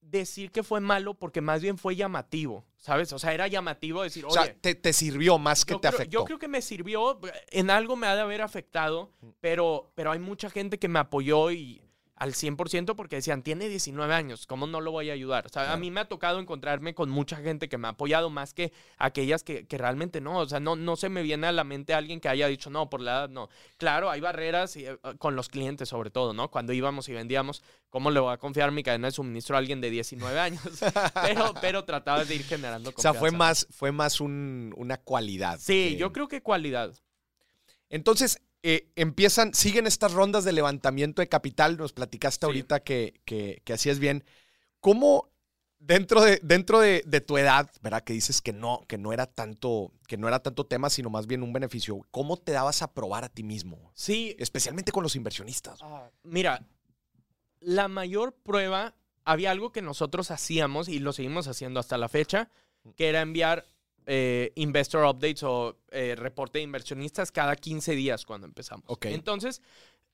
decir 0.01 0.51
que 0.51 0.63
fue 0.63 0.79
malo 0.81 1.13
porque 1.13 1.41
más 1.41 1.61
bien 1.61 1.77
fue 1.77 1.95
llamativo, 1.95 2.65
¿sabes? 2.77 3.13
O 3.13 3.19
sea, 3.19 3.33
era 3.33 3.47
llamativo 3.47 4.01
decir, 4.01 4.25
oye... 4.25 4.39
O 4.39 4.43
sea, 4.43 4.55
te, 4.55 4.93
sirvió 4.93 5.37
más 5.37 5.63
que 5.63 5.75
te 5.75 5.87
afectó. 5.87 6.11
Yo 6.11 6.25
creo 6.25 6.39
que 6.39 6.47
me 6.47 6.61
sirvió, 6.61 7.19
en 7.51 7.69
algo 7.69 7.95
me 7.95 8.07
ha 8.07 8.15
de 8.15 8.21
haber 8.21 8.41
afectado, 8.41 9.13
pero, 9.39 9.91
pero 9.95 10.11
hay 10.11 10.19
mucha 10.19 10.49
gente 10.49 10.79
que 10.79 10.87
me 10.87 10.99
apoyó 10.99 11.51
y 11.51 11.81
al 12.21 12.33
100% 12.33 12.93
porque 12.93 13.15
decían, 13.15 13.41
tiene 13.41 13.67
19 13.67 14.13
años, 14.13 14.45
¿cómo 14.45 14.67
no 14.67 14.79
lo 14.79 14.91
voy 14.91 15.09
a 15.09 15.13
ayudar? 15.13 15.47
O 15.47 15.49
sea, 15.49 15.73
a 15.73 15.77
mí 15.77 15.89
me 15.89 16.01
ha 16.01 16.05
tocado 16.07 16.39
encontrarme 16.39 16.93
con 16.93 17.09
mucha 17.09 17.37
gente 17.37 17.67
que 17.67 17.79
me 17.79 17.87
ha 17.87 17.91
apoyado 17.91 18.29
más 18.29 18.53
que 18.53 18.71
aquellas 18.99 19.41
que, 19.41 19.65
realmente 19.71 20.21
no. 20.21 20.37
O 20.37 20.47
sea, 20.47 20.59
no, 20.59 20.75
no 20.75 20.95
se 20.97 21.09
me 21.09 21.23
viene 21.23 21.47
a 21.47 21.51
la 21.51 21.63
mente 21.63 21.95
alguien 21.95 22.19
que 22.19 22.29
haya 22.29 22.45
dicho, 22.45 22.69
no, 22.69 22.91
por 22.91 23.01
la 23.01 23.11
edad 23.11 23.29
no. 23.29 23.49
Claro, 23.77 24.11
hay 24.11 24.21
barreras 24.21 24.75
y, 24.75 24.85
eh, 24.85 24.99
con 25.17 25.35
los 25.35 25.49
clientes 25.49 25.89
sobre 25.89 26.11
todo, 26.11 26.31
¿no? 26.31 26.51
Cuando 26.51 26.73
íbamos 26.73 27.09
y 27.09 27.13
vendíamos, 27.13 27.63
¿cómo 27.89 28.11
le 28.11 28.19
voy 28.19 28.31
a 28.31 28.37
confiar 28.37 28.71
mi 28.71 28.83
cadena 28.83 29.07
de 29.07 29.13
suministro 29.13 29.55
a 29.55 29.57
alguien 29.57 29.81
de 29.81 29.89
19 29.89 30.39
años? 30.39 30.61
pero, 31.23 31.55
pero 31.59 31.85
trataba 31.85 32.23
de 32.23 32.35
ir 32.35 32.43
generando 32.43 32.91
confianza. 32.91 33.09
O 33.09 33.13
sea, 33.13 33.19
fue 33.19 33.31
más, 33.31 33.65
fue 33.71 33.91
más 33.91 34.21
una 34.21 34.97
cualidad. 34.97 35.57
Sí, 35.59 35.95
yo 35.97 36.13
creo 36.13 36.27
que 36.27 36.43
cualidad. 36.43 36.93
Entonces, 37.89 38.39
eh, 38.63 38.91
empiezan, 38.95 39.53
siguen 39.53 39.87
estas 39.87 40.13
rondas 40.13 40.43
de 40.43 40.53
levantamiento 40.53 41.21
de 41.21 41.29
capital. 41.29 41.77
Nos 41.77 41.93
platicaste 41.93 42.45
ahorita 42.45 42.81
que, 42.81 43.21
que, 43.25 43.61
que 43.63 43.73
hacías 43.73 43.99
bien. 43.99 44.23
¿Cómo 44.79 45.31
dentro 45.81 46.21
de, 46.21 46.39
dentro 46.43 46.79
de, 46.79 47.01
tu 47.21 47.37
edad, 47.37 47.69
¿verdad? 47.81 48.03
Que 48.03 48.13
dices 48.13 48.41
que 48.41 48.53
no, 48.53 48.85
que 48.87 48.97
no 48.97 49.11
era 49.11 49.25
tanto, 49.25 49.91
que 50.07 50.17
no 50.17 50.27
era 50.27 50.39
tanto 50.39 50.65
tema, 50.65 50.89
sino 50.89 51.09
más 51.09 51.27
bien 51.27 51.43
un 51.43 51.51
beneficio. 51.51 52.01
¿Cómo 52.11 52.37
te 52.37 52.51
dabas 52.51 52.81
a 52.81 52.93
probar 52.93 53.23
a 53.23 53.29
ti 53.29 53.43
mismo? 53.43 53.91
Sí. 53.93 54.35
Especialmente 54.39 54.91
con 54.91 55.03
los 55.03 55.15
inversionistas. 55.15 55.79
Ah, 55.81 56.09
mira, 56.23 56.65
la 57.59 57.87
mayor 57.87 58.33
prueba, 58.33 58.95
había 59.25 59.51
algo 59.51 59.71
que 59.71 59.81
nosotros 59.81 60.31
hacíamos 60.31 60.87
y 60.87 60.99
lo 60.99 61.13
seguimos 61.13 61.47
haciendo 61.47 61.79
hasta 61.79 61.97
la 61.97 62.09
fecha, 62.09 62.49
que 62.95 63.09
era 63.09 63.21
enviar 63.21 63.65
eh, 64.05 64.51
investor 64.55 65.05
updates 65.05 65.43
o 65.43 65.77
eh, 65.91 66.15
reporte 66.15 66.59
de 66.59 66.63
inversionistas 66.63 67.31
cada 67.31 67.55
15 67.55 67.95
días 67.95 68.25
cuando 68.25 68.47
empezamos. 68.47 68.85
Entonces, 69.01 69.61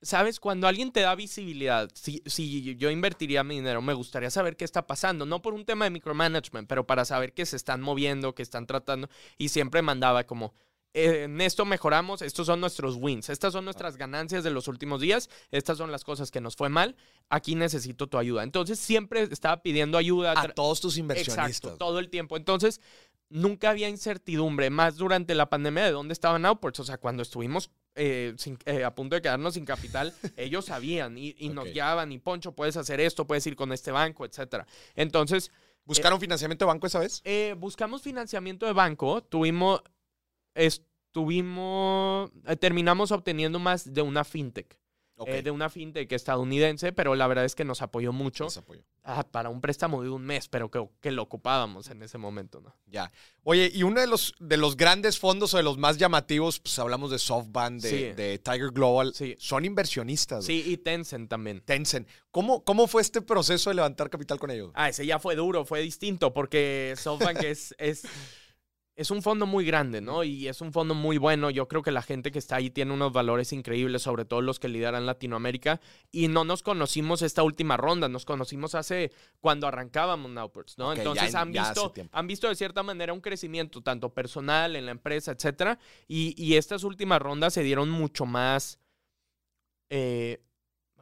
¿sabes? 0.01 0.39
Cuando 0.39 0.67
alguien 0.67 0.91
te 0.91 1.01
da 1.01 1.15
visibilidad, 1.15 1.89
si, 1.93 2.21
si, 2.25 2.75
yo 2.75 2.89
invertiría 2.89 3.43
mi 3.43 3.55
dinero, 3.55 3.81
me 3.81 3.93
gustaría 3.93 4.29
saber 4.29 4.55
qué 4.55 4.65
está 4.65 4.85
pasando, 4.85 5.25
no 5.25 5.41
por 5.41 5.53
un 5.53 5.65
tema 5.65 5.85
de 5.85 5.91
micromanagement, 5.91 6.67
pero 6.67 6.85
para 6.85 7.05
saber 7.05 7.33
que 7.33 7.45
se 7.45 7.55
están 7.55 7.81
moviendo, 7.81 8.35
que 8.35 8.43
están 8.43 8.67
tratando, 8.67 9.09
y 9.37 9.49
siempre 9.49 9.81
mandaba 9.81 10.25
como, 10.25 10.53
eh, 10.93 11.23
en 11.23 11.41
esto 11.41 11.65
mejoramos, 11.65 12.21
estos 12.21 12.47
son 12.47 12.59
nuestros 12.59 12.95
wins, 12.95 13.29
estas 13.29 13.53
son 13.53 13.65
nuestras 13.65 13.97
ganancias 13.97 14.43
de 14.43 14.51
los 14.51 14.67
últimos 14.67 15.01
días, 15.01 15.29
estas 15.51 15.77
son 15.77 15.91
las 15.91 16.03
cosas 16.03 16.31
que 16.31 16.41
nos 16.41 16.55
fue 16.55 16.69
mal, 16.69 16.95
aquí 17.29 17.55
necesito 17.55 18.07
tu 18.07 18.17
ayuda. 18.17 18.43
Entonces 18.43 18.79
siempre 18.79 19.23
estaba 19.23 19.61
pidiendo 19.61 19.97
ayuda 19.97 20.33
a 20.35 20.47
todos 20.49 20.81
tus 20.81 20.97
inversionistas. 20.97 21.47
Exacto, 21.49 21.77
todo 21.77 21.99
el 21.99 22.09
tiempo. 22.09 22.37
Entonces 22.37 22.81
nunca 23.29 23.69
había 23.69 23.89
incertidumbre, 23.89 24.69
más 24.69 24.95
durante 24.97 25.35
la 25.35 25.49
pandemia 25.49 25.85
de 25.85 25.91
dónde 25.91 26.13
estaban 26.13 26.45
Outports. 26.45 26.79
O 26.79 26.83
sea, 26.83 26.97
cuando 26.97 27.23
estuvimos 27.23 27.71
eh, 27.95 28.35
eh, 28.65 28.83
a 28.83 28.93
punto 28.93 29.15
de 29.15 29.21
quedarnos 29.21 29.55
sin 29.55 29.65
capital, 29.65 30.13
ellos 30.37 30.65
sabían 30.65 31.17
y, 31.17 31.33
nos 31.49 31.65
guiaban 31.71 32.11
y 32.11 32.19
Poncho, 32.19 32.53
puedes 32.53 32.77
hacer 32.77 32.99
esto, 32.99 33.25
puedes 33.25 33.45
ir 33.47 33.55
con 33.55 33.71
este 33.71 33.91
banco, 33.91 34.25
etcétera. 34.25 34.67
Entonces... 34.95 35.51
¿Buscaron 35.85 36.17
eh, 36.17 36.19
financiamiento 36.19 36.65
de 36.65 36.67
banco 36.67 36.87
esa 36.87 36.99
vez? 36.99 37.23
buscamos 37.57 38.01
financiamiento 38.01 38.65
de 38.65 38.73
banco, 38.73 39.23
tuvimos... 39.23 39.81
Estuvimos... 40.53 42.29
terminamos 42.59 43.11
obteniendo 43.11 43.57
más 43.57 43.93
de 43.93 44.01
una 44.01 44.25
fintech. 44.25 44.77
Eh, 45.25 45.41
de 45.41 45.49
una 45.49 45.69
fintech 45.69 46.11
estadounidense, 46.11 46.91
pero 46.91 47.15
la 47.15 47.25
verdad 47.25 47.43
es 47.43 47.55
que 47.55 47.65
nos 47.65 47.81
apoyó 47.81 48.13
mucho. 48.13 48.47
Ah, 49.03 49.25
para 49.25 49.49
un 49.49 49.61
préstamo 49.61 50.03
de 50.03 50.09
un 50.09 50.23
mes, 50.23 50.47
pero 50.47 50.69
que, 50.69 50.87
que, 51.01 51.11
lo 51.11 51.23
ocupábamos 51.23 51.89
en 51.89 52.03
ese 52.03 52.19
momento, 52.19 52.61
¿no? 52.61 52.75
Ya. 52.85 53.11
Oye, 53.43 53.71
y 53.73 53.81
uno 53.81 53.99
de 53.99 54.05
los, 54.05 54.35
de 54.39 54.57
los 54.57 54.77
grandes 54.77 55.17
fondos 55.17 55.53
o 55.53 55.57
de 55.57 55.63
los 55.63 55.77
más 55.77 55.97
llamativos, 55.97 56.59
pues 56.59 56.77
hablamos 56.77 57.09
de 57.09 57.17
SoftBank, 57.17 57.81
de, 57.81 58.39
Tiger 58.43 58.69
Global, 58.71 59.13
sí. 59.15 59.35
son 59.39 59.65
inversionistas. 59.65 60.45
Sí, 60.45 60.63
y 60.67 60.77
Tencent 60.77 61.29
también. 61.29 61.61
Tencent. 61.61 62.07
¿Cómo, 62.29 62.63
¿Cómo 62.63 62.85
fue 62.85 63.01
este 63.01 63.21
proceso 63.21 63.71
de 63.71 63.77
levantar 63.77 64.11
capital 64.11 64.37
con 64.37 64.51
ellos? 64.51 64.71
Ah, 64.75 64.89
ese 64.89 65.05
ya 65.05 65.17
fue 65.17 65.35
duro, 65.35 65.65
fue 65.65 65.81
distinto, 65.81 66.31
porque 66.33 66.93
SoftBank 66.97 67.41
es, 67.43 67.73
es 67.79 68.03
es 68.97 69.11
un 69.11 69.21
fondo 69.21 69.45
muy 69.45 69.63
grande, 69.63 70.01
¿no? 70.01 70.23
Y 70.23 70.47
es 70.47 70.59
un 70.59 70.73
fondo 70.73 70.95
muy 70.95 71.19
bueno. 71.19 71.51
Yo 71.51 71.67
creo 71.67 71.83
que 71.83 71.91
la 71.91 72.01
gente 72.01 72.31
que 72.31 72.39
está 72.39 72.55
ahí 72.55 72.71
tiene 72.71 72.91
unos 72.91 73.13
valores 73.13 73.53
increíbles, 73.53 74.01
sobre 74.01 74.25
todo 74.25 74.41
los 74.41 74.59
que 74.59 74.69
lideran 74.69 75.05
Latinoamérica. 75.05 75.79
Y 76.11 76.29
no 76.29 76.43
nos 76.43 76.63
conocimos 76.63 77.21
esta 77.21 77.43
última 77.43 77.77
ronda, 77.77 78.09
nos 78.09 78.25
conocimos 78.25 78.73
hace 78.73 79.11
cuando 79.39 79.67
arrancábamos 79.67 80.31
Nowports, 80.31 80.79
¿no? 80.79 80.93
Entonces 80.93 81.35
han, 81.35 81.51
visto, 81.51 81.93
han 82.11 82.25
visto 82.25 82.49
de 82.49 82.55
cierta 82.55 82.81
manera 82.81 83.13
un 83.13 83.21
crecimiento, 83.21 83.83
tanto 83.83 84.11
personal, 84.11 84.75
en 84.75 84.87
la 84.87 84.91
empresa, 84.91 85.31
etcétera. 85.31 85.77
Y, 86.07 86.55
estas 86.55 86.83
últimas 86.83 87.21
rondas 87.21 87.53
se 87.53 87.61
dieron 87.61 87.91
mucho 87.91 88.25
más 88.25 88.79
eh, 89.91 90.41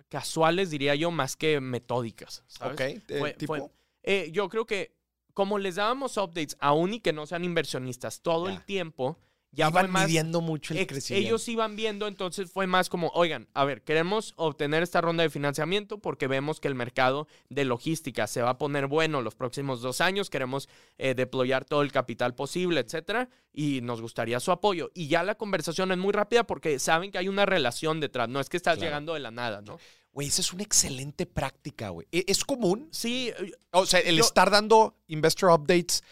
casuales, 0.10 0.70
diría 0.70 0.96
yo, 0.96 1.12
más 1.12 1.38
que 1.38 1.62
metódicas. 1.62 2.44
¿sabes? 2.48 3.04
Ok, 3.08 3.38
tipo. 3.38 3.72
Eh, 4.04 4.30
yo 4.34 4.50
creo 4.50 4.66
que 4.66 4.95
como 5.36 5.60
les 5.60 5.76
dábamos 5.76 6.16
updates, 6.16 6.56
aún 6.62 6.94
y 6.94 7.02
que 7.02 7.12
no 7.12 7.26
sean 7.28 7.44
inversionistas, 7.44 8.22
todo 8.22 8.48
el 8.48 8.64
tiempo, 8.64 9.20
ya 9.56 9.70
iban 9.70 9.92
midiendo 9.92 10.42
mucho 10.42 10.74
el 10.74 10.86
crecimiento. 10.86 11.28
Ellos 11.28 11.48
iban 11.48 11.76
viendo, 11.76 12.08
entonces 12.08 12.52
fue 12.52 12.68
más 12.68 12.90
como, 12.90 13.08
oigan, 13.16 13.48
a 13.54 13.64
ver, 13.64 13.82
queremos 13.84 14.34
obtener 14.36 14.84
esta 14.84 15.02
ronda 15.02 15.24
de 15.24 15.30
financiamiento 15.30 15.98
porque 15.98 16.28
vemos 16.28 16.60
que 16.60 16.68
el 16.68 16.76
mercado 16.76 17.28
de 17.50 17.66
logística 17.66 18.28
se 18.28 18.42
va 18.42 18.52
a 18.52 18.58
poner 18.58 18.88
bueno 18.88 19.22
los 19.22 19.36
próximos 19.36 19.82
dos 19.82 20.02
años, 20.02 20.30
queremos 20.30 20.68
eh, 20.98 21.16
deployar 21.16 21.64
todo 21.64 21.82
el 21.82 21.92
capital 21.92 22.36
posible, 22.36 22.82
etcétera, 22.82 23.30
y 23.54 23.80
nos 23.82 24.02
gustaría 24.02 24.40
su 24.40 24.52
apoyo. 24.52 24.92
Y 24.94 25.08
ya 25.08 25.24
la 25.24 25.36
conversación 25.36 25.92
es 25.92 25.98
muy 25.98 26.12
rápida 26.12 26.46
porque 26.46 26.78
saben 26.78 27.12
que 27.12 27.18
hay 27.18 27.30
una 27.30 27.46
relación 27.46 28.02
detrás, 28.02 28.28
no 28.28 28.42
es 28.42 28.50
que 28.50 28.58
estás 28.58 28.78
llegando 28.78 29.14
de 29.14 29.22
la 29.22 29.32
nada, 29.32 29.62
¿no? 29.62 29.80
Güey, 30.12 30.30
esa 30.30 30.40
es 30.40 30.54
una 30.54 30.64
excelente 30.64 31.26
práctica, 31.26 31.90
güey. 31.90 32.08
¿E-, 32.10 32.24
¿Es 32.28 32.46
común? 32.46 32.88
Sí. 32.92 33.34
O 33.72 33.86
sea, 33.86 34.00
el 34.00 34.18
estar 34.18 34.50
dando 34.50 34.96
investor 35.08 35.52
updates 35.52 36.04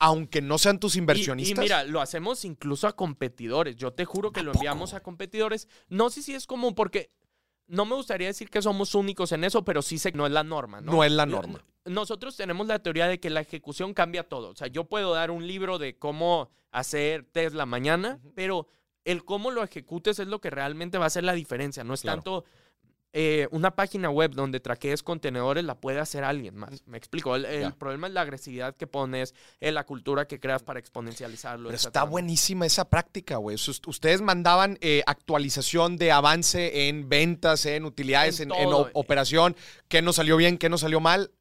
aunque 0.00 0.40
no 0.40 0.58
sean 0.58 0.80
tus 0.80 0.96
inversionistas. 0.96 1.58
Y, 1.58 1.60
mira, 1.60 1.84
lo 1.84 2.00
hacemos 2.00 2.44
incluso 2.46 2.88
a 2.88 2.96
competidores. 2.96 3.76
Yo 3.76 3.92
te 3.92 4.06
juro 4.06 4.32
que 4.32 4.42
lo 4.42 4.52
enviamos 4.52 4.94
a 4.94 5.00
competidores. 5.00 5.68
No 5.88 6.08
sé 6.08 6.22
si 6.22 6.34
es 6.34 6.46
común 6.46 6.74
porque 6.74 7.12
no 7.66 7.84
me 7.84 7.94
gustaría 7.94 8.26
decir 8.26 8.48
que 8.48 8.62
somos 8.62 8.94
únicos 8.94 9.30
en 9.32 9.44
eso, 9.44 9.62
pero 9.62 9.82
sí 9.82 9.98
sé 9.98 10.10
que 10.10 10.18
no 10.18 10.26
es 10.26 10.32
la 10.32 10.42
norma, 10.42 10.80
¿no? 10.80 10.92
No 10.92 11.04
es 11.04 11.12
la 11.12 11.26
norma. 11.26 11.62
Nosotros 11.84 12.34
tenemos 12.34 12.66
la 12.66 12.78
teoría 12.78 13.08
de 13.08 13.20
que 13.20 13.28
la 13.28 13.42
ejecución 13.42 13.92
cambia 13.92 14.26
todo. 14.26 14.48
O 14.48 14.56
sea, 14.56 14.68
yo 14.68 14.84
puedo 14.84 15.12
dar 15.12 15.30
un 15.30 15.46
libro 15.46 15.78
de 15.78 15.98
cómo 15.98 16.50
hacer 16.70 17.26
Tesla 17.30 17.66
mañana, 17.66 18.20
pero 18.34 18.68
el 19.04 19.24
cómo 19.24 19.50
lo 19.50 19.62
ejecutes 19.62 20.18
es 20.18 20.28
lo 20.28 20.40
que 20.40 20.48
realmente 20.48 20.96
va 20.96 21.04
a 21.04 21.08
hacer 21.08 21.24
la 21.24 21.34
diferencia. 21.34 21.84
No 21.84 21.92
es 21.92 22.02
tanto 22.02 22.44
eh, 23.12 23.48
una 23.50 23.74
página 23.74 24.08
web 24.08 24.32
donde 24.34 24.60
traquees 24.60 25.02
contenedores 25.02 25.64
la 25.64 25.74
puede 25.80 25.98
hacer 25.98 26.22
alguien 26.22 26.54
más. 26.54 26.86
Me 26.86 26.96
explico. 26.96 27.34
El, 27.34 27.72
problema 27.74 28.06
es 28.06 28.12
la 28.12 28.20
agresividad 28.20 28.76
que 28.76 28.86
pones, 28.86 29.34
eh, 29.58 29.72
la 29.72 29.84
cultura 29.84 30.28
que 30.28 30.38
creas 30.38 30.62
para 30.62 30.78
exponencializarlo. 30.78 31.70
Pero 31.70 31.76
está 31.76 32.04
buenísima 32.04 32.66
esa 32.66 32.88
práctica, 32.88 33.36
güey. 33.36 33.56
Ustedes 33.56 34.20
mandaban 34.20 34.78
eh, 34.80 35.02
actualización 35.06 35.96
de 35.96 36.12
avance 36.12 36.88
en 36.88 37.08
ventas, 37.08 37.66
en 37.66 37.84
utilidades, 37.84 38.38
en, 38.38 38.52
operación, 38.52 39.56
qué 39.88 40.02
nos 40.02 40.16
salió 40.16 40.36
bien, 40.36 40.56
qué 40.56 40.68
nos 40.68 40.82
salió 40.82 41.00
mal, 41.00 41.32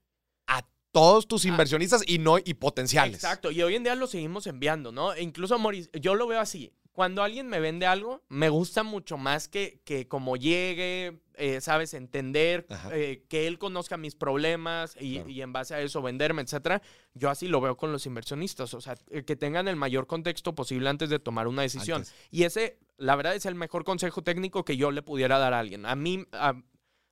a 0.48 0.66
todos 0.92 1.28
tus 1.28 1.46
ah. 1.46 1.50
inversionistas 1.50 2.02
y 2.08 2.18
no 2.18 2.40
y 2.40 2.56
potenciales. 2.56 3.16
Exacto. 3.16 3.52
Y 3.52 3.62
hoy 3.62 3.76
en 3.76 3.84
día 3.84 3.94
lo 3.94 4.08
seguimos 4.08 4.48
enviando, 4.48 4.92
¿no? 4.92 5.14
E 5.14 5.22
incluso, 5.22 5.60
Moris, 5.60 5.92
yo 5.94 6.16
lo 6.16 6.26
veo 6.26 6.40
así 6.40 6.74
cuando 6.92 7.24
alguien 7.24 7.48
me 7.48 7.60
vende 7.60 7.86
algo, 7.86 8.24
me 8.30 8.50
gusta 8.50 8.84
mucho 8.84 9.18
más 9.18 9.48
que, 9.48 9.82
que 9.86 10.08
como 10.08 10.36
llegue, 10.36 11.22
eh, 11.36 11.62
sabes, 11.62 11.94
entender, 11.94 12.68
eh, 12.92 13.24
que 13.30 13.48
él 13.48 13.58
conozca 13.58 13.96
mis 13.96 14.16
problemas 14.16 14.98
y, 15.00 15.42
en 15.42 15.54
base 15.54 15.74
a 15.74 15.82
eso 15.82 16.02
venderme, 16.02 16.42
etcétera. 16.42 16.82
Yo 17.14 17.30
así 17.30 17.48
lo 17.48 17.62
veo 17.62 17.78
con 17.78 17.94
los 17.94 18.06
inversionistas, 18.06 18.74
o 18.74 18.82
sea, 18.82 18.96
eh, 19.10 19.24
que 19.24 19.38
tengan 19.38 19.70
el 19.70 19.78
mayor 19.78 20.08
contexto 20.08 20.54
posible 20.54 20.90
antes 20.90 21.10
de 21.10 21.20
tomar 21.20 21.48
una 21.48 21.62
decisión. 21.62 22.04
Y 22.32 22.44
ese, 22.44 22.80
la 22.98 23.16
verdad, 23.16 23.36
es 23.36 23.46
el 23.46 23.56
mejor 23.56 23.86
consejo 23.86 24.22
técnico 24.22 24.66
que 24.66 24.76
yo 24.76 24.92
le 24.92 25.02
pudiera 25.02 25.40
dar 25.40 25.54
a 25.54 25.60
alguien. 25.60 25.86
A 25.86 25.96
mí, 25.96 26.26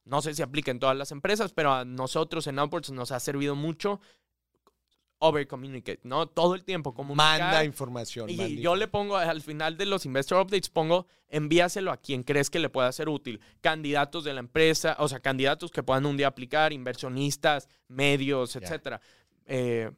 no 0.03 0.21
sé 0.21 0.33
si 0.33 0.41
aplica 0.41 0.71
en 0.71 0.79
todas 0.79 0.97
las 0.97 1.11
empresas, 1.13 1.53
pero 1.53 1.73
a 1.73 1.85
nosotros 1.85 2.47
en 2.47 2.59
Upwards 2.59 2.91
nos 2.91 3.11
ha 3.13 3.21
servido 3.21 3.55
mucho 3.55 4.01
over 5.19 5.47
communicate, 5.47 5.99
¿no? 6.03 6.27
Todo 6.27 6.55
el 6.55 6.63
tiempo 6.63 6.93
comunicar. 6.93 7.39
Manda 7.39 7.63
información. 7.63 8.29
Y 8.29 8.61
yo 8.61 8.75
le 8.75 8.87
pongo, 8.87 9.17
al 9.17 9.41
final 9.41 9.77
de 9.77 9.85
los 9.85 10.05
investor 10.05 10.41
updates, 10.41 10.69
pongo, 10.69 11.07
envíaselo 11.29 11.91
a 11.91 11.97
quien 11.97 12.23
crees 12.23 12.49
que 12.49 12.59
le 12.59 12.69
pueda 12.69 12.91
ser 12.91 13.09
útil. 13.09 13.39
Candidatos 13.61 14.23
de 14.23 14.33
la 14.33 14.39
empresa, 14.39 14.95
o 14.99 15.07
sea, 15.07 15.19
candidatos 15.19 15.71
que 15.71 15.83
puedan 15.83 16.05
un 16.05 16.17
día 16.17 16.27
aplicar, 16.27 16.73
inversionistas, 16.73 17.67
medios, 17.87 18.55
etcétera. 18.55 19.01
Eh, 19.45 19.91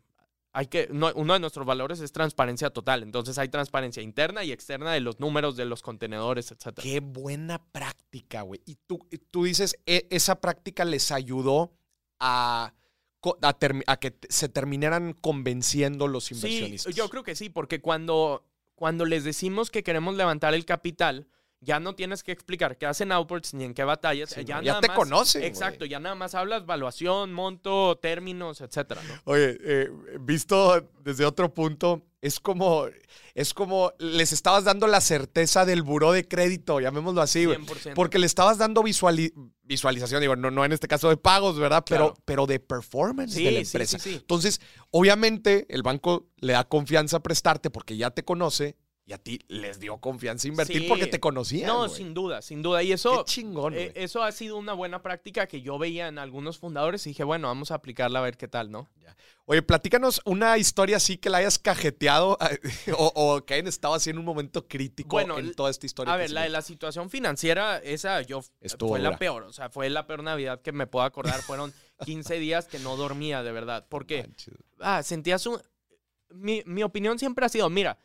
hay 0.51 0.67
que, 0.67 0.89
uno 0.91 1.33
de 1.33 1.39
nuestros 1.39 1.65
valores 1.65 1.99
es 1.99 2.11
transparencia 2.11 2.69
total. 2.71 3.03
Entonces 3.03 3.37
hay 3.37 3.49
transparencia 3.49 4.01
interna 4.01 4.43
y 4.43 4.51
externa 4.51 4.93
de 4.93 4.99
los 4.99 5.19
números 5.19 5.55
de 5.55 5.65
los 5.65 5.81
contenedores, 5.81 6.51
etcétera. 6.51 6.83
Qué 6.83 6.99
buena 7.01 7.63
práctica, 7.71 8.41
güey. 8.41 8.61
Y 8.65 8.75
tú, 8.87 9.07
tú 9.31 9.43
dices, 9.43 9.75
e, 9.85 10.07
esa 10.09 10.41
práctica 10.41 10.85
les 10.85 11.11
ayudó 11.11 11.71
a 12.19 12.73
a, 13.41 13.97
que 13.97 14.15
se 14.29 14.49
terminaran 14.49 15.13
convenciendo 15.13 16.07
los 16.07 16.31
inversionistas. 16.31 16.93
Sí, 16.93 16.97
yo 16.97 17.09
creo 17.09 17.23
que 17.23 17.35
sí, 17.35 17.49
porque 17.49 17.81
cuando, 17.81 18.45
cuando 18.75 19.05
les 19.05 19.23
decimos 19.23 19.71
que 19.71 19.83
queremos 19.83 20.15
levantar 20.15 20.53
el 20.53 20.65
capital, 20.65 21.27
ya 21.61 21.79
no 21.79 21.95
tienes 21.95 22.23
que 22.23 22.31
explicar 22.31 22.77
qué 22.77 22.85
hacen 22.85 23.11
Outports 23.11 23.53
ni 23.53 23.65
en 23.65 23.73
qué 23.73 23.83
batallas. 23.83 24.35
ya, 24.45 24.61
ya 24.61 24.79
te 24.79 24.87
conocen. 24.89 25.43
Exacto, 25.43 25.85
ya 25.85 25.99
nada 25.99 26.15
más 26.15 26.35
hablas 26.35 26.65
valuación, 26.65 27.33
monto, 27.33 27.97
términos, 27.97 28.61
etcétera. 28.61 29.01
Oye, 29.25 29.57
eh, 29.61 29.89
visto 30.21 30.89
desde 31.03 31.25
otro 31.25 31.53
punto, 31.53 32.03
es 32.21 32.39
como, 32.39 32.85
es 33.33 33.53
como 33.53 33.93
les 33.97 34.33
estabas 34.33 34.63
dando 34.63 34.87
la 34.87 35.01
certeza 35.01 35.65
del 35.65 35.83
buró 35.83 36.11
de 36.11 36.27
crédito, 36.27 36.79
llamémoslo 36.79 37.21
así, 37.21 37.45
güey. 37.45 37.59
Porque 37.95 38.19
le 38.19 38.25
estabas 38.25 38.57
dando 38.57 38.83
visualización, 38.83 40.21
digo, 40.21 40.35
no, 40.35 40.51
no 40.51 40.65
en 40.65 40.71
este 40.71 40.87
caso 40.87 41.09
de 41.09 41.17
pagos, 41.17 41.57
¿verdad? 41.57 41.83
Pero, 41.87 42.13
pero 42.25 42.45
de 42.45 42.59
performance 42.59 43.35
de 43.35 43.51
la 43.51 43.59
empresa. 43.59 43.97
Entonces, 44.05 44.61
obviamente, 44.91 45.65
el 45.69 45.83
banco 45.83 46.27
le 46.37 46.53
da 46.53 46.63
confianza 46.63 47.17
a 47.17 47.23
prestarte 47.23 47.69
porque 47.69 47.97
ya 47.97 48.11
te 48.11 48.23
conoce 48.23 48.75
y 49.09 49.13
a 49.13 49.17
ti 49.17 49.39
les 49.47 49.79
dio 49.79 49.97
confianza 49.97 50.47
invertir 50.47 50.87
porque 50.87 51.07
te 51.07 51.19
conocían. 51.19 51.65
No, 51.67 51.89
sin 51.89 52.13
duda, 52.13 52.43
sin 52.43 52.61
duda. 52.61 52.83
Y 52.83 52.91
eso, 52.91 53.25
Qué 53.25 53.31
chingón, 53.31 53.73
eh, 53.73 53.91
eso 53.95 54.21
ha 54.21 54.31
sido 54.31 54.55
una 54.55 54.73
buena 54.73 55.01
práctica 55.01 55.47
que 55.47 55.61
yo 55.61 55.79
veía 55.79 56.07
en 56.07 56.19
algunos 56.19 56.59
fundadores 56.59 57.07
y 57.07 57.09
dije, 57.09 57.23
bueno, 57.23 57.47
vamos 57.47 57.71
a 57.71 57.75
aplicarla 57.75 58.19
a 58.19 58.21
ver 58.21 58.37
qué 58.37 58.47
tal, 58.47 58.69
¿no? 58.69 58.87
Oye, 59.45 59.63
platícanos 59.63 60.21
una 60.25 60.59
historia 60.59 60.97
así 60.97 61.17
que 61.17 61.31
la 61.31 61.39
hayas 61.39 61.57
cajeteado 61.57 62.37
o, 62.97 63.43
que 63.43 63.55
hayan 63.55 63.65
estado 63.65 63.95
así 63.95 64.11
en 64.11 64.19
un 64.19 64.25
momento 64.25 64.67
crítico 64.67 65.19
en 65.19 65.55
toda 65.55 65.71
esta 65.71 65.87
historia. 65.87 66.13
A 66.13 66.17
ver, 66.17 66.29
la 66.29 66.43
de 66.43 66.49
la 66.49 66.61
situación 66.61 67.09
financiera, 67.09 67.79
esa 67.79 68.21
yo 68.21 68.43
fue 68.77 68.99
la 68.99 69.17
peor. 69.17 69.41
O 69.41 69.53
sea, 69.53 69.71
fue 69.71 69.89
la 69.89 70.05
peor 70.05 70.21
Navidad 70.21 70.61
que 70.61 70.71
me 70.71 70.85
puedo 70.85 71.03
acordar. 71.03 71.41
Fueron 71.41 71.73
15 72.05 72.37
días 72.37 72.67
que 72.67 72.77
no 72.77 72.95
dormía, 72.95 73.41
de 73.41 73.51
verdad. 73.51 73.87
Porque 73.89 74.29
ah, 74.81 75.01
sentías 75.01 75.47
un... 75.47 75.59
Mi, 76.29 76.61
mi 76.67 76.83
opinión 76.83 77.17
siempre 77.17 77.43
ha 77.43 77.49
sido, 77.49 77.71
mira, 77.71 77.97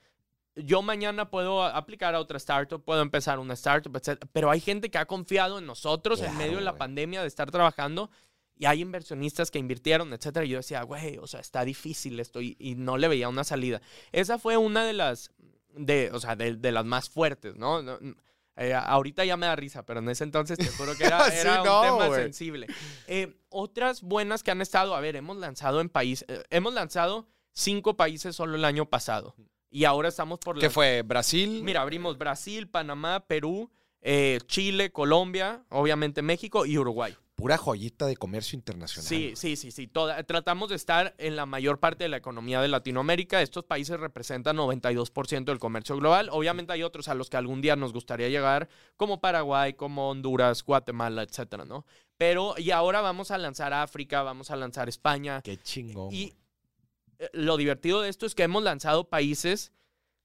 yo 0.57 0.83
mañana 0.83 1.31
puedo 1.31 1.63
aplicar 1.65 2.15
a 2.15 2.21
otra 2.21 2.37
startup, 2.37 2.83
puedo 2.83 3.03
empezar 3.03 3.39
una 3.39 3.55
startup, 3.55 3.97
etc. 3.97 4.25
Pero 4.33 4.51
hay 4.51 4.61
gente 4.61 4.91
que 4.91 4.99
ha 4.99 5.07
confiado 5.07 5.59
en 5.59 5.67
nosotros 5.67 6.23
en 6.23 6.37
medio 6.37 6.57
de 6.57 6.63
la 6.63 6.77
pandemia 6.77 7.23
de 7.23 7.29
estar 7.29 7.51
trabajando 7.51 8.11
y 8.57 8.67
hay 8.67 8.81
inversionistas 8.81 9.51
que 9.51 9.59
invirtieron, 9.59 10.13
etc. 10.13 10.43
Y 10.45 10.49
yo 10.49 10.59
decía, 10.59 10.83
güey, 10.83 11.19
o 11.19 11.27
sea, 11.27 11.41
está 11.41 11.65
difícil 11.65 12.21
esto 12.21 12.41
y, 12.41 12.75
no 12.77 12.97
le 12.97 13.09
veía 13.09 13.29
una 13.29 13.45
salida. 13.45 13.83
Esa 14.13 14.39
fue 14.39 14.57
una 14.57 14.85
de 14.85 14.93
las, 14.93 15.33
de, 15.75 16.11
o 16.13 16.21
sea, 16.21 16.37
de, 16.37 16.73
las 16.73 16.85
más 16.85 17.09
fuertes, 17.09 17.57
¿no? 17.57 17.83
Eh, 18.57 18.73
ahorita 18.73 19.25
ya 19.25 19.37
me 19.37 19.47
da 19.47 19.57
risa, 19.57 19.85
pero 19.85 19.99
en 19.99 20.09
ese 20.09 20.23
entonces 20.23 20.57
te 20.57 20.69
juro 20.69 20.97
que 20.97 21.05
era, 21.05 21.25
un 21.25 21.99
tema 21.99 22.15
sensible. 22.15 22.69
Eh, 23.09 23.35
otras 23.49 24.03
buenas 24.03 24.45
que 24.45 24.53
han 24.53 24.63
estado, 24.63 24.95
a 24.95 25.01
ver, 25.01 25.17
hemos 25.17 25.37
lanzado 25.37 25.81
en 25.81 25.89
países, 25.89 26.29
eh, 26.29 26.45
hemos 26.51 26.73
lanzado 26.73 27.27
cinco 27.53 27.97
países 27.97 28.37
solo 28.37 28.55
el 28.55 28.65
año 28.65 28.89
pasado. 28.89 29.35
Y 29.75 29.87
ahora 29.87 30.09
estamos 30.09 30.39
por... 30.39 30.57
¿Qué 30.57 30.71
fue? 30.71 31.03
¿Brasil? 31.03 31.61
Mira, 31.65 31.83
abrimos 31.83 32.17
Brasil, 32.17 32.69
Panamá, 32.69 33.27
Perú, 33.27 33.73
eh, 34.03 34.39
Chile, 34.47 34.93
Colombia, 34.93 35.65
obviamente 35.69 36.23
México 36.23 36.65
y 36.65 36.79
Uruguay. 36.79 37.17
Pura 37.35 37.59
joyita 37.59 38.07
de 38.07 38.17
comercio 38.17 38.57
internacional. 38.57 39.09
Sí, 39.09 39.33
sí, 39.35 39.57
sí, 39.57 39.73
sí. 39.73 39.91
tratamos 40.29 40.69
de 40.69 40.77
estar 40.77 41.17
en 41.19 41.35
la 41.35 41.45
mayor 41.45 41.81
parte 41.81 42.05
de 42.05 42.09
la 42.09 42.19
economía 42.19 42.61
de 42.61 42.69
Latinoamérica. 42.69 43.43
Estos 43.43 43.65
países 43.65 43.99
representan 43.99 44.57
92% 44.57 45.47
del 45.47 45.59
comercio 45.59 45.97
global. 45.97 46.29
Obviamente 46.31 46.73
hay 46.73 46.85
otros 46.85 47.09
a 47.09 47.15
los 47.15 47.29
que 47.29 47.37
algún 47.37 47.61
día 47.61 47.75
nos 47.75 47.93
gustaría 47.93 48.29
llegar, 48.29 48.69
como 48.97 49.21
Paraguay, 49.21 49.75
como 49.75 50.09
Honduras, 50.09 50.63
Guatemala, 50.63 51.25
etcétera, 51.25 51.65
¿no? 51.65 51.85
Pero, 52.17 52.55
y 52.59 52.71
ahora 52.71 53.01
vamos 53.01 53.33
a 53.33 53.39
lanzar 53.39 53.73
África, 53.73 54.23
vamos 54.23 54.53
a 54.53 54.57
lanzar 54.57 54.89
España. 54.89 55.43
Qué 55.43 55.57
chingón. 55.57 56.15
Y 56.15 56.33
lo 57.33 57.57
divertido 57.57 58.01
de 58.01 58.09
esto 58.09 58.27
es 58.27 58.35
que 58.35 58.45
hemos 58.45 58.63
lanzado 58.63 59.09
países 59.09 59.73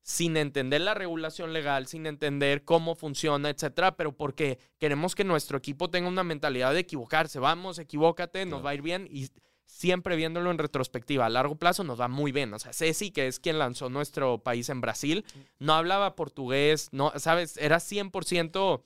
sin 0.02 0.38
entender 0.38 0.82
la 0.82 0.94
regulación 0.94 1.54
legal, 1.54 1.88
sin 1.88 2.06
entender 2.06 2.64
cómo 2.64 2.96
funciona, 2.96 3.50
etcétera, 3.50 3.96
pero 3.96 4.16
porque 4.16 4.58
queremos 4.80 5.14
que 5.14 5.24
nuestro 5.24 5.58
equipo 5.58 5.90
tenga 5.90 6.08
una 6.08 6.24
mentalidad 6.24 6.74
de 6.74 6.80
equivocarse. 6.80 7.40
Vamos, 7.40 7.80
equivócate, 7.80 8.46
nos 8.46 8.66
va 8.66 8.72
a 8.72 8.76
ir 8.76 8.82
bien 8.82 9.08
y 9.12 9.30
siempre 9.66 10.16
viéndolo 10.16 10.50
en 10.52 10.58
retrospectiva, 10.58 11.26
a 11.26 11.30
largo 11.30 11.58
plazo 11.58 11.84
nos 11.84 12.00
va 12.02 12.08
muy 12.08 12.32
bien. 12.32 12.54
O 12.54 12.60
sea, 12.60 12.74
Ceci, 12.74 13.12
que 13.12 13.28
es 13.28 13.40
quien 13.40 13.60
lanzó 13.60 13.90
nuestro 13.90 14.40
país 14.40 14.70
en 14.70 14.82
Brasil, 14.82 15.26
no 15.60 15.74
hablaba 15.74 16.16
portugués, 16.16 16.90
no, 16.92 17.14
¿sabes? 17.18 17.56
Era 17.58 17.78
100% 17.78 18.82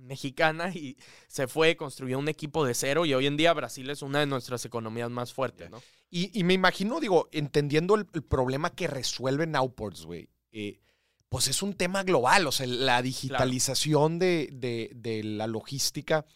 mexicana 0.00 0.70
y 0.74 0.96
se 1.28 1.46
fue, 1.46 1.76
construyó 1.76 2.18
un 2.18 2.28
equipo 2.28 2.64
de 2.64 2.74
cero 2.74 3.06
y 3.06 3.14
hoy 3.14 3.26
en 3.26 3.36
día 3.36 3.52
Brasil 3.52 3.88
es 3.90 4.02
una 4.02 4.20
de 4.20 4.26
nuestras 4.26 4.64
economías 4.64 5.10
más 5.10 5.32
fuertes, 5.32 5.70
¿no? 5.70 5.82
Y, 6.12 6.42
me 6.42 6.54
imagino, 6.54 6.98
digo, 6.98 7.28
entendiendo 7.30 7.94
el, 7.94 8.04
problema 8.04 8.70
que 8.70 8.88
resuelve 8.88 9.46
Nowports, 9.46 10.06
güey, 10.06 10.28
eh, 10.50 10.80
pues 11.28 11.46
es 11.46 11.62
un 11.62 11.74
tema 11.74 12.02
global, 12.02 12.48
o 12.48 12.52
sea, 12.52 12.66
la 12.66 13.00
digitalización 13.00 14.18
de, 14.18 15.20
la 15.24 15.46
logística. 15.46 16.26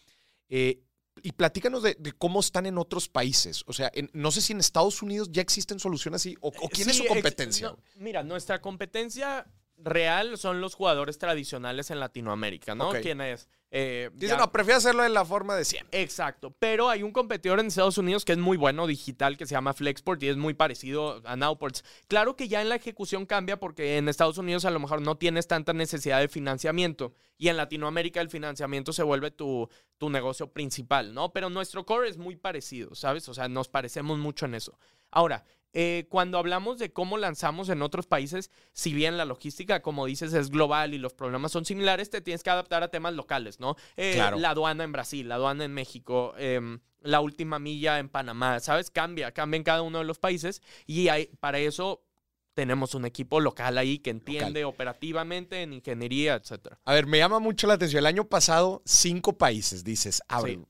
Eh, 0.47 0.81
y 1.21 1.33
platícanos 1.33 1.83
de, 1.83 1.97
cómo 2.17 2.39
están 2.39 2.65
en 2.65 2.77
otros 2.77 3.09
países. 3.09 3.63
O 3.67 3.73
sea, 3.73 3.91
no 4.13 4.31
sé 4.31 4.39
si 4.39 4.53
en 4.53 4.61
Estados 4.61 5.01
Unidos 5.01 5.29
ya 5.29 5.41
existen 5.41 5.79
soluciones 5.79 6.21
así, 6.21 6.37
o, 6.39 6.51
quién 6.69 6.89
es 6.89 6.95
su 6.95 7.05
competencia. 7.05 7.75
mira, 7.95 8.23
nuestra 8.23 8.61
competencia 8.61 9.45
real 9.77 10.37
son 10.37 10.61
los 10.61 10.73
jugadores 10.73 11.17
tradicionales 11.17 11.91
en 11.91 11.99
Latinoamérica, 11.99 12.75
¿no? 12.75 12.91
¿Quién 12.91 13.21
es? 13.21 13.49
Eh, 13.71 14.09
Dice, 14.13 14.37
no, 14.37 14.51
prefiero 14.51 14.77
hacerlo 14.77 15.03
de 15.03 15.09
la 15.09 15.25
forma 15.25 15.55
de 15.55 15.65
siempre. 15.65 16.01
Exacto, 16.01 16.55
pero 16.59 16.89
hay 16.89 17.03
un 17.03 17.11
competidor 17.11 17.59
en 17.59 17.67
Estados 17.67 17.97
Unidos 17.97 18.23
que 18.23 18.31
es 18.31 18.37
muy 18.37 18.55
bueno, 18.55 18.87
digital, 18.87 19.37
que 19.37 19.45
se 19.45 19.53
llama 19.53 19.73
Flexport 19.73 20.23
y 20.23 20.29
es 20.29 20.37
muy 20.37 20.53
parecido 20.53 21.21
a 21.25 21.35
Nowports. 21.35 21.83
Claro 22.07 22.37
que 22.37 22.47
ya 22.47 22.61
en 22.61 22.69
la 22.69 22.75
ejecución 22.75 23.25
cambia 23.25 23.59
porque 23.59 23.97
en 23.97 24.07
Estados 24.07 24.37
Unidos 24.37 24.63
a 24.63 24.71
lo 24.71 24.79
mejor 24.79 25.01
no 25.01 25.17
tienes 25.17 25.47
tanta 25.47 25.73
necesidad 25.73 26.21
de 26.21 26.29
financiamiento 26.29 27.13
y 27.37 27.49
en 27.49 27.57
Latinoamérica 27.57 28.21
el 28.21 28.29
financiamiento 28.29 28.93
se 28.93 29.03
vuelve 29.03 29.31
tu, 29.31 29.67
tu 29.97 30.09
negocio 30.09 30.53
principal, 30.53 31.13
¿no? 31.13 31.33
Pero 31.33 31.49
nuestro 31.49 31.85
core 31.85 32.07
es 32.07 32.17
muy 32.17 32.37
parecido, 32.37 32.95
¿sabes? 32.95 33.27
O 33.27 33.33
sea, 33.33 33.49
nos 33.49 33.67
parecemos 33.67 34.17
mucho 34.19 34.45
en 34.45 34.55
eso. 34.55 34.79
Ahora, 35.11 35.43
eh, 35.77 36.05
cuando 36.07 36.37
hablamos 36.37 36.79
de 36.79 36.93
cómo 36.93 37.17
lanzamos 37.17 37.67
en 37.67 37.81
otros 37.81 38.07
países, 38.07 38.49
si 38.71 38.93
bien 38.93 39.17
la 39.17 39.25
logística, 39.25 39.81
como 39.81 40.05
dices, 40.05 40.33
es 40.33 40.49
global 40.49 40.93
y 40.93 40.97
los 40.97 41.13
problemas 41.13 41.51
son 41.51 41.65
similares, 41.65 42.09
te 42.09 42.21
tienes 42.21 42.43
que 42.43 42.49
adaptar 42.49 42.81
a 42.81 42.87
temas 42.87 43.13
locales, 43.13 43.59
¿no? 43.59 43.75
Eh, 43.97 44.15
la 44.37 44.51
aduana 44.51 44.85
en 44.85 44.93
Brasil, 44.93 45.27
la 45.27 45.35
aduana 45.35 45.65
en 45.65 45.73
México, 45.73 46.33
em, 46.37 46.79
la 47.01 47.19
última 47.19 47.59
milla 47.59 47.99
en 47.99 48.07
Panamá, 48.07 48.61
¿sabes? 48.61 48.89
Cambia, 48.89 49.33
cambia 49.33 49.57
en 49.57 49.63
cada 49.65 49.81
uno 49.81 49.97
de 49.97 50.05
los 50.05 50.17
países 50.17 50.61
y 50.87 51.09
hay, 51.09 51.25
para 51.41 51.59
eso 51.59 52.05
tenemos 52.53 52.95
un 52.95 53.03
equipo 53.03 53.41
local 53.41 53.77
ahí 53.77 53.99
que 53.99 54.11
entiende 54.11 54.63
operativamente 54.63 55.61
en 55.61 55.73
ingeniería, 55.73 56.35
etcétera. 56.35 56.79
A 56.85 56.93
ver, 56.93 57.05
me 57.05 57.17
llama 57.17 57.39
mucho 57.39 57.67
la 57.67 57.73
atención. 57.73 57.99
El 57.99 58.05
año 58.05 58.29
pasado, 58.29 58.81
cinco 58.85 59.37
países, 59.37 59.83
dices, 59.83 60.23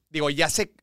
Digo, 0.09 0.31
ya 0.31 0.49
sé, 0.49 0.73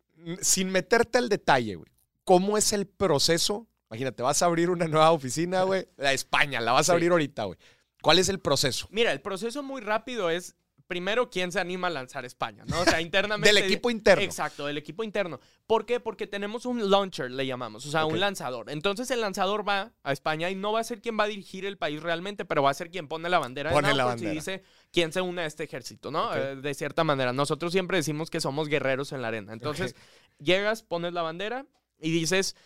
sin 0.41 0.71
meterte 0.71 1.19
al 1.19 1.29
detalle, 1.29 1.75
güey, 1.75 1.91
¿cómo 2.23 2.57
es 2.57 2.73
el 2.73 2.87
proceso 2.87 3.67
Imagínate, 3.93 4.23
vas 4.23 4.41
a 4.41 4.47
abrir 4.47 4.71
una 4.71 4.89
nueva 4.89 5.11
oficina, 5.11 5.65
güey. 5.65 5.87
La 5.99 6.15
España, 6.15 6.63
la 6.63 6.73
vas 6.73 6.89
a 6.89 6.95
abrir 6.95 7.11
ahorita, 7.11 7.45
güey. 7.45 7.59
¿Cuál 8.01 8.19
es 8.19 8.31
el 8.31 8.41
proceso? 8.41 8.89
Mira, 8.91 9.13
el 9.13 9.21
proceso 9.21 9.63
muy 9.63 9.83
rápido 9.83 10.31
es 10.31 10.57
primero, 10.87 11.29
¿quién 11.29 11.53
se 11.53 11.61
anima 11.61 11.89
a 11.89 11.91
lanzar 11.91 12.25
España? 12.25 12.65
¿no? 12.67 12.81
O 12.81 12.85
sea, 12.85 13.01
internamente. 13.03 13.53
del 13.53 13.63
equipo 13.63 13.91
interno. 13.91 14.25
Exacto, 14.25 14.67
del 14.67 14.79
equipo 14.79 15.05
interno. 15.05 15.41
¿Por 15.67 15.85
qué? 15.85 16.01
Porque 16.01 16.27
tenemos 16.27 16.65
un 16.65 16.91
launcher, 16.91 17.31
le 17.31 17.47
llamamos, 17.47 17.85
o 17.85 17.91
sea, 17.91 18.07
un 18.07 18.19
lanzador. 18.19 18.71
Entonces 18.71 19.11
el 19.11 19.21
lanzador 19.21 19.67
va 19.69 19.93
a 20.03 20.13
España 20.13 20.49
y 20.49 20.55
no 20.55 20.73
va 20.73 20.81
a 20.81 20.85
ser 20.85 21.03
quien 21.03 21.19
va 21.19 21.25
a 21.25 21.29
dirigir 21.29 21.67
el 21.67 21.77
país 21.77 22.03
realmente, 22.03 22.47
pero 22.47 22.63
va 22.63 22.71
a 22.71 22.75
ser 22.75 22.91
quien 22.91 23.09
pone 23.09 23.29
la 23.29 23.39
bandera 23.39 23.73
pone 23.73 23.95
la 23.95 24.05
bandera. 24.05 24.33
y 24.33 24.37
dice 24.37 24.63
quién 24.91 25.13
se 25.13 25.21
une 25.21 25.43
a 25.43 25.47
este 25.47 25.65
ejército, 25.65 26.11
¿no? 26.11 26.35
Eh, 26.35 26.57
de 26.57 26.75
cierta 26.75 27.05
manera. 27.05 27.35
Nosotros 27.35 27.73
siempre 27.73 27.99
decimos 27.99 28.31
que 28.31 28.41
somos 28.41 28.69
guerreros 28.69 29.13
en 29.13 29.21
la 29.23 29.29
arena. 29.29 29.53
Entonces, 29.53 29.95
llegas, 30.39 30.83
pones 30.83 31.13
la 31.13 31.23
bandera 31.23 31.67
y 32.01 32.11
dices 32.11 32.57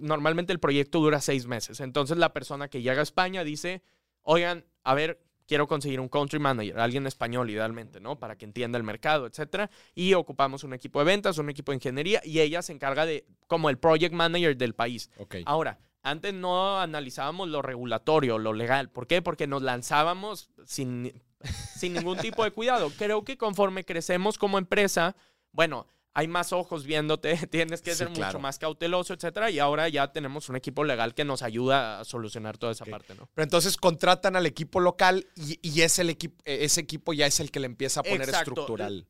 normalmente 0.00 0.52
el 0.52 0.60
proyecto 0.60 1.00
dura 1.00 1.20
seis 1.20 1.46
meses. 1.46 1.80
Entonces 1.80 2.16
la 2.18 2.32
persona 2.32 2.68
que 2.68 2.82
llega 2.82 3.00
a 3.00 3.02
España 3.02 3.44
dice, 3.44 3.82
oigan, 4.22 4.64
a 4.84 4.94
ver, 4.94 5.20
quiero 5.48 5.66
conseguir 5.66 5.98
un 5.98 6.08
country 6.08 6.38
manager, 6.38 6.78
alguien 6.78 7.06
español 7.06 7.50
idealmente, 7.50 8.00
¿no? 8.00 8.18
Para 8.18 8.36
que 8.36 8.44
entienda 8.44 8.78
el 8.78 8.84
mercado, 8.84 9.26
etcétera. 9.26 9.70
Y 9.94 10.14
ocupamos 10.14 10.62
un 10.62 10.74
equipo 10.74 10.98
de 11.00 11.06
ventas, 11.06 11.38
un 11.38 11.50
equipo 11.50 11.72
de 11.72 11.76
ingeniería 11.76 12.20
y 12.24 12.40
ella 12.40 12.62
se 12.62 12.72
encarga 12.72 13.06
de 13.06 13.26
como 13.46 13.70
el 13.70 13.78
project 13.78 14.14
manager 14.14 14.56
del 14.56 14.74
país. 14.74 15.10
Ahora, 15.46 15.78
antes 16.02 16.34
no 16.34 16.78
analizábamos 16.78 17.48
lo 17.48 17.62
regulatorio, 17.62 18.38
lo 18.38 18.52
legal. 18.52 18.90
¿Por 18.90 19.06
qué? 19.06 19.22
Porque 19.22 19.46
nos 19.46 19.62
lanzábamos 19.62 20.50
sin, 20.66 21.22
sin 21.76 21.94
ningún 21.94 22.18
tipo 22.18 22.44
de 22.44 22.50
cuidado. 22.50 22.90
Creo 22.96 23.24
que 23.24 23.36
conforme 23.38 23.84
crecemos 23.84 24.38
como 24.38 24.58
empresa, 24.58 25.16
bueno, 25.52 25.86
hay 26.14 26.26
más 26.26 26.52
ojos 26.52 26.84
viéndote, 26.84 27.36
tienes 27.50 27.82
que 27.82 27.94
ser 27.94 28.10
mucho 28.10 28.38
más 28.38 28.58
cauteloso, 28.58 29.14
etcétera. 29.14 29.50
Y 29.50 29.58
ahora 29.58 29.88
ya 29.88 30.12
tenemos 30.12 30.48
un 30.48 30.56
equipo 30.56 30.84
legal 30.84 31.14
que 31.14 31.24
nos 31.24 31.42
ayuda 31.42 32.00
a 32.00 32.04
solucionar 32.04 32.58
toda 32.58 32.72
esa 32.72 32.84
parte, 32.84 33.14
¿no? 33.14 33.28
Pero 33.34 33.44
entonces 33.44 33.76
contratan 33.76 34.36
al 34.36 34.46
equipo 34.46 34.80
local 34.80 35.26
y, 35.36 35.80
es 35.80 35.98
el 35.98 36.10
equipo, 36.10 36.42
e, 36.44 36.64
ese 36.64 36.80
equipo 36.80 37.12
ya 37.12 37.26
es 37.26 37.40
el 37.40 37.50
que 37.50 37.60
le 37.60 37.66
empieza 37.66 38.00
a 38.00 38.02
poner 38.02 38.28
estructural. 38.28 39.06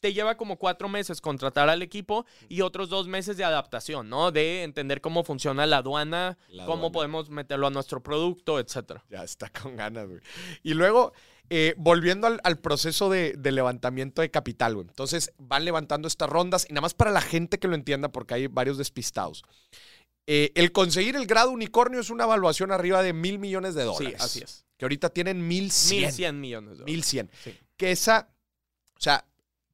Te 0.00 0.14
lleva 0.14 0.38
como 0.38 0.56
cuatro 0.56 0.88
meses 0.88 1.20
contratar 1.20 1.68
al 1.68 1.82
equipo 1.82 2.24
y 2.48 2.62
otros 2.62 2.88
dos 2.88 3.06
meses 3.06 3.36
de 3.36 3.44
adaptación, 3.44 4.08
¿no? 4.08 4.32
De 4.32 4.62
entender 4.62 5.02
cómo 5.02 5.24
funciona 5.24 5.66
la 5.66 5.78
aduana, 5.78 6.38
cómo 6.64 6.90
podemos 6.90 7.28
meterlo 7.28 7.66
a 7.66 7.70
nuestro 7.70 8.02
producto, 8.02 8.58
etcétera. 8.58 9.04
Ya 9.10 9.22
está 9.22 9.50
con 9.50 9.76
ganas, 9.76 10.08
güey. 10.08 10.20
Y 10.62 10.72
luego, 10.72 11.12
eh, 11.52 11.74
volviendo 11.76 12.28
al, 12.28 12.58
proceso 12.60 13.10
de, 13.10 13.36
levantamiento 13.42 14.22
de 14.22 14.30
capital, 14.30 14.76
güey. 14.76 14.86
Entonces 14.86 15.32
van 15.36 15.64
levantando 15.64 16.06
estas 16.06 16.30
rondas 16.30 16.64
y 16.68 16.72
nada 16.72 16.82
más 16.82 16.94
para 16.94 17.10
la 17.10 17.20
gente 17.20 17.58
que 17.58 17.66
lo 17.66 17.74
entienda, 17.74 18.08
porque 18.08 18.34
hay 18.34 18.46
varios 18.46 18.78
despistados. 18.78 19.42
Eh, 20.28 20.52
el 20.54 20.70
conseguir 20.70 21.16
el 21.16 21.26
grado 21.26 21.50
unicornio 21.50 21.98
es 21.98 22.10
una 22.10 22.22
evaluación 22.22 22.70
arriba 22.70 23.02
de 23.02 23.12
mil 23.12 23.40
millones 23.40 23.74
de 23.74 23.82
dólares. 23.82 24.16
Sí, 24.18 24.24
así 24.24 24.40
es. 24.44 24.64
Que 24.76 24.84
ahorita 24.84 25.10
tienen 25.10 25.46
mil 25.48 25.72
cien. 25.72 26.02
Mil 26.02 26.12
cien 26.12 26.40
millones 26.40 26.70
de 26.70 26.76
dólares. 26.76 26.94
Mil 26.94 27.02
cien. 27.02 27.30
Que 27.76 27.90
esa, 27.90 28.28
o 28.96 29.00
sea, 29.00 29.26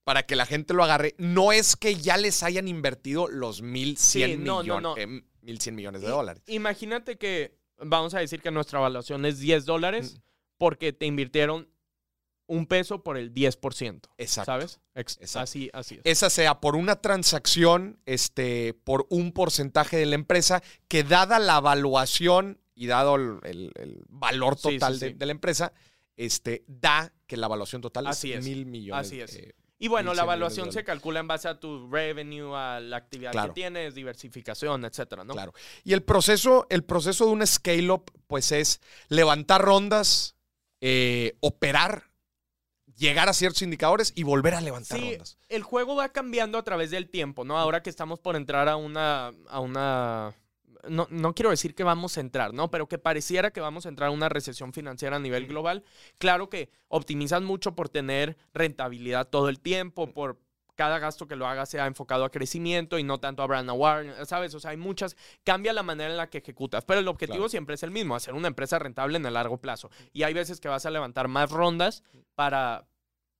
para 0.02 0.22
que 0.22 0.34
la 0.34 0.46
gente 0.46 0.72
lo 0.72 0.82
agarre, 0.82 1.14
no 1.18 1.52
es 1.52 1.76
que 1.76 1.96
ya 1.96 2.16
les 2.16 2.42
hayan 2.42 2.68
invertido 2.68 3.28
los 3.28 3.60
mil 3.60 3.98
cien 3.98 4.42
millones, 4.42 4.94
eh, 4.96 5.22
mil 5.42 5.60
cien 5.60 5.74
millones 5.74 6.00
de 6.00 6.08
dólares. 6.08 6.42
Imagínate 6.46 7.18
que, 7.18 7.54
vamos 7.76 8.14
a 8.14 8.20
decir 8.20 8.40
que 8.40 8.50
nuestra 8.50 8.78
evaluación 8.78 9.26
es 9.26 9.40
10 9.40 9.66
dólares. 9.66 10.14
Mm 10.14 10.26
porque 10.58 10.92
te 10.92 11.06
invirtieron 11.06 11.68
un 12.46 12.66
peso 12.66 13.02
por 13.02 13.16
el 13.16 13.34
10%. 13.34 14.08
Exacto. 14.18 14.52
¿Sabes? 14.52 14.80
Exacto. 14.94 15.40
Así, 15.40 15.70
así 15.72 15.96
es. 15.96 16.00
Esa 16.04 16.30
sea 16.30 16.60
por 16.60 16.76
una 16.76 16.96
transacción, 16.96 17.98
este, 18.06 18.74
por 18.84 19.06
un 19.10 19.32
porcentaje 19.32 19.96
de 19.96 20.06
la 20.06 20.14
empresa, 20.14 20.62
que 20.88 21.02
dada 21.02 21.38
la 21.38 21.58
evaluación 21.58 22.60
y 22.74 22.86
dado 22.86 23.16
el, 23.16 24.04
valor 24.08 24.56
total 24.56 24.98
de, 24.98 25.16
la 25.18 25.32
empresa, 25.32 25.72
este, 26.16 26.64
da 26.68 27.12
que 27.26 27.36
la 27.36 27.46
evaluación 27.46 27.82
total 27.82 28.06
es, 28.06 28.24
mil 28.44 28.66
millones. 28.66 29.06
Así 29.06 29.20
es. 29.20 29.34
Eh, 29.34 29.54
y 29.78 29.88
bueno, 29.88 30.14
la 30.14 30.22
evaluación 30.22 30.72
se 30.72 30.84
calcula 30.84 31.20
en 31.20 31.26
base 31.26 31.48
a 31.48 31.60
tu 31.60 31.90
revenue, 31.90 32.54
a 32.54 32.80
la 32.80 32.96
actividad 32.96 33.32
que 33.32 33.52
tienes, 33.52 33.94
diversificación, 33.94 34.84
etcétera, 34.84 35.24
¿no? 35.24 35.34
Claro. 35.34 35.52
Y 35.84 35.92
el 35.92 36.02
proceso, 36.02 36.66
el 36.70 36.82
proceso 36.82 37.26
de 37.26 37.32
un 37.32 37.46
scale-up, 37.46 38.10
pues 38.26 38.52
es 38.52 38.80
levantar 39.08 39.60
rondas, 39.62 40.35
eh, 40.80 41.36
operar, 41.40 42.10
llegar 42.96 43.28
a 43.28 43.32
ciertos 43.32 43.62
indicadores 43.62 44.12
y 44.14 44.22
volver 44.22 44.54
a 44.54 44.60
levantar 44.60 44.98
sí, 44.98 45.18
El 45.48 45.62
juego 45.62 45.96
va 45.96 46.10
cambiando 46.10 46.58
a 46.58 46.64
través 46.64 46.90
del 46.90 47.08
tiempo, 47.08 47.44
¿no? 47.44 47.58
Ahora 47.58 47.82
que 47.82 47.90
estamos 47.90 48.20
por 48.20 48.36
entrar 48.36 48.68
a 48.68 48.76
una. 48.76 49.32
A 49.48 49.60
una 49.60 50.34
no, 50.88 51.08
no, 51.10 51.34
quiero 51.34 51.50
decir 51.50 51.74
que 51.74 51.82
vamos 51.82 52.16
a 52.16 52.20
entrar, 52.20 52.54
¿no? 52.54 52.70
Pero 52.70 52.86
que 52.86 52.98
pareciera 52.98 53.50
que 53.50 53.60
vamos 53.60 53.86
a 53.86 53.88
entrar 53.88 54.08
a 54.08 54.12
una 54.12 54.28
recesión 54.28 54.72
financiera 54.72 55.16
a 55.16 55.18
nivel 55.18 55.46
global. 55.46 55.82
Claro 56.18 56.48
que 56.48 56.70
optimizan 56.88 57.44
mucho 57.44 57.74
por 57.74 57.88
tener 57.88 58.36
rentabilidad 58.54 59.28
todo 59.28 59.48
el 59.48 59.58
tiempo, 59.58 60.12
por 60.12 60.38
cada 60.76 60.98
gasto 60.98 61.26
que 61.26 61.34
lo 61.34 61.46
haga 61.46 61.66
sea 61.66 61.86
enfocado 61.86 62.24
a 62.24 62.30
crecimiento 62.30 62.98
y 62.98 63.02
no 63.02 63.18
tanto 63.18 63.42
a 63.42 63.46
brand 63.46 63.68
awareness, 63.68 64.28
¿sabes? 64.28 64.54
O 64.54 64.60
sea, 64.60 64.70
hay 64.70 64.76
muchas, 64.76 65.16
cambia 65.42 65.72
la 65.72 65.82
manera 65.82 66.10
en 66.10 66.16
la 66.16 66.30
que 66.30 66.38
ejecutas, 66.38 66.84
pero 66.84 67.00
el 67.00 67.08
objetivo 67.08 67.48
siempre 67.48 67.74
es 67.74 67.82
el 67.82 67.90
mismo, 67.90 68.14
hacer 68.14 68.34
una 68.34 68.48
empresa 68.48 68.78
rentable 68.78 69.16
en 69.16 69.26
el 69.26 69.34
largo 69.34 69.58
plazo. 69.58 69.90
Y 70.12 70.22
hay 70.22 70.34
veces 70.34 70.60
que 70.60 70.68
vas 70.68 70.86
a 70.86 70.90
levantar 70.90 71.28
más 71.28 71.50
rondas 71.50 72.04
para, 72.34 72.86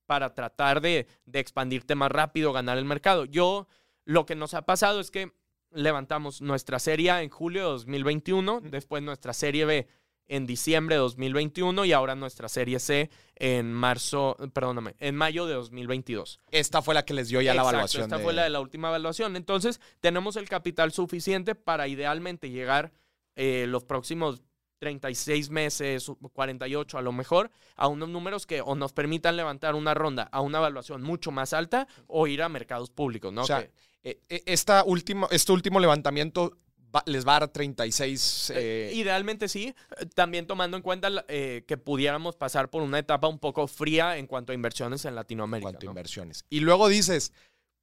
para 0.05 0.33
tratar 0.33 0.81
de, 0.81 1.07
de 1.25 1.39
expandirte 1.39 1.95
más 1.95 2.11
rápido, 2.11 2.51
ganar 2.51 2.77
el 2.77 2.85
mercado. 2.85 3.25
Yo, 3.25 3.67
lo 4.03 4.25
que 4.25 4.35
nos 4.35 4.53
ha 4.53 4.63
pasado 4.63 4.99
es 4.99 5.11
que 5.11 5.31
levantamos 5.71 6.41
nuestra 6.41 6.79
serie 6.79 7.11
A 7.11 7.21
en 7.21 7.29
julio 7.29 7.63
de 7.63 7.69
2021, 7.69 8.61
después 8.61 9.03
nuestra 9.03 9.33
serie 9.33 9.65
B 9.65 9.87
en 10.27 10.45
diciembre 10.45 10.95
de 10.95 10.99
2021 10.99 11.85
y 11.85 11.93
ahora 11.93 12.15
nuestra 12.15 12.49
serie 12.49 12.79
C 12.79 13.09
en 13.35 13.71
marzo, 13.71 14.35
perdóname, 14.53 14.95
en 14.99 15.15
mayo 15.15 15.45
de 15.45 15.53
2022. 15.53 16.39
Esta 16.51 16.81
fue 16.81 16.93
la 16.95 17.05
que 17.05 17.13
les 17.13 17.29
dio 17.29 17.41
ya 17.41 17.53
la 17.53 17.61
evaluación. 17.61 18.03
Esta 18.03 18.19
fue 18.19 18.33
la 18.33 18.43
de 18.43 18.49
la 18.49 18.59
última 18.59 18.89
evaluación. 18.89 19.35
Entonces, 19.35 19.79
tenemos 19.99 20.35
el 20.35 20.49
capital 20.49 20.91
suficiente 20.91 21.55
para 21.55 21.87
idealmente 21.87 22.49
llegar 22.49 22.91
eh, 23.35 23.65
los 23.67 23.83
próximos 23.83 24.41
36 24.79 25.49
meses, 25.49 26.11
48 26.33 26.97
a 26.97 27.01
lo 27.01 27.11
mejor, 27.11 27.49
a 27.75 27.87
unos 27.87 28.09
números 28.09 28.45
que 28.45 28.61
o 28.61 28.75
nos 28.75 28.93
permitan 28.93 29.35
levantar 29.35 29.75
una 29.75 29.93
ronda 29.93 30.23
a 30.31 30.41
una 30.41 30.59
evaluación 30.59 31.01
mucho 31.01 31.31
más 31.31 31.53
alta 31.53 31.87
o 32.07 32.27
ir 32.27 32.41
a 32.43 32.49
mercados 32.49 32.89
públicos, 32.91 33.33
¿no? 33.33 33.41
O 33.41 33.45
sea, 33.45 33.61
Que- 33.63 33.71
eh, 34.03 34.19
eh, 34.29 34.43
esta 34.45 34.83
última, 34.83 35.27
este 35.31 35.51
último 35.51 35.79
levantamiento 35.79 36.57
va- 36.95 37.03
les 37.05 37.25
va 37.27 37.37
a 37.37 37.39
dar 37.41 37.49
36. 37.49 38.49
eh, 38.51 38.89
eh, 38.91 38.95
idealmente 38.95 39.47
sí, 39.47 39.73
también 40.15 40.47
tomando 40.47 40.77
en 40.77 40.83
cuenta 40.83 41.09
eh, 41.27 41.63
que 41.67 41.77
pudiéramos 41.77 42.35
pasar 42.35 42.69
por 42.69 42.81
una 42.81 42.99
etapa 42.99 43.27
un 43.27 43.39
poco 43.39 43.67
fría 43.67 44.17
en 44.17 44.27
cuanto 44.27 44.51
a 44.51 44.55
inversiones 44.55 45.05
en 45.05 45.09
en 45.09 45.15
Latinoamérica. 45.15 45.69
cuanto 45.71 45.87
a 45.87 45.89
inversiones. 45.89 46.45
Y 46.49 46.59
luego 46.61 46.87
dices, 46.87 47.33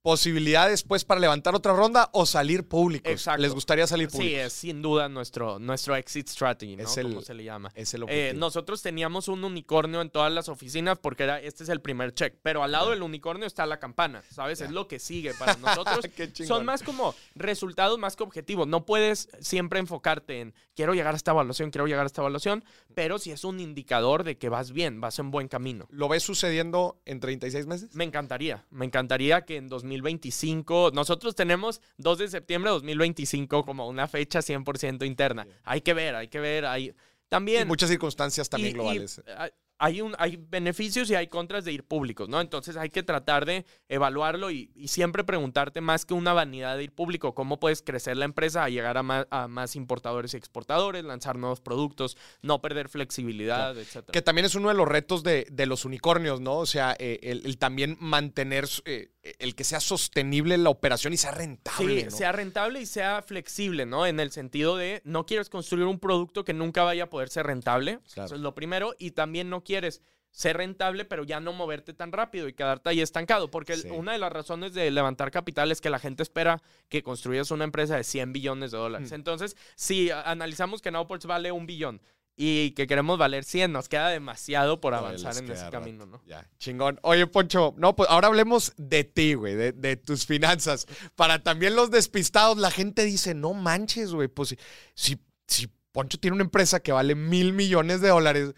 posibilidad 0.04 0.68
después 0.68 1.02
para 1.06 1.18
levantar 1.18 1.54
otra 1.54 1.72
ronda 1.72 2.10
o 2.12 2.26
salir 2.26 2.68
públicos. 2.68 3.10
Exacto. 3.10 3.40
Les 3.40 3.54
gustaría 3.54 3.86
salir 3.86 4.08
públicos. 4.10 4.32
Sí, 4.32 4.38
es 4.38 4.52
sin 4.52 4.82
duda 4.82 5.08
nuestro, 5.08 5.58
nuestro 5.58 5.96
exit 5.96 6.28
strategy, 6.28 6.76
¿no? 6.76 6.82
Es 6.84 6.98
el- 6.98 7.08
Como 7.08 7.22
se 7.22 7.32
le 7.32 7.42
llama. 7.42 7.72
Es 7.74 7.94
el 7.94 8.02
Eh, 8.02 8.04
objetivo. 8.04 8.38
nosotros 8.40 8.82
teníamos 8.82 9.28
un 9.28 9.42
unicornio 9.44 10.02
en 10.02 10.10
todas 10.10 10.30
las 10.30 10.50
oficinas 10.50 10.98
porque 10.98 11.22
era, 11.22 11.40
este 11.40 11.62
es 11.62 11.70
el 11.70 11.80
primer 11.80 12.12
check, 12.12 12.34
pero 12.42 12.62
al 12.62 12.72
lado 12.72 12.90
del 12.90 13.02
unicornio 13.02 13.46
está 13.46 13.64
la 13.64 13.78
campana, 13.80 14.22
¿sabes? 14.30 14.60
Es 14.60 14.70
lo 14.70 14.88
que 14.88 14.98
sigue 14.98 15.32
para 15.38 15.56
nosotros. 15.56 16.00
Qué. 16.16 16.30
Son 16.44 16.66
más 16.66 16.82
como 16.82 17.14
resultados 17.34 17.98
más 17.98 18.14
que 18.14 18.24
objetivos. 18.24 18.68
No 18.68 18.84
puedes 18.84 19.30
siempre 19.40 19.78
enfocarte 19.80 20.42
en 20.42 20.54
quiero 20.76 20.92
llegar 20.92 21.14
a 21.14 21.16
esta 21.16 21.30
evaluación, 21.30 21.70
quiero 21.70 21.86
llegar 21.86 22.02
a 22.02 22.06
esta 22.08 22.20
evaluación, 22.20 22.62
pero 22.94 23.18
si 23.18 23.30
es 23.30 23.42
un 23.42 23.58
indicador 23.58 24.22
de 24.22 24.36
que 24.36 24.50
vas 24.50 24.70
bien, 24.72 25.00
vas 25.00 25.18
en 25.18 25.30
buen 25.30 25.48
camino. 25.48 25.86
¿Lo 25.88 26.08
ves 26.10 26.22
sucediendo 26.24 27.00
en 27.06 27.20
36 27.20 27.66
meses? 27.66 27.94
Me 27.94 28.04
encantaría, 28.04 28.66
me 28.70 28.84
encantaría 28.84 29.46
que 29.46 29.56
en 29.56 29.70
2025, 30.02 30.90
nosotros 30.94 31.34
tenemos 31.34 31.80
2 31.98 32.18
de 32.18 32.28
septiembre 32.28 32.70
de 32.70 32.74
2025 32.74 33.64
como 33.64 33.88
una 33.88 34.08
fecha 34.08 34.40
100% 34.40 35.04
interna. 35.06 35.46
Hay 35.64 35.80
que 35.80 35.94
ver, 35.94 36.14
hay 36.14 36.28
que 36.28 36.40
ver, 36.40 36.64
hay 36.66 36.84
Y 36.88 36.94
también 37.28 37.66
muchas 37.68 37.90
circunstancias 37.90 38.48
también 38.48 38.68
y- 38.68 38.72
y, 38.72 38.74
globales. 38.74 39.22
ah, 39.28 39.50
hay, 39.78 40.00
un, 40.00 40.14
hay 40.18 40.36
beneficios 40.36 41.10
y 41.10 41.14
hay 41.14 41.26
contras 41.26 41.64
de 41.64 41.72
ir 41.72 41.84
públicos, 41.84 42.28
¿no? 42.28 42.40
Entonces 42.40 42.76
hay 42.76 42.90
que 42.90 43.02
tratar 43.02 43.44
de 43.44 43.64
evaluarlo 43.88 44.50
y, 44.50 44.70
y 44.74 44.88
siempre 44.88 45.24
preguntarte 45.24 45.80
más 45.80 46.04
que 46.06 46.14
una 46.14 46.32
vanidad 46.32 46.76
de 46.76 46.84
ir 46.84 46.92
público, 46.92 47.34
cómo 47.34 47.58
puedes 47.58 47.82
crecer 47.82 48.16
la 48.16 48.24
empresa 48.24 48.64
a 48.64 48.68
llegar 48.68 48.96
a 48.96 49.02
más, 49.02 49.26
a 49.30 49.48
más 49.48 49.76
importadores 49.76 50.34
y 50.34 50.36
exportadores, 50.36 51.04
lanzar 51.04 51.36
nuevos 51.36 51.60
productos, 51.60 52.16
no 52.42 52.60
perder 52.60 52.88
flexibilidad, 52.88 53.76
etcétera. 53.76 54.12
Que 54.12 54.22
también 54.22 54.44
es 54.44 54.54
uno 54.54 54.68
de 54.68 54.74
los 54.74 54.86
retos 54.86 55.22
de, 55.22 55.46
de 55.50 55.66
los 55.66 55.84
unicornios, 55.84 56.40
¿no? 56.40 56.58
O 56.58 56.66
sea, 56.66 56.94
eh, 56.98 57.18
el, 57.22 57.44
el 57.44 57.58
también 57.58 57.96
mantener, 58.00 58.68
eh, 58.84 59.10
el 59.38 59.54
que 59.54 59.64
sea 59.64 59.80
sostenible 59.80 60.56
la 60.58 60.70
operación 60.70 61.12
y 61.12 61.16
sea 61.16 61.32
rentable. 61.32 62.00
Sí, 62.00 62.04
¿no? 62.04 62.10
sea 62.10 62.32
rentable 62.32 62.80
y 62.80 62.86
sea 62.86 63.22
flexible, 63.22 63.86
¿no? 63.86 64.06
En 64.06 64.20
el 64.20 64.30
sentido 64.30 64.76
de 64.76 65.02
no 65.04 65.26
quieres 65.26 65.48
construir 65.48 65.86
un 65.86 65.98
producto 65.98 66.44
que 66.44 66.52
nunca 66.52 66.84
vaya 66.84 67.04
a 67.04 67.10
poder 67.10 67.28
ser 67.28 67.46
rentable. 67.46 67.98
Claro. 68.12 68.26
Eso 68.26 68.34
es 68.36 68.40
lo 68.40 68.54
primero. 68.54 68.94
Y 68.98 69.12
también 69.12 69.50
no 69.50 69.63
quieres 69.64 70.02
ser 70.30 70.56
rentable, 70.56 71.04
pero 71.04 71.22
ya 71.24 71.38
no 71.38 71.52
moverte 71.52 71.94
tan 71.94 72.10
rápido 72.10 72.48
y 72.48 72.54
quedarte 72.54 72.90
ahí 72.90 73.00
estancado. 73.00 73.50
Porque 73.52 73.76
Sí. 73.76 73.88
una 73.90 74.12
de 74.12 74.18
las 74.18 74.32
razones 74.32 74.74
de 74.74 74.90
levantar 74.90 75.30
capital 75.30 75.70
es 75.70 75.80
que 75.80 75.90
la 75.90 76.00
gente 76.00 76.22
espera 76.24 76.60
que 76.88 77.02
construyas 77.04 77.50
una 77.52 77.62
empresa 77.64 77.96
de 77.96 78.02
100 78.04 78.32
billones 78.32 78.72
de 78.72 78.78
dólares. 78.78 79.12
Mm. 79.12 79.14
Entonces, 79.14 79.56
si 79.76 80.10
analizamos 80.10 80.82
que 80.82 80.90
Nowports 80.90 81.26
vale 81.26 81.52
un 81.52 81.66
billón 81.66 82.02
y 82.36 82.72
que 82.72 82.88
queremos 82.88 83.16
valer 83.16 83.44
100, 83.44 83.70
nos 83.70 83.88
queda 83.88 84.08
demasiado 84.08 84.80
por 84.80 84.94
avanzar 84.94 85.36
en 85.36 85.44
ese 85.52 85.62
rato. 85.66 85.70
camino, 85.70 86.04
¿no? 86.04 86.20
Ya, 86.26 86.50
chingón. 86.58 86.98
Oye, 87.02 87.28
Poncho, 87.28 87.72
no, 87.76 87.94
pues 87.94 88.10
ahora 88.10 88.26
hablemos 88.26 88.72
de 88.76 89.04
ti, 89.04 89.34
güey, 89.34 89.54
de, 89.54 89.70
de 89.70 89.96
tus 89.96 90.26
finanzas. 90.26 90.88
Para 91.14 91.44
también 91.44 91.76
los 91.76 91.92
despistados, 91.92 92.58
la 92.58 92.72
gente 92.72 93.04
dice, 93.04 93.34
no 93.34 93.54
manches, 93.54 94.12
güey, 94.12 94.26
pues 94.26 94.48
si, 94.48 94.58
si, 94.96 95.18
si 95.46 95.68
Poncho 95.92 96.18
tiene 96.18 96.34
una 96.34 96.42
empresa 96.42 96.80
que 96.80 96.90
vale 96.90 97.14
mil 97.14 97.52
millones 97.52 98.00
de 98.00 98.08
dólares, 98.08 98.52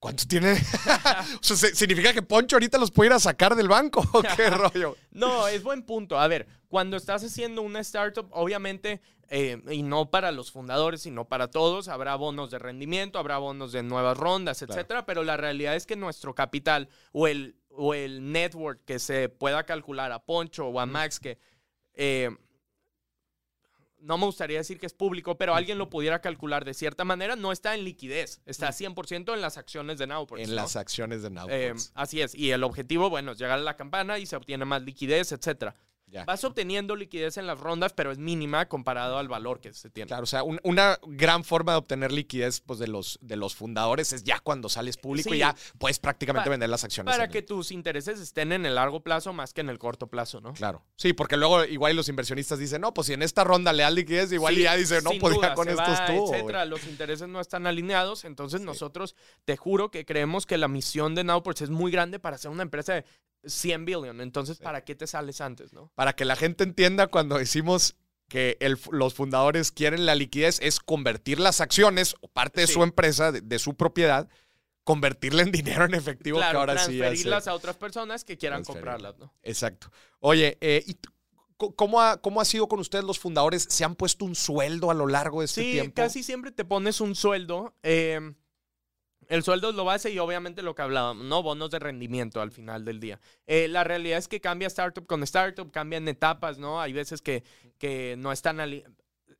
¿cuánto 0.00 0.24
tiene? 0.26 0.52
o 1.40 1.42
sea, 1.44 1.56
¿se- 1.56 1.74
¿significa 1.76 2.12
que 2.12 2.22
Poncho 2.22 2.56
ahorita 2.56 2.78
los 2.78 2.90
puede 2.90 3.08
ir 3.10 3.12
a 3.12 3.20
sacar 3.20 3.54
del 3.54 3.68
banco? 3.68 4.02
¿O 4.12 4.22
qué 4.22 4.50
rollo? 4.50 4.96
No, 5.12 5.46
es 5.46 5.62
buen 5.62 5.82
punto. 5.84 6.18
A 6.18 6.26
ver, 6.26 6.48
cuando 6.68 6.96
estás 6.96 7.22
haciendo 7.22 7.62
una 7.62 7.78
startup, 7.80 8.26
obviamente, 8.32 9.00
eh, 9.28 9.62
y 9.70 9.82
no 9.84 10.10
para 10.10 10.32
los 10.32 10.50
fundadores, 10.50 11.02
sino 11.02 11.26
para 11.28 11.48
todos, 11.48 11.86
habrá 11.86 12.16
bonos 12.16 12.50
de 12.50 12.58
rendimiento, 12.58 13.18
habrá 13.20 13.38
bonos 13.38 13.70
de 13.70 13.82
nuevas 13.84 14.16
rondas, 14.16 14.58
Claro. 14.58 14.72
etcétera. 14.72 15.06
Pero 15.06 15.22
la 15.22 15.36
realidad 15.36 15.76
es 15.76 15.86
que 15.86 15.94
nuestro 15.94 16.34
capital 16.34 16.88
o 17.12 17.28
el, 17.28 17.54
o 17.70 17.94
el 17.94 18.32
network 18.32 18.80
que 18.84 18.98
se 18.98 19.28
pueda 19.28 19.64
calcular 19.64 20.10
a 20.10 20.18
Poncho 20.24 20.66
o 20.66 20.80
a 20.80 20.86
Max, 20.86 21.20
que 21.20 21.38
eh, 21.94 22.30
no 24.00 24.18
me 24.18 24.26
gustaría 24.26 24.58
decir 24.58 24.78
que 24.78 24.86
es 24.86 24.94
público, 24.94 25.36
pero 25.36 25.54
alguien 25.54 25.78
lo 25.78 25.90
pudiera 25.90 26.20
calcular 26.20 26.64
de 26.64 26.74
cierta 26.74 27.04
manera, 27.04 27.36
no 27.36 27.52
está 27.52 27.74
en 27.74 27.84
liquidez, 27.84 28.40
está 28.46 28.68
100% 28.70 29.34
en 29.34 29.40
las 29.40 29.56
acciones 29.58 29.98
de 29.98 30.06
Nowports. 30.06 30.42
en 30.44 30.50
¿no? 30.50 30.56
las 30.56 30.76
acciones 30.76 31.22
de 31.22 31.28
Eh, 31.28 31.30
Nowports. 31.32 31.92
así 31.94 32.20
es. 32.20 32.34
Y 32.34 32.50
el 32.50 32.64
objetivo, 32.64 33.10
bueno, 33.10 33.32
es 33.32 33.38
llegar 33.38 33.58
a 33.58 33.62
la 33.62 33.76
campana 33.76 34.18
y 34.18 34.26
se 34.26 34.36
obtiene 34.36 34.64
más 34.64 34.82
liquidez, 34.82 35.32
etcétera. 35.32 35.76
Ya. 36.10 36.24
Vas 36.24 36.42
obteniendo 36.44 36.96
liquidez 36.96 37.36
en 37.36 37.46
las 37.46 37.58
rondas, 37.60 37.92
pero 37.92 38.10
es 38.10 38.18
mínima 38.18 38.66
comparado 38.68 39.18
al 39.18 39.28
valor 39.28 39.60
que 39.60 39.72
se 39.72 39.90
tiene. 39.90 40.08
Claro, 40.08 40.24
o 40.24 40.26
sea, 40.26 40.42
un- 40.42 40.58
una 40.64 40.98
gran 41.06 41.44
forma 41.44 41.72
de 41.72 41.78
obtener 41.78 42.10
liquidez 42.10 42.60
pues, 42.60 42.78
de, 42.80 42.88
los, 42.88 43.18
de 43.22 43.36
los 43.36 43.54
fundadores 43.54 44.12
es 44.12 44.24
ya 44.24 44.40
cuando 44.40 44.68
sales 44.68 44.96
público 44.96 45.30
Sí. 45.30 45.36
y 45.36 45.38
ya 45.38 45.54
puedes 45.78 46.00
prácticamente 46.00 46.46
Pa- 46.46 46.50
vender 46.50 46.68
las 46.68 46.82
acciones. 46.82 47.14
Para 47.14 47.28
que 47.28 47.42
tus 47.42 47.70
intereses 47.70 48.18
estén 48.18 48.50
en 48.52 48.66
el 48.66 48.74
largo 48.74 49.04
plazo 49.04 49.32
más 49.32 49.54
que 49.54 49.60
en 49.60 49.68
el 49.68 49.78
corto 49.78 50.08
plazo, 50.08 50.40
¿no? 50.40 50.52
Claro. 50.54 50.82
Sí, 50.96 51.12
porque 51.12 51.36
luego 51.36 51.64
igual 51.64 51.94
los 51.94 52.08
inversionistas 52.08 52.58
dicen, 52.58 52.80
no, 52.80 52.92
pues 52.92 53.06
si 53.06 53.12
en 53.12 53.22
esta 53.22 53.44
ronda 53.44 53.72
le 53.72 53.84
das 53.84 53.94
liquidez, 53.94 54.32
igual 54.32 54.54
Sí, 54.54 54.60
y 54.62 54.64
ya 54.64 54.74
dice, 54.76 55.02
no, 55.02 55.10
pues 55.20 55.34
ya 55.34 55.40
duda, 55.40 55.54
con 55.54 55.66
se 55.66 55.70
esto 55.72 55.82
va, 55.84 55.94
estuvo. 55.94 56.26
güey". 56.26 56.34
etcétera. 56.40 56.64
Los 56.64 56.84
intereses 56.88 57.28
no 57.28 57.40
están 57.40 57.66
alineados, 57.68 58.24
entonces 58.24 58.60
Sí. 58.60 58.66
nosotros 58.66 59.14
te 59.44 59.56
juro 59.56 59.90
que 59.92 60.04
creemos 60.04 60.44
que 60.44 60.58
la 60.58 60.66
misión 60.66 61.14
de 61.14 61.22
Nowports 61.24 61.62
es 61.62 61.70
muy 61.70 61.92
grande 61.92 62.18
para 62.18 62.36
ser 62.36 62.50
una 62.50 62.62
empresa 62.64 62.94
de 62.94 63.04
100 63.44 63.84
billion. 63.84 64.20
Entonces, 64.20 64.58
Sí. 64.58 64.62
¿para 64.62 64.84
qué 64.84 64.94
te 64.94 65.06
sales 65.06 65.40
antes, 65.40 65.72
no? 65.72 65.92
Para 65.94 66.12
que 66.14 66.24
la 66.24 66.36
gente 66.36 66.64
entienda 66.64 67.06
cuando 67.08 67.38
decimos 67.38 67.96
que 68.28 68.56
el- 68.60 68.78
los 68.92 69.14
fundadores 69.14 69.72
quieren 69.72 70.06
la 70.06 70.14
liquidez, 70.14 70.58
es 70.62 70.78
convertir 70.80 71.40
las 71.40 71.60
acciones 71.60 72.14
o 72.20 72.28
parte 72.28 72.60
de 72.60 72.66
Sí. 72.68 72.74
su 72.74 72.82
empresa, 72.84 73.32
de, 73.32 73.40
de 73.40 73.58
su 73.58 73.74
propiedad, 73.74 74.28
convertirla 74.84 75.42
en 75.42 75.52
dinero 75.52 75.84
en 75.84 75.94
efectivo, 75.94 76.38
que 76.38 76.44
ahora 76.44 76.74
sí 76.74 76.78
ya 76.78 76.84
se- 76.86 76.98
transferirlas 76.98 77.48
a 77.48 77.54
otras 77.54 77.76
personas 77.76 78.24
que 78.24 78.36
quieran 78.38 78.62
Transferirlas. 78.62 78.96
comprarlas, 79.02 79.18
¿no? 79.18 79.34
Exacto. 79.42 79.90
Oye, 80.20 80.56
eh, 80.60 80.82
¿y 80.86 80.96
¿cómo 81.56 82.00
ha, 82.00 82.16
¿cómo 82.20 82.40
ha 82.40 82.44
sido 82.44 82.68
con 82.68 82.80
ustedes 82.80 83.04
los 83.04 83.18
fundadores? 83.18 83.66
¿Se 83.68 83.84
han 83.84 83.94
puesto 83.94 84.24
un 84.24 84.34
sueldo 84.34 84.90
a 84.90 84.94
lo 84.94 85.06
largo 85.06 85.40
de 85.40 85.46
este 85.46 85.62
Sí, 85.62 85.72
tiempo? 85.72 85.94
casi 85.94 86.22
siempre 86.22 86.50
te 86.52 86.64
pones 86.64 87.00
un 87.00 87.14
sueldo. 87.14 87.74
eh, 87.82 88.32
el 89.30 89.44
sueldo 89.44 89.70
es 89.70 89.76
lo 89.76 89.84
base 89.84 90.10
y 90.10 90.18
obviamente 90.18 90.60
lo 90.60 90.74
que 90.74 90.82
hablábamos, 90.82 91.24
¿no? 91.24 91.40
Bonos 91.42 91.70
de 91.70 91.78
rendimiento 91.78 92.40
al 92.40 92.50
final 92.50 92.84
del 92.84 92.98
día. 92.98 93.20
Eh, 93.46 93.68
la 93.68 93.84
realidad 93.84 94.18
es 94.18 94.26
que 94.26 94.40
cambia 94.40 94.66
startup 94.66 95.06
con 95.06 95.22
startup, 95.22 95.70
cambian 95.70 96.08
etapas, 96.08 96.58
¿no? 96.58 96.80
Hay 96.80 96.92
veces 96.92 97.22
que, 97.22 97.44
que 97.78 98.16
no 98.18 98.32
están... 98.32 98.58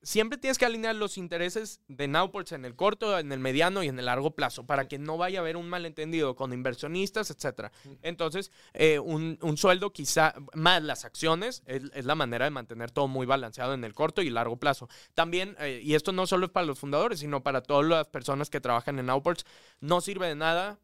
Siempre 0.03 0.39
tienes 0.39 0.57
que 0.57 0.65
alinear 0.65 0.97
los 0.97 1.19
intereses 1.19 1.81
de 1.89 2.09
Nowports 2.09 2.53
en 2.53 2.65
el 2.65 2.75
corto, 2.75 3.19
en 3.19 3.33
el 3.33 3.39
mediano 3.39 3.83
y 3.83 3.89
en 3.89 3.99
el 3.99 4.07
largo 4.07 4.31
plazo 4.31 4.65
para 4.65 4.89
que 4.89 4.99
no 4.99 5.19
vaya 5.19 5.41
a 5.41 5.43
haber 5.43 5.59
un 5.59 5.69
malentendido 5.69 6.37
con 6.37 6.55
inversionistas, 6.55 7.31
etcétera. 7.31 7.71
Entonces, 8.01 8.51
eh, 8.73 8.99
un, 8.99 9.39
un 9.43 9.57
sueldo 9.59 9.93
quizá 9.93 10.35
más 10.55 10.83
las 10.83 11.05
acciones 11.05 11.63
es, 11.67 11.83
es 11.93 12.05
la 12.07 12.15
manera 12.15 12.47
de 12.47 12.51
mantener 12.51 12.91
todo 12.91 13.09
muy 13.09 13.27
balanceado 13.27 13.75
en 13.75 13.85
el 13.85 13.93
corto 13.93 14.23
y 14.23 14.31
largo 14.31 14.57
plazo. 14.57 14.89
También, 15.15 15.55
eh, 15.61 15.83
y 15.85 15.95
esto 15.95 16.13
no 16.13 16.27
solo 16.27 16.47
es 16.47 16.53
para 16.53 16.67
los 16.67 16.79
fundadores, 16.79 17.21
sino 17.21 17.43
para 17.43 17.61
todas 17.61 17.87
las 17.87 18.07
personas 18.07 18.49
que 18.49 18.61
trabajan 18.61 18.99
en 18.99 19.11
Outports, 19.11 19.45
no 19.81 20.01
sirve 20.01 20.29
de 20.29 20.35
nada 20.35 20.79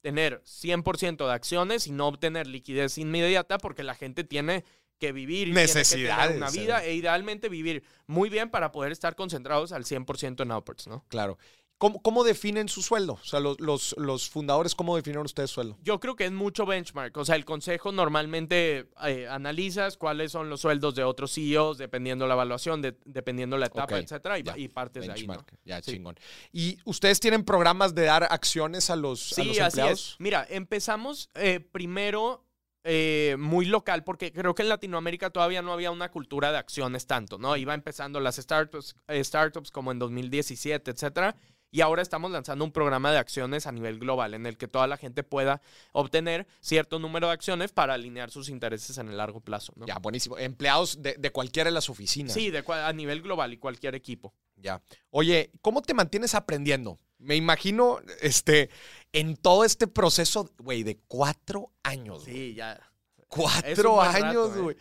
tener 0.00 0.42
100% 0.44 1.26
de 1.26 1.32
acciones 1.32 1.86
y 1.86 1.92
no 1.92 2.08
obtener 2.08 2.46
liquidez 2.46 2.98
inmediata 2.98 3.58
porque 3.58 3.82
la 3.82 3.94
gente 3.94 4.24
tiene 4.24 4.64
que 5.02 5.12
vivir 5.12 5.48
y 5.48 5.50
que 5.50 5.60
Necesidades, 5.60 6.36
una 6.36 6.50
vida 6.50 6.84
e 6.84 6.94
idealmente 6.94 7.48
vivir 7.48 7.82
muy 8.06 8.28
bien 8.30 8.50
para 8.50 8.70
poder 8.70 8.92
estar 8.92 9.16
concentrados 9.16 9.72
al 9.72 9.84
100% 9.84 10.42
en 10.42 10.50
Outports, 10.52 10.86
¿no? 10.86 11.04
Claro. 11.08 11.38
¿Cómo, 11.78 12.00
cómo 12.00 12.22
definen 12.22 12.68
su 12.68 12.80
sueldo? 12.80 13.14
O 13.14 13.24
sea, 13.24 13.40
los, 13.40 13.58
los, 13.58 13.96
los 13.98 14.30
fundadores, 14.30 14.76
¿cómo 14.76 14.94
definen 14.94 15.18
ustedes 15.22 15.50
sueldo? 15.50 15.76
Yo 15.82 15.98
creo 15.98 16.14
que 16.14 16.24
es 16.26 16.30
mucho 16.30 16.64
benchmark. 16.64 17.16
O 17.16 17.24
sea, 17.24 17.34
el 17.34 17.44
consejo 17.44 17.90
normalmente 17.90 18.88
eh, 19.04 19.26
analizas 19.28 19.96
cuáles 19.96 20.30
son 20.30 20.48
los 20.48 20.60
sueldos 20.60 20.94
de 20.94 21.02
otros 21.02 21.32
CEOs, 21.34 21.78
dependiendo 21.78 22.28
la 22.28 22.34
evaluación, 22.34 22.80
de- 22.82 22.96
dependiendo 23.04 23.58
la 23.58 23.66
etapa, 23.66 23.98
etcétera, 23.98 24.38
y, 24.38 24.44
ya. 24.44 24.56
y 24.56 24.68
partes 24.68 25.04
de 25.06 25.12
ahí. 25.12 25.26
¿no? 25.26 25.32
Benchmark. 25.32 25.58
Ya, 25.64 25.82
Sí. 25.82 25.90
chingón. 25.94 26.14
¿Y 26.52 26.78
ustedes 26.84 27.18
tienen 27.18 27.42
programas 27.44 27.96
de 27.96 28.02
dar 28.04 28.28
acciones 28.30 28.88
a 28.88 28.94
los, 28.94 29.36
a 29.36 29.42
los 29.42 29.58
así 29.58 29.60
empleados? 29.80 30.10
es. 30.12 30.16
Mira, 30.20 30.46
empezamos 30.48 31.30
eh, 31.34 31.58
primero 31.58 32.44
eh, 32.84 33.36
muy 33.38 33.66
local, 33.66 34.04
porque 34.04 34.32
creo 34.32 34.54
que 34.54 34.62
en 34.62 34.68
Latinoamérica 34.68 35.30
todavía 35.30 35.62
no 35.62 35.72
había 35.72 35.90
una 35.90 36.10
cultura 36.10 36.50
de 36.50 36.58
acciones 36.58 37.06
tanto, 37.06 37.38
¿no? 37.38 37.56
Iba 37.56 37.74
empezando 37.74 38.18
las 38.20 38.36
startups, 38.36 38.96
eh, 39.08 39.22
startups 39.22 39.70
como 39.70 39.92
en 39.92 39.98
2017, 39.98 40.90
etcétera. 40.90 41.36
Y 41.74 41.80
ahora 41.80 42.02
estamos 42.02 42.30
lanzando 42.30 42.66
un 42.66 42.70
programa 42.70 43.12
de 43.12 43.18
acciones 43.18 43.66
a 43.66 43.72
nivel 43.72 43.98
global 43.98 44.34
en 44.34 44.44
el 44.44 44.58
que 44.58 44.68
toda 44.68 44.86
la 44.86 44.98
gente 44.98 45.22
pueda 45.22 45.62
obtener 45.92 46.46
cierto 46.60 46.98
número 46.98 47.28
de 47.28 47.32
acciones 47.32 47.72
para 47.72 47.94
alinear 47.94 48.30
sus 48.30 48.50
intereses 48.50 48.98
en 48.98 49.08
el 49.08 49.16
largo 49.16 49.40
plazo. 49.40 49.72
¿no? 49.76 49.86
Ya, 49.86 49.98
buenísimo. 49.98 50.36
Empleados 50.36 51.00
de, 51.00 51.14
de 51.18 51.30
cualquiera 51.30 51.70
de 51.70 51.74
las 51.74 51.88
oficinas. 51.88 52.34
Sí, 52.34 52.50
de, 52.50 52.62
a 52.68 52.92
nivel 52.92 53.22
global 53.22 53.54
y 53.54 53.56
cualquier 53.56 53.94
equipo. 53.94 54.34
Ya. 54.56 54.82
Oye, 55.08 55.50
¿cómo 55.62 55.80
te 55.80 55.94
mantienes 55.94 56.34
aprendiendo? 56.34 56.98
Me 57.18 57.36
imagino, 57.36 58.00
este, 58.20 58.68
en 59.12 59.36
todo 59.36 59.64
este 59.64 59.86
proceso, 59.86 60.50
güey, 60.58 60.82
de 60.82 60.98
cuatro 61.06 61.72
años. 61.82 62.24
Sí, 62.24 62.54
ya. 62.54 62.80
Cuatro 63.28 64.00
años, 64.00 64.56
¿eh? 64.56 64.60
güey. 64.60 64.76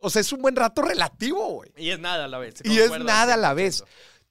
o 0.00 0.10
sea, 0.10 0.20
es 0.20 0.32
un 0.32 0.42
buen 0.42 0.56
rato 0.56 0.82
relativo, 0.82 1.46
güey. 1.54 1.70
Y 1.76 1.90
es 1.90 1.98
nada 1.98 2.24
a 2.24 2.28
la 2.28 2.38
vez. 2.38 2.54
Y 2.64 2.78
es 2.78 2.90
nada 2.98 3.34
a 3.34 3.36
la 3.38 3.54
vez. 3.54 3.84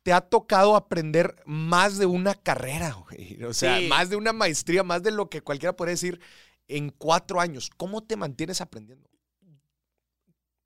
Te 0.04 0.14
ha 0.14 0.22
tocado 0.22 0.76
aprender 0.76 1.36
más 1.46 1.98
de 1.98 2.06
una 2.06 2.36
carrera, 2.36 2.94
güey. 2.94 3.44
O 3.44 3.54
sea, 3.54 3.80
más 3.88 4.10
de 4.10 4.16
una 4.16 4.34
maestría, 4.34 4.84
más 4.84 5.04
de 5.04 5.12
lo 5.12 5.30
que 5.30 5.42
cualquiera 5.42 5.76
puede 5.76 5.92
decir 5.92 6.20
en 6.68 6.90
cuatro 6.90 7.42
años. 7.42 7.70
¿Cómo 7.76 8.04
te 8.04 8.16
mantienes 8.16 8.62
aprendiendo? 8.62 9.10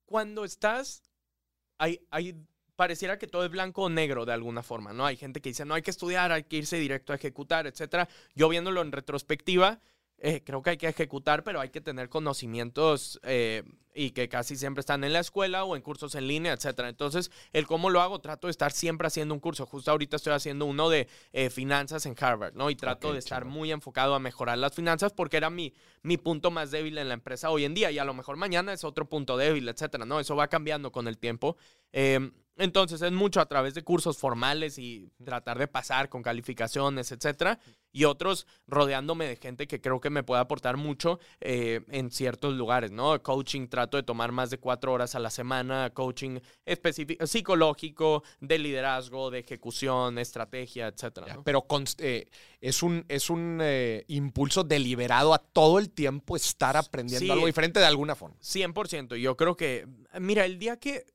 Cuando 0.06 0.44
estás, 0.44 1.04
hay, 1.78 2.06
hay 2.12 2.36
pareciera 2.82 3.20
que 3.20 3.28
todo 3.28 3.46
es 3.46 3.52
blanco 3.52 3.84
o 3.84 3.90
negro 3.90 4.26
de 4.26 4.34
alguna 4.34 4.64
forma, 4.64 4.92
¿no? 4.92 5.06
Hay 5.06 5.16
gente 5.16 5.40
que 5.40 5.50
dice, 5.50 5.66
no 5.66 5.76
hay 5.76 5.84
que 5.84 5.92
estudiar, 5.92 6.32
hay 6.32 6.46
que 6.46 6.58
irse 6.58 6.78
directo 6.78 7.14
a 7.14 7.16
ejecutar, 7.16 7.68
etcétera. 7.68 8.10
Yo 8.34 8.50
viéndolo 8.50 8.82
en 8.82 8.92
retrospectiva, 8.92 9.80
eh, 10.18 10.42
creo 10.44 10.64
que 10.64 10.72
hay 10.72 10.78
que 10.78 10.88
ejecutar, 10.88 11.44
pero 11.44 11.60
hay 11.60 11.70
que 11.70 11.80
tener 11.80 12.10
conocimientos 12.10 13.20
eh, 13.22 13.62
y 13.94 14.12
que 14.12 14.30
casi 14.30 14.56
siempre 14.56 14.80
están 14.80 15.04
en 15.04 15.14
la 15.14 15.20
escuela 15.20 15.64
o 15.64 15.76
en 15.76 15.84
cursos 15.84 16.16
en 16.16 16.28
línea, 16.28 16.54
etcétera. 16.54 16.90
Entonces, 16.90 17.30
el 17.54 17.68
cómo 17.68 17.92
lo 17.92 18.02
hago, 18.02 18.20
trato 18.20 18.48
de 18.48 18.52
estar 18.52 18.72
siempre 18.72 19.06
haciendo 19.06 19.36
un 19.36 19.40
curso. 19.40 19.68
Justo 19.68 19.92
ahorita 19.92 20.16
estoy 20.16 20.34
haciendo 20.34 20.66
uno 20.66 20.90
de 20.90 21.08
eh, 21.34 21.52
finanzas 21.52 22.08
en 22.08 22.16
Harvard, 22.20 22.56
¿no? 22.56 22.72
Y 22.72 22.76
trato 22.76 23.14
de 23.14 23.20
estar 23.20 23.46
muy 23.46 23.72
enfocado 23.72 24.16
a 24.16 24.20
mejorar 24.20 24.58
las 24.58 24.74
finanzas 24.74 25.14
porque 25.14 25.38
era 25.38 25.52
mi, 25.52 25.72
mi 26.02 26.18
punto 26.18 26.50
más 26.50 26.72
débil 26.72 26.98
en 26.98 27.10
la 27.10 27.14
empresa 27.14 27.52
hoy 27.52 27.64
en 27.64 27.76
día 27.76 27.92
y 27.92 28.00
a 28.00 28.06
lo 28.06 28.16
mejor 28.16 28.38
mañana 28.38 28.74
es 28.74 28.84
otro 28.84 29.08
punto 29.08 29.38
débil, 29.38 29.70
etcétera, 29.70 30.06
¿no? 30.06 30.20
Eso 30.20 30.36
va 30.36 30.48
cambiando 30.48 30.92
con 30.92 31.08
el 31.08 31.20
tiempo. 31.20 31.58
Entonces 32.58 33.02
es 33.02 33.12
mucho 33.12 33.39
a 33.41 33.45
través 33.47 33.74
de 33.74 33.84
cursos 33.84 34.18
formales 34.18 34.78
y 34.78 35.10
tratar 35.24 35.58
de 35.58 35.68
pasar 35.68 36.10
con 36.10 36.22
calificaciones, 36.22 37.12
etcétera, 37.12 37.60
y 37.93 38.06
otros 38.06 38.47
rodeándome 38.68 39.26
de 39.26 39.36
gente 39.36 39.68
que 39.68 39.82
creo 39.82 39.99
que 39.99 40.10
me 40.10 40.24
puede 40.24 40.41
aportar 40.41 40.78
mucho 40.78 41.20
eh, 41.39 41.82
en 41.89 42.12
ciertos 42.12 42.54
lugares, 42.54 42.91
¿no? 42.91 43.22
Coaching, 43.22 43.68
trato 43.68 43.97
de 43.97 44.04
tomar 44.04 44.32
más 44.32 44.49
de 44.49 44.58
cuatro 44.58 44.93
horas 44.93 45.16
a 45.16 45.20
la 45.20 45.30
semana, 45.30 45.91
coaching 45.93 46.39
específico, 46.66 47.26
psicológico, 47.26 48.24
de 48.39 48.60
liderazgo, 48.60 49.32
de 49.32 49.39
ejecución, 49.39 50.18
estrategia, 50.18 50.88
etcétera. 50.88 51.39
Pero 51.43 51.66
eh, 51.97 52.28
es 52.60 52.84
un, 52.84 53.06
es 53.08 53.30
un 53.30 53.60
eh, 53.62 54.06
impulso 54.08 54.64
deliberado 54.64 55.34
a 55.34 55.39
todo 55.39 55.80
el 55.80 55.89
tiempo 55.89 56.36
estar 56.36 56.78
aprendiendo 56.78 57.34
algo 57.34 57.45
diferente 57.45 57.80
de 57.80 57.86
alguna 57.86 58.16
forma. 58.16 58.38
100%. 58.41 59.16
Yo 59.16 59.36
creo 59.36 59.56
que, 59.58 59.88
mira, 60.20 60.45
el 60.45 60.60
día 60.60 60.78
que 60.78 61.06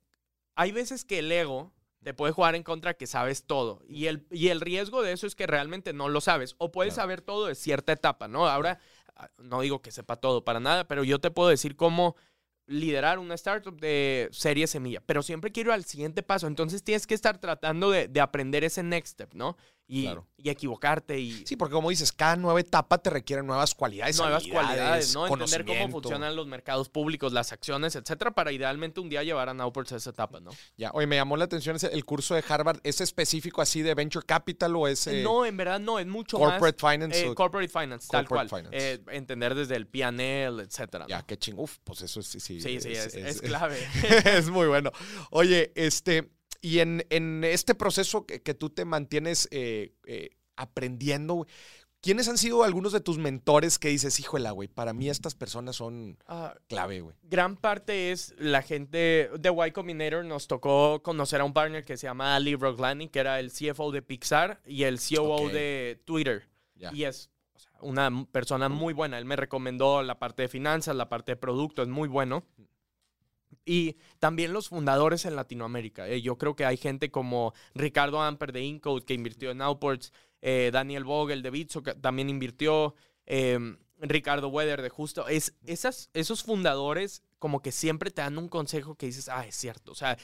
hay 0.56 0.72
veces 0.72 1.04
que 1.04 1.20
el 1.20 1.30
ego 1.30 1.72
te 2.02 2.14
puede 2.14 2.32
jugar 2.32 2.54
en 2.54 2.62
contra 2.62 2.94
que 2.94 3.06
sabes 3.06 3.44
todo. 3.44 3.82
Y 3.88 4.06
el, 4.06 4.26
y 4.30 4.48
el 4.48 4.60
riesgo 4.60 5.02
de 5.02 5.12
eso 5.12 5.26
es 5.26 5.34
que 5.34 5.46
realmente 5.46 5.92
no 5.92 6.08
lo 6.08 6.20
sabes. 6.20 6.54
O 6.58 6.70
puedes 6.70 6.94
saber 6.94 7.20
todo 7.20 7.46
de 7.46 7.54
cierta 7.54 7.92
etapa, 7.92 8.28
¿no? 8.28 8.48
Ahora, 8.48 8.78
ah, 9.16 9.28
no 9.38 9.60
digo 9.60 9.82
que 9.82 9.90
sepa 9.90 10.16
todo 10.16 10.44
para 10.44 10.60
nada, 10.60 10.86
pero 10.86 11.04
yo 11.04 11.20
te 11.20 11.30
puedo 11.30 11.48
decir 11.48 11.76
cómo 11.76 12.16
liderar 12.66 13.18
una 13.18 13.34
startup 13.34 13.78
de 13.80 14.28
serie 14.32 14.66
semilla, 14.66 15.00
pero 15.04 15.22
siempre 15.22 15.52
quiero 15.52 15.70
ir 15.70 15.74
al 15.74 15.84
siguiente 15.84 16.22
paso. 16.22 16.46
Entonces 16.46 16.82
tienes 16.82 17.06
que 17.06 17.14
estar 17.14 17.38
tratando 17.38 17.90
de, 17.90 18.08
de 18.08 18.20
aprender 18.20 18.64
ese 18.64 18.82
next 18.82 19.14
step, 19.14 19.34
¿no? 19.34 19.56
Y, 19.88 20.08
equivocarte. 20.44 21.18
Y, 21.18 21.44
sí, 21.46 21.56
porque 21.56 21.74
como 21.74 21.90
dices, 21.90 22.12
cada 22.12 22.36
nueva 22.36 22.60
etapa 22.60 22.98
te 22.98 23.10
requiere 23.10 23.42
nuevas 23.42 23.74
cualidades. 23.74 24.18
Nuevas 24.18 24.46
cualidades, 24.46 25.14
¿no? 25.14 25.26
Entender 25.26 25.64
cómo 25.64 25.88
funcionan 25.88 26.36
los 26.36 26.46
mercados 26.46 26.88
públicos, 26.88 27.32
las 27.32 27.52
acciones, 27.52 27.96
etcétera, 27.96 28.32
para 28.32 28.52
idealmente 28.52 29.00
un 29.00 29.08
día 29.08 29.22
llevar 29.22 29.48
a 29.48 29.54
Nowports 29.54 29.92
a 29.92 29.96
esa 29.96 30.10
etapa, 30.10 30.40
¿no? 30.40 30.50
Ya, 30.76 30.90
oye, 30.92 31.06
me 31.06 31.16
llamó 31.16 31.36
la 31.36 31.44
atención 31.44 31.76
el 31.90 32.04
curso 32.04 32.34
de 32.34 32.44
Harvard. 32.48 32.80
¿Es 32.82 33.00
específico 33.00 33.60
así 33.60 33.82
de 33.82 33.94
Venture 33.94 34.24
Capital 34.24 34.76
o 34.76 34.88
es. 34.88 35.06
Eh, 35.06 35.22
no, 35.22 35.44
en 35.44 35.56
verdad 35.56 35.80
no, 35.80 35.98
es 35.98 36.06
mucho 36.06 36.38
corporate 36.38 36.82
más. 36.82 36.92
Finance 36.92 37.26
eh, 37.26 37.34
corporate 37.34 37.68
Finance, 37.68 38.08
tal 38.10 38.28
cual. 38.28 38.48
Eh, 38.72 39.00
entender 39.08 39.54
desde 39.54 39.76
el 39.76 39.86
PNL, 39.86 40.60
etcétera. 40.60 41.06
Ya, 41.08 41.22
qué 41.22 41.36
ching. 41.38 41.58
Uf, 41.58 41.78
pues 41.84 42.02
eso 42.02 42.22
sí. 42.22 42.40
Sí, 42.40 42.60
sí, 42.60 42.70
es, 42.70 43.14
es 43.14 43.40
clave. 43.40 43.78
es 44.24 44.48
muy 44.48 44.66
bueno. 44.66 44.92
Oye, 45.30 45.72
este. 45.74 46.35
Y 46.60 46.80
en, 46.80 47.06
en 47.10 47.44
este 47.44 47.74
proceso 47.74 48.26
que, 48.26 48.42
que, 48.42 48.54
tú 48.54 48.70
te 48.70 48.84
mantienes 48.84 49.48
eh, 49.50 49.94
eh, 50.06 50.30
aprendiendo, 50.56 51.46
¿quiénes 52.00 52.28
han 52.28 52.38
sido 52.38 52.64
algunos 52.64 52.92
de 52.92 53.00
tus 53.00 53.18
mentores 53.18 53.78
que 53.78 53.88
dices, 53.88 54.18
híjole, 54.20 54.50
güey, 54.50 54.68
para 54.68 54.92
mí 54.92 55.08
estas 55.08 55.34
personas 55.34 55.76
son 55.76 56.18
ah, 56.26 56.54
clave, 56.68 57.00
güey? 57.00 57.16
Gran 57.22 57.56
parte 57.56 58.12
es 58.12 58.34
la 58.38 58.62
gente 58.62 59.30
de 59.38 59.66
Y 59.66 59.72
Combinator. 59.72 60.24
Nos 60.24 60.46
tocó 60.46 61.02
conocer 61.02 61.40
a 61.40 61.44
un 61.44 61.52
partner 61.52 61.84
que 61.84 61.96
se 61.96 62.06
llama 62.06 62.36
Ali 62.36 62.54
Roglani, 62.56 63.08
que 63.08 63.18
era 63.18 63.40
el 63.40 63.50
CFO 63.50 63.92
de 63.92 64.02
Pixar 64.02 64.60
y 64.64 64.84
el 64.84 64.98
COO 64.98 65.48
de 65.48 66.00
Twitter. 66.04 66.48
Y 66.92 67.04
es 67.04 67.30
una 67.80 68.26
persona 68.30 68.68
muy 68.68 68.94
buena. 68.94 69.18
Él 69.18 69.24
me 69.24 69.36
recomendó 69.36 70.02
la 70.02 70.18
parte 70.18 70.42
de 70.42 70.48
finanzas, 70.48 70.96
la 70.96 71.08
parte 71.08 71.32
de 71.32 71.36
producto, 71.36 71.82
es 71.82 71.88
muy 71.88 72.08
bueno. 72.08 72.44
Y 73.66 73.96
también 74.20 74.52
los 74.52 74.68
fundadores 74.68 75.26
en 75.26 75.36
Latinoamérica. 75.36 76.08
Eh, 76.08 76.22
yo 76.22 76.38
creo 76.38 76.54
que 76.54 76.64
hay 76.64 76.76
gente 76.76 77.10
como 77.10 77.52
Ricardo 77.74 78.22
Amper 78.22 78.52
de 78.52 78.62
Incode 78.62 79.04
que 79.04 79.12
invirtió 79.12 79.50
en 79.50 79.60
Outports, 79.60 80.12
eh, 80.40 80.70
Daniel 80.72 81.04
Vogel 81.04 81.42
de 81.42 81.50
Bitso, 81.50 81.82
que 81.82 81.94
también 81.94 82.30
invirtió, 82.30 82.94
em, 83.26 83.76
Ricardo 83.98 84.48
Weather 84.48 84.82
de 84.82 84.88
Justo. 84.88 85.26
Es, 85.28 85.54
esas, 85.66 86.10
esos 86.14 86.42
fundadores 86.42 87.22
como 87.38 87.60
que 87.60 87.72
siempre 87.72 88.10
te 88.10 88.22
dan 88.22 88.38
un 88.38 88.48
consejo 88.48 88.94
que 88.94 89.06
dices, 89.06 89.28
ah, 89.28 89.46
es 89.46 89.56
cierto. 89.56 89.92
O 89.92 89.94
sea, 89.94 90.16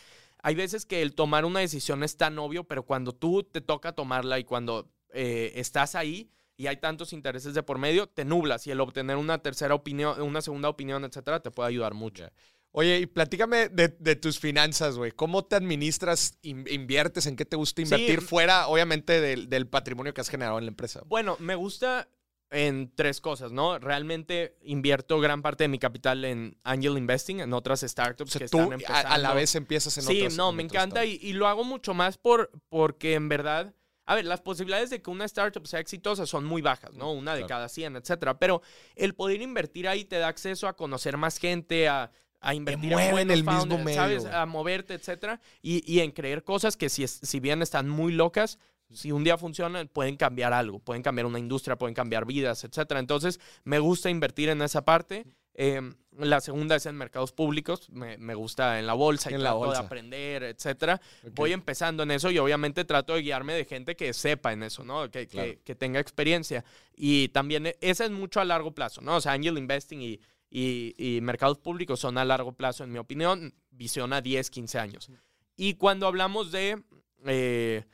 hay 0.43 0.55
veces 0.55 0.87
que 0.87 1.03
el 1.03 1.15
tomar 1.15 1.45
una 1.45 1.61
decisión 1.61 2.03
es 2.03 2.17
tan 2.17 2.39
obvio, 2.39 2.65
pero 2.65 2.85
cuando 2.85 3.13
tú 3.13 3.43
te 3.43 3.61
toca 3.61 3.93
tomarla 3.93 4.39
y 4.39 4.45
cuando 4.45 4.89
eh, 5.11 5.53
estás 5.57 5.95
ahí 5.95 6.31
y 6.57 6.67
hay 6.67 6.77
tantos 6.77 7.13
intereses 7.13 7.55
de 7.55 7.63
por 7.63 7.79
medio, 7.79 8.07
te 8.07 8.25
nublas 8.25 8.67
y 8.67 8.71
el 8.71 8.81
obtener 8.81 9.17
una 9.17 9.39
tercera 9.39 9.75
opinión, 9.75 10.21
una 10.21 10.43
segunda 10.43 10.69
opinión, 10.69 11.05
etcétera, 11.05 11.41
te 11.41 11.51
puede 11.51 11.69
ayudar 11.69 11.95
mucho. 11.95 12.29
Oye, 12.75 13.01
y 13.01 13.07
platícame 13.07 13.69
de, 13.69 14.17
tus 14.17 14.41
finanzas, 14.41 14.97
güey. 14.97 15.13
¿Cómo 15.13 15.45
te 15.45 15.57
administras, 15.57 16.39
inviertes, 16.43 17.27
en 17.27 17.37
qué 17.37 17.45
te 17.45 17.57
gusta 17.57 17.83
invertir 17.83 18.23
fuera, 18.23 18.67
obviamente, 18.67 19.21
del, 19.21 19.67
patrimonio 19.69 20.15
que 20.15 20.23
has 20.23 20.31
generado 20.31 20.59
en 20.59 20.65
la 20.65 20.71
empresa? 20.71 21.03
Bueno, 21.07 21.37
me 21.39 21.55
gusta 21.55 22.09
en 22.51 22.91
tres 22.95 23.21
cosas, 23.21 23.53
¿no? 23.53 23.79
Realmente 23.79 24.57
invierto 24.63 25.21
gran 25.21 25.43
parte 25.43 25.65
de 25.65 25.69
mi 25.69 25.79
capital 25.79 26.25
en 26.25 26.59
angel 26.65 26.97
investing, 26.97 27.41
en 27.41 27.53
otras 27.53 27.81
startups 27.81 28.37
que 28.37 28.45
están 28.45 28.73
empezando. 28.73 29.09
A, 29.09 29.19
la 29.19 29.35
vez 29.35 29.55
empiezas 29.55 29.97
en 29.99 30.05
sí, 30.05 30.31
Sí, 30.31 30.37
no, 30.37 30.53
me 30.53 30.63
encanta 30.63 31.05
y, 31.05 31.33
lo 31.35 31.49
hago 31.49 31.65
mucho 31.65 31.95
más 31.95 32.17
por, 32.19 32.51
porque 32.69 33.15
en 33.15 33.29
verdad... 33.29 33.75
A 34.05 34.17
ver, 34.17 34.25
las 34.25 34.41
posibilidades 34.41 34.91
de 34.91 35.01
que 35.01 35.11
una 35.11 35.25
startup 35.27 35.65
sea 35.65 35.79
exitosa 35.79 36.27
son 36.27 36.45
muy 36.45 36.61
bajas, 36.61 36.93
¿no? 36.95 37.13
Una 37.13 37.37
de 37.37 37.47
cada 37.47 37.69
100, 37.69 37.97
etcétera. 37.97 38.37
Pero 38.39 38.61
el 38.97 39.15
poder 39.15 39.41
invertir 39.41 39.87
ahí 39.87 40.05
te 40.05 40.19
da 40.19 40.27
acceso 40.27 40.67
a 40.67 40.75
conocer 40.75 41.17
más 41.17 41.39
gente, 41.39 41.89
a 41.89 42.11
a 42.43 42.55
invertir 42.55 42.93
en, 42.93 43.31
el 43.31 43.45
mismo 43.45 43.79
medio. 43.79 43.95
¿sabes? 43.95 44.27
A 44.27 44.45
moverte, 44.47 44.95
etcétera. 44.95 45.41
Y, 45.63 45.91
y, 45.91 46.01
en 46.01 46.11
creer 46.11 46.43
cosas 46.43 46.77
que 46.77 46.89
si, 46.89 47.07
si 47.07 47.41
bien 47.41 47.63
están 47.63 47.89
muy 47.89 48.13
locas, 48.13 48.59
si 48.93 49.13
un 49.13 49.25
día 49.25 49.39
funcionan, 49.39 49.89
pueden 49.89 50.17
cambiar 50.17 50.53
algo, 50.53 50.81
pueden 50.81 51.03
cambiar 51.03 51.27
una 51.27 51.39
industria, 51.39 51.77
pueden 51.77 51.95
cambiar 51.95 52.27
vidas, 52.27 52.65
etcétera. 52.65 53.01
Entonces, 53.01 53.41
me 53.65 53.79
gusta 53.79 54.11
invertir 54.11 54.49
en 54.49 54.61
esa 54.61 54.85
parte. 54.85 55.25
Em, 55.55 55.95
la 56.19 56.41
segunda 56.41 56.77
es 56.77 56.87
en 56.87 56.97
mercados 56.97 57.33
públicos. 57.33 57.89
Me, 57.91 58.19
me 58.19 58.35
gusta 58.35 58.79
en 58.79 58.87
la 58.87 58.95
bolsa 58.95 59.31
y 59.31 59.35
en 59.35 59.41
trato 59.41 59.55
la 59.55 59.67
bolsa. 59.67 59.81
de 59.81 59.87
aprender, 59.87 60.43
etcétera. 60.43 61.01
Voy 61.35 61.53
empezando 61.53 62.03
en 62.03 62.11
eso 62.11 62.31
y 62.31 62.39
obviamente 62.39 62.85
trato 62.85 63.15
de 63.15 63.23
guiarme 63.23 63.55
de 63.55 63.65
gente 63.65 63.95
que 63.97 64.13
sepa 64.13 64.53
en 64.53 64.63
eso, 64.63 64.85
¿no? 64.85 65.11
Que, 65.11 65.27
que, 65.27 65.61
que, 65.65 65.75
tenga 65.75 66.01
experiencia. 66.01 66.65
Y 66.95 67.29
también 67.29 67.67
e, 67.67 67.77
esa 67.81 68.05
es 68.05 68.11
mucho 68.11 68.41
a 68.41 68.45
largo 68.45 68.73
plazo, 68.73 69.01
¿no? 69.01 69.17
O 69.17 69.21
sea, 69.21 69.33
angel 69.33 69.59
investing 69.59 70.03
y 70.03 70.21
y, 70.55 71.19
mercados 71.23 71.59
públicos 71.59 71.99
son 71.99 72.19
a 72.19 72.25
largo 72.25 72.53
plazo, 72.53 72.85
en 72.85 72.93
mi 72.93 72.99
opinión, 72.99 73.55
visión 73.71 74.13
a 74.13 74.21
10, 74.21 74.51
15 74.51 74.79
años. 74.79 75.11
Y 75.57 75.75
cuando 75.75 76.07
hablamos 76.07 76.53
de 76.53 76.83
eh, 77.25 77.85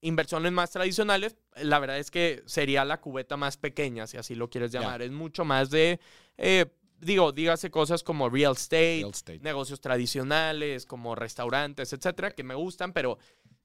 inversiones 0.00 0.52
más 0.52 0.70
tradicionales, 0.70 1.36
la 1.56 1.78
verdad 1.78 1.98
es 1.98 2.10
que 2.10 2.42
sería 2.46 2.86
la 2.86 3.00
cubeta 3.00 3.36
más 3.36 3.58
pequeña, 3.58 4.06
si 4.06 4.16
así 4.16 4.34
lo 4.34 4.48
quieres 4.48 4.72
llamar. 4.72 5.02
Es 5.02 5.10
mucho 5.10 5.44
más 5.44 5.68
de, 5.68 6.00
eh, 6.38 6.66
digo, 6.98 7.30
dígase 7.30 7.70
cosas 7.70 8.02
como 8.02 8.30
real 8.30 8.52
estate, 8.52 9.04
negocios 9.42 9.80
tradicionales, 9.80 10.86
como 10.86 11.14
restaurantes, 11.14 11.92
etcétera, 11.92 12.30
que 12.30 12.42
me 12.42 12.54
gustan, 12.54 12.94
pero 12.94 13.18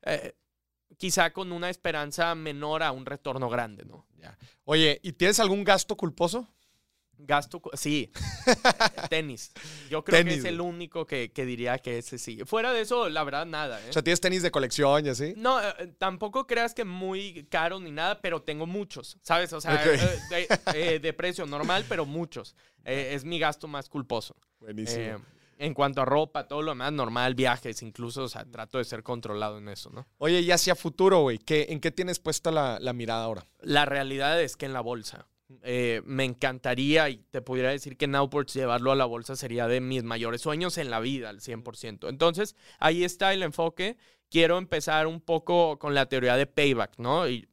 eh, 0.04 0.36
quizá 0.98 1.32
con 1.32 1.54
una 1.54 1.70
esperanza 1.70 2.36
menor 2.36 2.84
a 2.84 2.92
un 2.92 3.06
retorno 3.06 3.50
grande, 3.50 3.86
¿no? 3.86 4.06
Oye, 4.66 5.00
¿y 5.02 5.14
tienes 5.14 5.40
algún 5.40 5.64
gasto 5.64 5.96
culposo? 5.96 6.50
Gasto, 7.20 7.62
sí, 7.74 8.12
tenis. 9.10 9.52
Yo 9.90 10.04
creo 10.04 10.24
que 10.24 10.36
es 10.36 10.46
el 10.46 10.62
único 10.62 11.08
que, 11.08 11.32
diría 11.36 11.80
que 11.80 11.98
ese 11.98 12.18
sí. 12.20 12.40
Fuera 12.46 12.74
de 12.74 12.82
eso, 12.82 13.10
la 13.10 13.24
verdad, 13.24 13.46
nada. 13.46 13.82
¿eh? 13.82 13.90
O 13.90 13.94
sea, 13.94 14.04
¿tienes 14.04 14.22
tenis 14.22 14.44
de 14.44 14.52
colección 14.52 15.06
y 15.06 15.10
así? 15.10 15.34
No, 15.36 15.60
eh, 15.60 15.94
tampoco 15.98 16.46
creas 16.46 16.74
que 16.74 16.86
muy 16.86 17.46
caro 17.50 17.80
ni 17.80 17.92
nada, 17.92 18.22
pero 18.22 18.42
tengo 18.44 18.68
muchos, 18.68 19.18
¿sabes? 19.24 19.52
O 19.54 19.62
sea, 19.62 19.84
eh, 20.76 21.00
de, 21.02 21.14
precio 21.14 21.46
normal, 21.48 21.86
pero 21.90 22.06
muchos. 22.06 22.56
es 22.86 23.26
mi 23.26 23.40
gasto 23.40 23.68
más 23.68 23.90
culposo. 23.90 24.36
Buenísimo. 24.60 25.22
en 25.58 25.74
cuanto 25.74 26.02
a 26.02 26.06
ropa, 26.06 26.48
todo 26.48 26.62
lo 26.62 26.72
demás, 26.72 26.94
normal, 26.94 27.34
viajes, 27.34 27.82
incluso, 27.82 28.24
o 28.24 28.30
sea, 28.30 28.46
trato 28.46 28.78
de 28.78 28.84
ser 28.84 29.02
controlado 29.02 29.58
en 29.58 29.70
eso, 29.70 29.90
¿no? 29.90 30.06
Oye, 30.20 30.42
y 30.42 30.52
hacia 30.52 30.76
futuro, 30.76 31.22
güey, 31.22 31.40
¿en 31.48 31.80
qué 31.80 31.92
tienes 31.92 32.20
puesta 32.20 32.52
la, 32.52 32.78
la 32.80 32.94
mirada 32.94 33.24
ahora? 33.24 33.46
La 33.62 33.86
realidad 33.86 34.40
es 34.40 34.56
que 34.56 34.68
en 34.68 34.74
la 34.74 34.82
bolsa. 34.82 35.26
Eh, 35.64 36.02
me 36.04 36.26
encantaría 36.26 37.10
y 37.10 37.18
te 37.32 37.42
pudiera 37.42 37.70
decir 37.70 37.96
que 37.96 38.08
Nowports 38.08 38.54
llevarlo 38.54 38.92
a 38.92 38.96
la 38.96 39.06
bolsa 39.06 39.38
sería 39.38 39.68
de 39.68 39.80
mis 39.80 40.04
mayores 40.04 40.42
sueños 40.42 40.78
en 40.78 40.90
la 40.90 41.00
vida, 41.00 41.30
al 41.30 41.40
100%. 41.40 42.10
Entonces, 42.10 42.56
ahí 42.80 43.06
está 43.06 43.34
el 43.34 43.44
enfoque. 43.44 43.98
Quiero 44.30 44.58
empezar 44.58 45.08
un 45.08 45.22
poco 45.22 45.80
con 45.80 45.96
la 45.96 46.08
teoría 46.08 46.36
de 46.36 46.48
payback, 46.48 46.98
¿no? 46.98 47.30
Y 47.30 47.48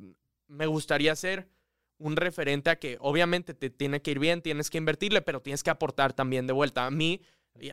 me 0.49 0.67
gustaría 0.67 1.15
ser 1.15 1.49
un 1.99 2.17
referente 2.17 2.71
a 2.71 2.77
que 2.81 2.97
obviamente 3.01 3.55
te 3.55 3.71
tiene 3.71 4.03
que 4.03 4.11
ir 4.11 4.19
bien, 4.19 4.43
tienes 4.43 4.71
que 4.71 4.79
invertirle, 4.79 5.23
pero 5.23 5.41
tienes 5.41 5.63
que 5.63 5.71
aportar 5.71 6.13
también 6.13 6.49
de 6.49 6.53
vuelta. 6.53 6.87
A 6.87 6.91
mí, 6.91 7.21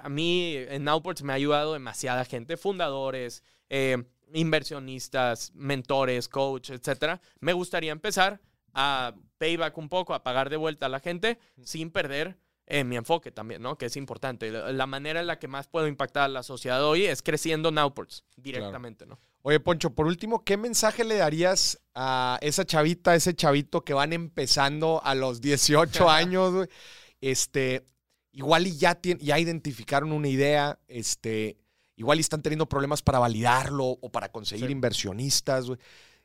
a 0.01 0.09
mí 0.09 0.53
en 0.55 0.83
Nowports 0.83 1.23
me 1.23 1.33
ha 1.33 1.35
ayudado 1.35 1.73
demasiada 1.73 2.25
gente, 2.25 2.57
fundadores, 2.57 3.43
eh, 3.69 4.03
inversionistas, 4.33 5.51
mentores, 5.55 6.29
coach, 6.29 6.69
etcétera. 6.69 7.21
Me 7.39 7.53
gustaría 7.53 7.91
empezar 7.91 8.39
a 8.73 9.13
payback 9.37 9.77
un 9.77 9.89
poco, 9.89 10.13
a 10.13 10.23
pagar 10.23 10.49
de 10.49 10.57
vuelta 10.57 10.85
a 10.85 10.89
la 10.89 10.99
gente 10.99 11.39
sin 11.63 11.91
perder 11.91 12.37
eh, 12.67 12.85
mi 12.85 12.95
enfoque 12.95 13.31
también, 13.31 13.61
¿no? 13.61 13.77
Que 13.77 13.87
es 13.87 13.97
importante. 13.97 14.49
La, 14.49 14.87
manera 14.87 15.19
en 15.19 15.27
la 15.27 15.39
que 15.39 15.49
más 15.49 15.67
puedo 15.67 15.87
impactar 15.87 16.23
a 16.23 16.27
la 16.29 16.41
sociedad 16.41 16.81
hoy 16.85 17.05
es 17.05 17.21
creciendo 17.21 17.69
Nowports 17.69 18.23
directamente, 18.37 19.05
¿no? 19.05 19.19
Oye, 19.41 19.59
Poncho, 19.59 19.93
por 19.93 20.05
último, 20.05 20.45
¿qué 20.45 20.55
mensaje 20.55 21.03
le 21.03 21.15
darías 21.15 21.81
a 21.95 22.37
esa 22.41 22.63
chavita, 22.63 23.11
a 23.11 23.15
ese 23.15 23.33
chavito 23.33 23.83
que 23.83 23.93
van 23.93 24.13
empezando 24.13 25.01
a 25.03 25.15
los 25.15 25.41
18 25.41 26.09
años, 26.09 26.69
Este, 27.19 27.83
igual 28.31 28.67
y 28.67 28.77
ya, 28.77 28.97
ya 29.01 29.37
identificaron 29.37 30.13
una 30.13 30.29
idea, 30.29 30.79
este, 30.87 31.57
igual 31.97 32.19
y 32.19 32.21
están 32.21 32.41
teniendo 32.41 32.69
problemas 32.69 33.01
para 33.01 33.19
validarlo 33.19 33.85
o 33.85 34.11
para 34.11 34.31
conseguir 34.31 34.69
inversionistas, 34.69 35.65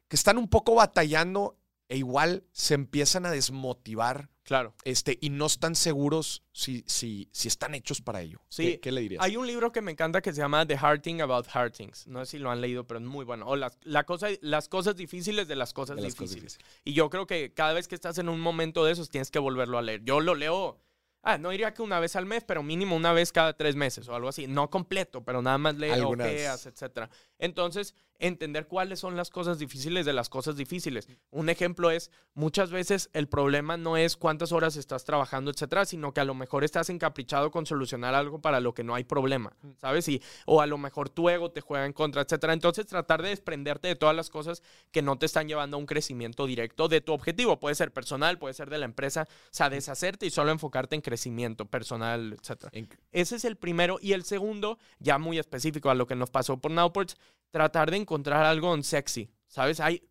que 0.06 0.16
están 0.16 0.38
un 0.38 0.48
poco 0.48 0.76
batallando 0.76 1.56
e 1.88 1.96
igual 1.96 2.44
se 2.52 2.74
empiezan 2.74 3.26
a 3.26 3.30
desmotivar. 3.30 4.28
Claro. 4.42 4.74
Este, 4.84 5.18
y 5.20 5.30
no 5.30 5.46
están 5.46 5.74
seguros 5.74 6.44
si, 6.52 6.84
si, 6.86 7.28
si 7.32 7.48
están 7.48 7.74
hechos 7.74 8.00
para 8.00 8.22
ello. 8.22 8.40
Sí. 8.48 8.78
¿Qué, 8.78 8.92
le 8.92 9.00
dirías? 9.00 9.22
Hay 9.22 9.36
un 9.36 9.46
libro 9.46 9.72
que 9.72 9.82
me 9.82 9.90
encanta 9.90 10.20
que 10.20 10.32
se 10.32 10.38
llama 10.38 10.64
The 10.66 10.78
Hard 10.80 11.02
Thing 11.02 11.20
About 11.20 11.46
Hard 11.52 11.72
Things. 11.72 12.06
No 12.06 12.24
sé 12.24 12.32
si 12.32 12.38
lo 12.38 12.50
han 12.50 12.60
leído, 12.60 12.86
pero 12.86 13.00
es 13.00 13.06
muy 13.06 13.24
bueno. 13.24 13.46
O 13.46 13.56
las, 13.56 13.78
la 13.82 14.04
cosa, 14.04 14.28
las 14.40 14.68
cosas 14.68 14.94
difíciles 14.94 15.48
de 15.48 15.56
las 15.56 15.72
cosas 15.72 16.00
difíciles. 16.00 16.58
Y 16.84 16.92
yo 16.92 17.10
creo 17.10 17.26
que 17.26 17.52
cada 17.54 17.72
vez 17.72 17.88
que 17.88 17.96
estás 17.96 18.18
en 18.18 18.28
un 18.28 18.40
momento 18.40 18.84
de 18.84 18.92
esos 18.92 19.10
tienes 19.10 19.30
que 19.30 19.40
volverlo 19.40 19.78
a 19.78 19.82
leer. 19.82 20.04
Yo 20.04 20.20
lo 20.20 20.34
leo 20.34 20.80
ah, 21.26 21.38
no 21.38 21.50
diría 21.50 21.74
que 21.74 21.82
una 21.82 22.00
vez 22.00 22.16
al 22.16 22.24
mes, 22.24 22.44
pero 22.44 22.62
mínimo 22.62 22.96
una 22.96 23.12
vez 23.12 23.32
cada 23.32 23.52
tres 23.52 23.74
meses 23.74 24.08
o 24.08 24.14
algo 24.14 24.28
así. 24.28 24.46
No 24.46 24.70
completo, 24.70 25.24
pero 25.24 25.42
nada 25.42 25.58
más 25.58 25.76
leo, 25.76 26.10
ojeas, 26.10 26.66
etc. 26.66 27.10
Entonces, 27.38 27.94
entender 28.18 28.66
cuáles 28.66 29.00
son 29.00 29.16
las 29.16 29.30
cosas 29.30 29.58
difíciles 29.58 30.06
de 30.06 30.12
las 30.12 30.28
cosas 30.28 30.56
difíciles. 30.56 31.08
Un 31.30 31.48
ejemplo 31.48 31.90
es, 31.90 32.10
muchas 32.34 32.70
veces 32.70 33.10
el 33.12 33.28
problema 33.28 33.76
no 33.76 33.96
es 33.96 34.16
cuántas 34.16 34.52
horas 34.52 34.76
estás 34.76 35.04
trabajando, 35.04 35.50
etcétera, 35.50 35.84
sino 35.84 36.12
que 36.12 36.20
a 36.20 36.24
lo 36.24 36.34
mejor 36.34 36.64
estás 36.64 36.90
encaprichado 36.90 37.50
con 37.50 37.66
solucionar 37.66 38.14
algo 38.14 38.40
para 38.40 38.60
lo 38.60 38.74
que 38.74 38.84
no 38.84 38.94
hay 38.94 39.04
problema, 39.04 39.56
¿sabes? 39.78 40.08
Y, 40.08 40.22
o 40.46 40.60
a 40.60 40.66
lo 40.66 40.78
mejor 40.78 41.08
tu 41.08 41.28
ego 41.28 41.50
te 41.50 41.60
juega 41.60 41.86
en 41.86 41.92
contra, 41.92 42.22
etcétera. 42.22 42.52
Entonces, 42.52 42.86
tratar 42.86 43.22
de 43.22 43.30
desprenderte 43.30 43.88
de 43.88 43.96
todas 43.96 44.16
las 44.16 44.30
cosas 44.30 44.62
que 44.90 45.02
no 45.02 45.18
te 45.18 45.26
están 45.26 45.48
llevando 45.48 45.76
a 45.76 45.80
un 45.80 45.86
crecimiento 45.86 46.46
directo 46.46 46.88
de 46.88 47.00
tu 47.00 47.12
objetivo. 47.12 47.60
Puede 47.60 47.74
ser 47.74 47.92
personal, 47.92 48.38
puede 48.38 48.54
ser 48.54 48.70
de 48.70 48.78
la 48.78 48.86
empresa, 48.86 49.26
o 49.28 49.48
sea, 49.50 49.70
deshacerte 49.70 50.26
y 50.26 50.30
solo 50.30 50.50
enfocarte 50.50 50.94
en 50.94 51.02
crecimiento 51.02 51.66
personal, 51.66 52.36
etcétera. 52.40 52.72
Ese 53.12 53.36
es 53.36 53.44
el 53.44 53.56
primero. 53.56 53.98
Y 54.00 54.12
el 54.12 54.24
segundo, 54.24 54.78
ya 54.98 55.18
muy 55.18 55.38
específico 55.38 55.90
a 55.90 55.94
lo 55.94 56.06
que 56.06 56.14
nos 56.14 56.30
pasó 56.30 56.58
por 56.58 56.70
Nowports, 56.70 57.16
tratar 57.50 57.90
de 57.90 57.98
encontrar 57.98 58.44
algo 58.44 58.74
en 58.74 58.84
sexy. 58.84 59.30
¿Sabes? 59.48 59.80
Hay, 59.80 60.02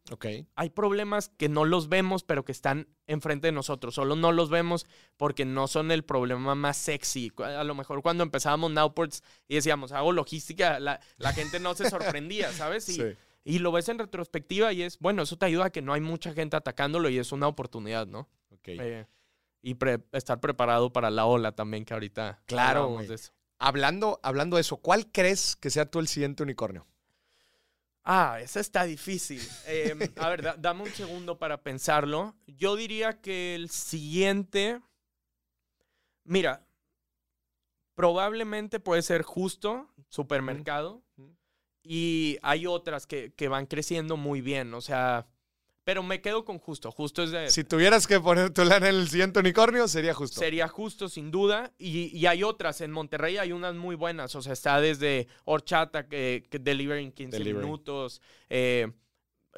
hay 0.55 0.69
problemas 0.69 1.29
que 1.37 1.49
no 1.49 1.65
los 1.65 1.89
vemos, 1.89 2.23
pero 2.23 2.45
que 2.45 2.51
están 2.51 2.87
enfrente 3.05 3.47
de 3.47 3.51
nosotros. 3.51 3.93
Solo 3.93 4.15
no 4.15 4.31
los 4.31 4.49
vemos 4.49 4.87
porque 5.17 5.45
no 5.45 5.67
son 5.67 5.91
el 5.91 6.03
problema 6.03 6.55
más 6.55 6.77
sexy. 6.77 7.31
A 7.37 7.63
lo 7.63 7.75
mejor 7.75 8.01
cuando 8.01 8.23
empezábamos 8.23 8.71
Nowports 8.71 9.23
y 9.47 9.55
decíamos, 9.55 9.91
hago 9.91 10.13
logística, 10.13 10.79
la, 10.79 10.99
gente 11.33 11.59
no 11.59 11.75
se 11.75 11.89
sorprendía, 11.89 12.51
¿sabes? 12.53 12.87
Y, 12.89 13.03
y, 13.43 13.59
lo 13.59 13.71
ves 13.71 13.89
en 13.89 13.99
retrospectiva 13.99 14.71
y 14.73 14.81
es, 14.81 14.97
bueno, 14.99 15.23
eso 15.23 15.37
te 15.37 15.45
ayuda 15.45 15.65
a 15.65 15.69
que 15.69 15.81
no 15.81 15.93
hay 15.93 16.01
mucha 16.01 16.33
gente 16.33 16.55
atacándolo 16.55 17.09
y 17.09 17.19
es 17.19 17.31
una 17.31 17.47
oportunidad, 17.47 18.07
¿no? 18.07 18.29
Ok. 18.51 18.69
Eh, 18.69 19.05
y 19.61 19.75
estar 20.11 20.39
preparado 20.39 20.93
para 20.93 21.09
la 21.09 21.25
ola 21.25 21.51
también, 21.51 21.85
que 21.85 21.93
ahorita 21.93 22.41
claro, 22.45 22.97
de 22.99 23.13
eso. 23.13 23.31
Hablando, 23.57 24.19
hablando 24.23 24.57
de 24.57 24.61
eso, 24.61 24.77
¿cuál 24.77 25.11
crees 25.11 25.55
que 25.55 25.69
sea 25.69 25.89
tú 25.89 25.99
el 25.99 26.07
siguiente 26.07 26.43
unicornio? 26.43 26.87
Ah, 28.05 28.39
esa 28.39 28.59
está 28.59 28.83
difícil. 28.83 29.41
Em, 29.65 29.99
a 30.17 30.29
ver, 30.29 30.61
dame 30.61 30.83
un 30.83 30.91
segundo 30.91 31.39
para 31.39 31.63
pensarlo. 31.63 32.35
Yo 32.45 32.75
diría 32.75 33.19
que 33.19 33.55
el 33.55 33.69
siguiente. 33.69 34.79
Mira, 36.23 36.67
probablemente 37.95 38.79
puede 38.79 39.01
ser 39.01 39.23
justo, 39.23 39.91
supermercado. 40.07 41.03
Y 41.81 42.37
hay 42.43 42.67
otras 42.67 43.07
que, 43.07 43.33
que 43.33 43.47
van 43.47 43.65
creciendo 43.65 44.17
muy 44.17 44.41
bien. 44.41 44.73
O 44.75 44.81
sea, 44.81 45.27
pero 45.85 46.01
me 46.01 46.19
quedo 46.19 46.43
con 46.43 46.57
justo. 46.57 46.91
Justo 46.91 47.21
es 47.21 47.31
de. 47.31 47.49
Si 47.51 47.63
tuvieras 47.63 48.07
que 48.07 48.19
poner 48.19 48.49
tu 48.49 48.65
lana 48.65 48.89
en 48.89 48.95
el 48.95 49.07
siguiente 49.07 49.39
unicornio, 49.39 49.87
sería 49.87 50.15
justo. 50.15 50.39
Sería 50.39 50.67
justo, 50.67 51.07
sin 51.07 51.29
duda. 51.29 51.71
Y, 51.77 52.25
hay 52.25 52.43
otras. 52.43 52.81
En 52.81 52.91
Monterrey 52.91 53.37
hay 53.37 53.51
unas 53.51 53.75
muy 53.75 53.95
buenas. 53.95 54.33
O 54.35 54.41
sea, 54.41 54.53
está 54.53 54.81
desde 54.81 55.27
Horchata, 55.45 56.07
que, 56.07 56.47
que 56.49 56.57
deliver 56.57 56.97
en 56.97 57.11
15 57.11 57.39
minutos. 57.39 58.19
Eh, 58.49 58.91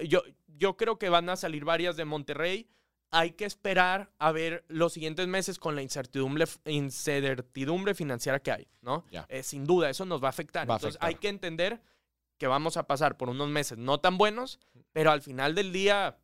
yo, 0.03 0.21
yo 0.47 0.75
creo 0.75 0.99
que 0.99 1.07
van 1.07 1.29
a 1.29 1.37
salir 1.37 1.63
varias 1.63 1.95
de 1.95 2.03
Monterrey. 2.03 2.69
Hay 3.09 3.31
que 3.31 3.45
esperar 3.45 4.11
a 4.19 4.33
ver 4.33 4.65
los 4.67 4.91
siguientes 4.91 5.29
meses 5.29 5.57
con 5.59 5.77
la 5.77 5.81
incertidumbre, 5.81 6.45
incertidumbre 6.65 7.93
financiera 7.93 8.41
que 8.41 8.51
hay, 8.51 8.67
¿no? 8.81 9.05
Eh, 9.29 9.43
sin 9.43 9.65
duda, 9.65 9.89
eso 9.89 10.03
nos 10.05 10.21
va 10.21 10.27
a 10.27 10.31
afectar. 10.31 10.63
Entonces, 10.63 10.97
hay 10.99 11.15
que 11.15 11.29
entender 11.29 11.81
que 12.37 12.47
vamos 12.47 12.75
a 12.75 12.85
pasar 12.85 13.15
por 13.17 13.29
unos 13.29 13.47
meses 13.47 13.77
no 13.77 13.99
tan 13.99 14.17
buenos, 14.17 14.59
pero 14.93 15.11
al 15.11 15.21
final 15.21 15.55
del 15.55 15.71
día 15.71 16.17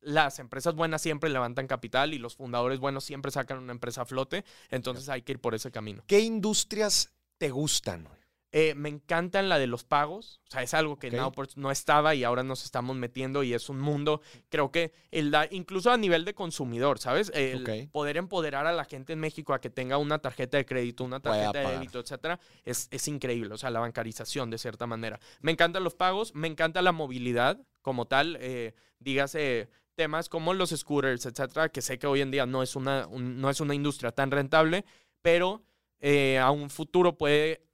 las 0.00 0.38
empresas 0.38 0.74
buenas 0.74 1.02
siempre 1.02 1.30
levantan 1.30 1.66
capital 1.66 2.12
y 2.12 2.18
los 2.18 2.36
fundadores 2.36 2.78
buenos 2.78 3.04
siempre 3.04 3.30
sacan 3.30 3.58
una 3.58 3.72
empresa 3.72 4.02
a 4.02 4.04
flote, 4.04 4.44
entonces 4.70 5.08
hay 5.08 5.22
que 5.22 5.32
ir 5.32 5.40
por 5.40 5.54
ese 5.54 5.70
camino. 5.70 6.02
¿Qué 6.06 6.20
industrias 6.20 7.10
te 7.38 7.50
gustan? 7.50 8.08
Eh, 8.56 8.72
me 8.76 8.88
encantan 8.88 9.48
la 9.48 9.58
de 9.58 9.66
los 9.66 9.82
pagos. 9.82 10.40
O 10.46 10.52
sea, 10.52 10.62
es 10.62 10.74
algo 10.74 10.96
que 10.96 11.10
no 11.56 11.70
estaba 11.72 12.14
y 12.14 12.22
ahora 12.22 12.44
nos 12.44 12.64
estamos 12.64 12.94
metiendo 12.94 13.42
y 13.42 13.52
es 13.52 13.68
un 13.68 13.80
mundo, 13.80 14.20
creo 14.48 14.70
que 14.70 14.92
el 15.10 15.34
incluso 15.50 15.90
a 15.90 15.96
nivel 15.96 16.24
de 16.24 16.34
consumidor, 16.34 17.00
¿sabes? 17.00 17.32
El 17.34 17.88
poder 17.90 18.16
empoderar 18.16 18.68
a 18.68 18.72
la 18.72 18.84
gente 18.84 19.12
en 19.12 19.18
México 19.18 19.54
a 19.54 19.60
que 19.60 19.70
tenga 19.70 19.98
una 19.98 20.20
tarjeta 20.20 20.56
de 20.56 20.64
crédito, 20.64 21.02
una 21.02 21.18
tarjeta 21.18 21.58
de 21.58 21.66
débito, 21.72 21.98
etcétera, 21.98 22.38
es, 22.64 22.86
es 22.92 23.08
increíble. 23.08 23.52
O 23.52 23.58
sea, 23.58 23.70
la 23.70 23.80
bancarización 23.80 24.50
de 24.50 24.58
cierta 24.58 24.86
manera. 24.86 25.18
Me 25.40 25.50
encantan 25.50 25.82
los 25.82 25.96
pagos, 25.96 26.32
me 26.36 26.46
encanta 26.46 26.80
la 26.80 26.92
movilidad 26.92 27.60
como 27.82 28.06
tal. 28.06 28.38
Eh, 28.40 28.72
dígase 29.00 29.68
temas 29.96 30.28
como 30.28 30.54
los 30.54 30.70
scooters, 30.70 31.26
etcétera, 31.26 31.70
que 31.70 31.82
sé 31.82 31.98
que 31.98 32.06
hoy 32.06 32.20
en 32.20 32.30
día 32.30 32.46
no 32.46 32.62
es 32.62 32.76
una, 32.76 33.08
no 33.10 33.50
es 33.50 33.60
una 33.60 33.74
industria 33.74 34.12
tan 34.12 34.30
rentable, 34.30 34.84
pero 35.22 35.64
eh, 35.98 36.38
a 36.38 36.52
un 36.52 36.70
futuro 36.70 37.18
puede 37.18 37.64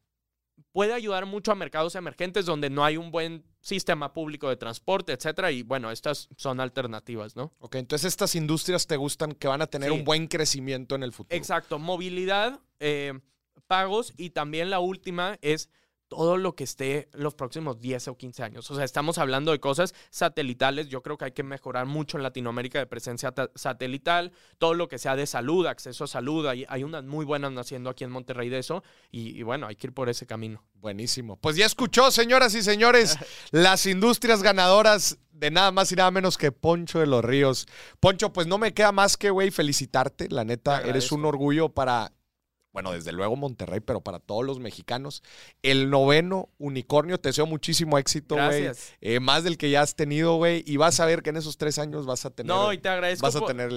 puede 0.73 0.93
ayudar 0.93 1.27
mucho 1.27 1.53
a 1.53 1.55
mercados 1.55 1.95
emergentes 1.95 2.47
donde 2.47 2.71
no 2.71 2.85
hay 2.85 2.97
un 2.97 3.11
buen 3.11 3.45
sistema 3.61 4.13
público 4.13 4.49
de 4.49 4.57
transporte, 4.57 5.13
etcétera. 5.13 5.51
Y 5.51 5.63
bueno, 5.63 5.91
estas 5.91 6.29
son 6.37 6.61
alternativas, 6.61 7.37
¿no? 7.37 7.53
Ok, 7.59 7.77
entonces 7.77 8.07
estas 8.07 8.35
industrias 8.35 8.87
te 8.87 8.97
gustan 8.97 9.33
que 9.33 9.49
van 9.49 9.63
a 9.63 9.67
tener 9.67 9.93
un 9.93 10.05
buen 10.05 10.27
crecimiento 10.29 10.95
en 10.95 11.03
el 11.03 11.13
futuro. 11.13 11.37
Exacto, 11.37 11.79
movilidad, 11.79 12.61
eh, 12.79 13.19
pagos 13.67 14.13
y 14.17 14.31
también 14.31 14.71
la 14.71 14.81
última 14.81 15.39
es 15.43 15.69
todo 16.11 16.37
lo 16.37 16.57
que 16.57 16.65
esté 16.65 17.09
los 17.13 17.35
próximos 17.35 17.81
10 17.81 18.09
o 18.09 18.17
15 18.17 18.43
años. 18.43 18.71
O 18.71 18.75
sea, 18.75 18.85
estamos 18.85 19.17
hablando 19.17 19.53
de 19.53 19.61
cosas 19.61 19.95
satelitales. 20.11 20.89
Yo 20.89 21.03
creo 21.03 21.17
que 21.17 21.27
hay 21.27 21.33
que 21.33 21.45
mejorar 21.45 21.87
mucho 21.87 22.17
en 22.17 22.25
Latinoamérica 22.25 22.81
de 22.81 22.87
presencia 22.87 23.33
satelital, 23.55 24.33
todo 24.59 24.75
lo 24.75 24.89
que 24.89 24.99
sea 24.99 25.15
de 25.15 25.29
salud, 25.29 25.67
acceso 25.67 26.05
a 26.05 26.09
salud. 26.09 26.47
Hay, 26.49 26.67
hay 26.69 26.83
unas 26.83 27.05
muy 27.05 27.25
buenas 27.25 27.53
naciendo 27.53 27.91
aquí 27.91 28.03
en 28.03 28.11
Monterrey 28.11 28.49
de 28.49 28.59
eso 28.59 28.83
y, 29.13 29.39
y 29.39 29.45
bueno, 29.45 29.69
hay 29.69 29.77
que 29.77 29.87
ir 29.87 29.95
por 29.95 30.09
ese 30.09 30.27
camino. 30.27 30.65
Buenísimo. 30.75 31.37
Pues 31.37 31.55
ya 31.55 31.65
escuchó, 31.65 32.11
señoras 32.11 32.57
y 32.57 32.63
señores, 32.63 33.17
las 33.53 33.87
industrias 33.87 34.43
ganadoras 34.43 35.17
de 35.31 35.53
nada 35.53 35.71
más 35.71 35.93
y 35.93 35.95
nada 35.95 36.11
menos 36.11 36.37
que 36.37 36.51
Poncho 36.51 36.99
de 36.99 37.07
los 37.07 37.25
Ríos. 37.25 37.69
Poncho, 38.01 38.33
pues 38.33 38.49
no 38.49 38.59
me 38.59 38.75
queda 38.75 38.91
más 38.91 39.17
que, 39.17 39.31
güey, 39.31 39.53
felicitarte. 39.53 40.29
La 40.29 40.45
neta, 40.45 40.83
eres 40.83 41.13
un 41.13 41.25
orgullo 41.25 41.69
para 41.69 42.13
bueno, 42.73 42.93
desde 42.93 43.13
luego 43.13 43.35
Monterrey, 43.35 43.81
pero 43.81 44.01
para 44.01 44.21
todos 44.21 44.45
los 44.45 44.61
mexicanos. 44.61 45.23
El 45.63 45.91
noveno 45.91 46.49
unicornio, 46.59 47.19
te 47.19 47.31
deseo 47.31 47.47
muchísimo 47.47 47.99
éxito, 47.99 48.37
güey. 48.37 48.71
Eh, 49.01 49.19
más 49.19 49.43
del 49.43 49.59
que 49.59 49.71
ya 49.71 49.83
has 49.83 49.97
tenido, 49.97 50.37
güey. 50.37 50.63
Y 50.67 50.77
vas 50.77 51.01
a 51.01 51.07
ver 51.07 51.23
que 51.23 51.31
en 51.31 51.37
esos 51.37 51.57
tres 51.57 51.79
años 51.79 52.07
vas 52.07 52.25
a 52.27 52.31
tener. 52.31 52.55
No, 52.55 52.73
y 52.73 52.79
te 52.79 52.89
agradezco 52.89 53.27
vas 53.27 53.35
a 53.35 53.41
por, 53.41 53.49
tener 53.49 53.71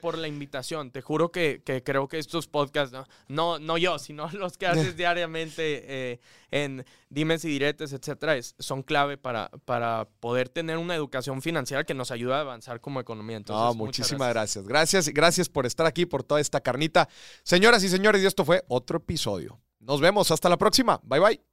por, 0.00 0.18
la 0.18 0.26
invitación. 0.26 0.90
Te 0.90 1.00
juro 1.00 1.30
que, 1.30 1.62
creo 1.84 2.08
que 2.08 2.18
estos 2.18 2.48
podcasts, 2.48 2.96
no, 3.28 3.58
no, 3.58 3.78
yo, 3.78 3.98
sino 3.98 4.28
los 4.32 4.56
que 4.56 4.66
haces 4.66 4.96
diariamente 4.96 5.84
eh, 6.12 6.20
en 6.50 6.84
dimes 7.08 7.44
y 7.44 7.48
diretes, 7.48 7.92
etcétera, 7.92 8.36
son 8.58 8.82
clave 8.82 9.16
para, 9.16 9.50
para 9.64 10.08
poder 10.20 10.48
tener 10.48 10.78
una 10.78 10.94
educación 10.94 11.42
financiera 11.42 11.84
que 11.84 11.94
nos 11.94 12.10
ayuda 12.10 12.38
a 12.38 12.40
avanzar 12.40 12.80
como 12.80 13.00
economía. 13.00 13.36
Entonces, 13.36 13.64
no, 13.64 13.74
muchísimas 13.74 14.28
gracias. 14.30 14.66
gracias. 14.66 15.08
Gracias, 15.08 15.48
por 15.48 15.66
estar 15.66 15.86
aquí, 15.86 16.06
por 16.06 16.22
toda 16.22 16.40
esta 16.40 16.60
carnita. 16.60 17.08
Señoras 17.42 17.82
y 17.84 17.88
señores, 17.88 18.22
y 18.22 18.26
fue 18.44 18.64
otro 18.68 18.98
episodio. 18.98 19.60
Nos 19.78 20.00
vemos, 20.00 20.30
hasta 20.30 20.48
la 20.48 20.58
próxima. 20.58 21.00
Bye 21.04 21.20
bye. 21.20 21.49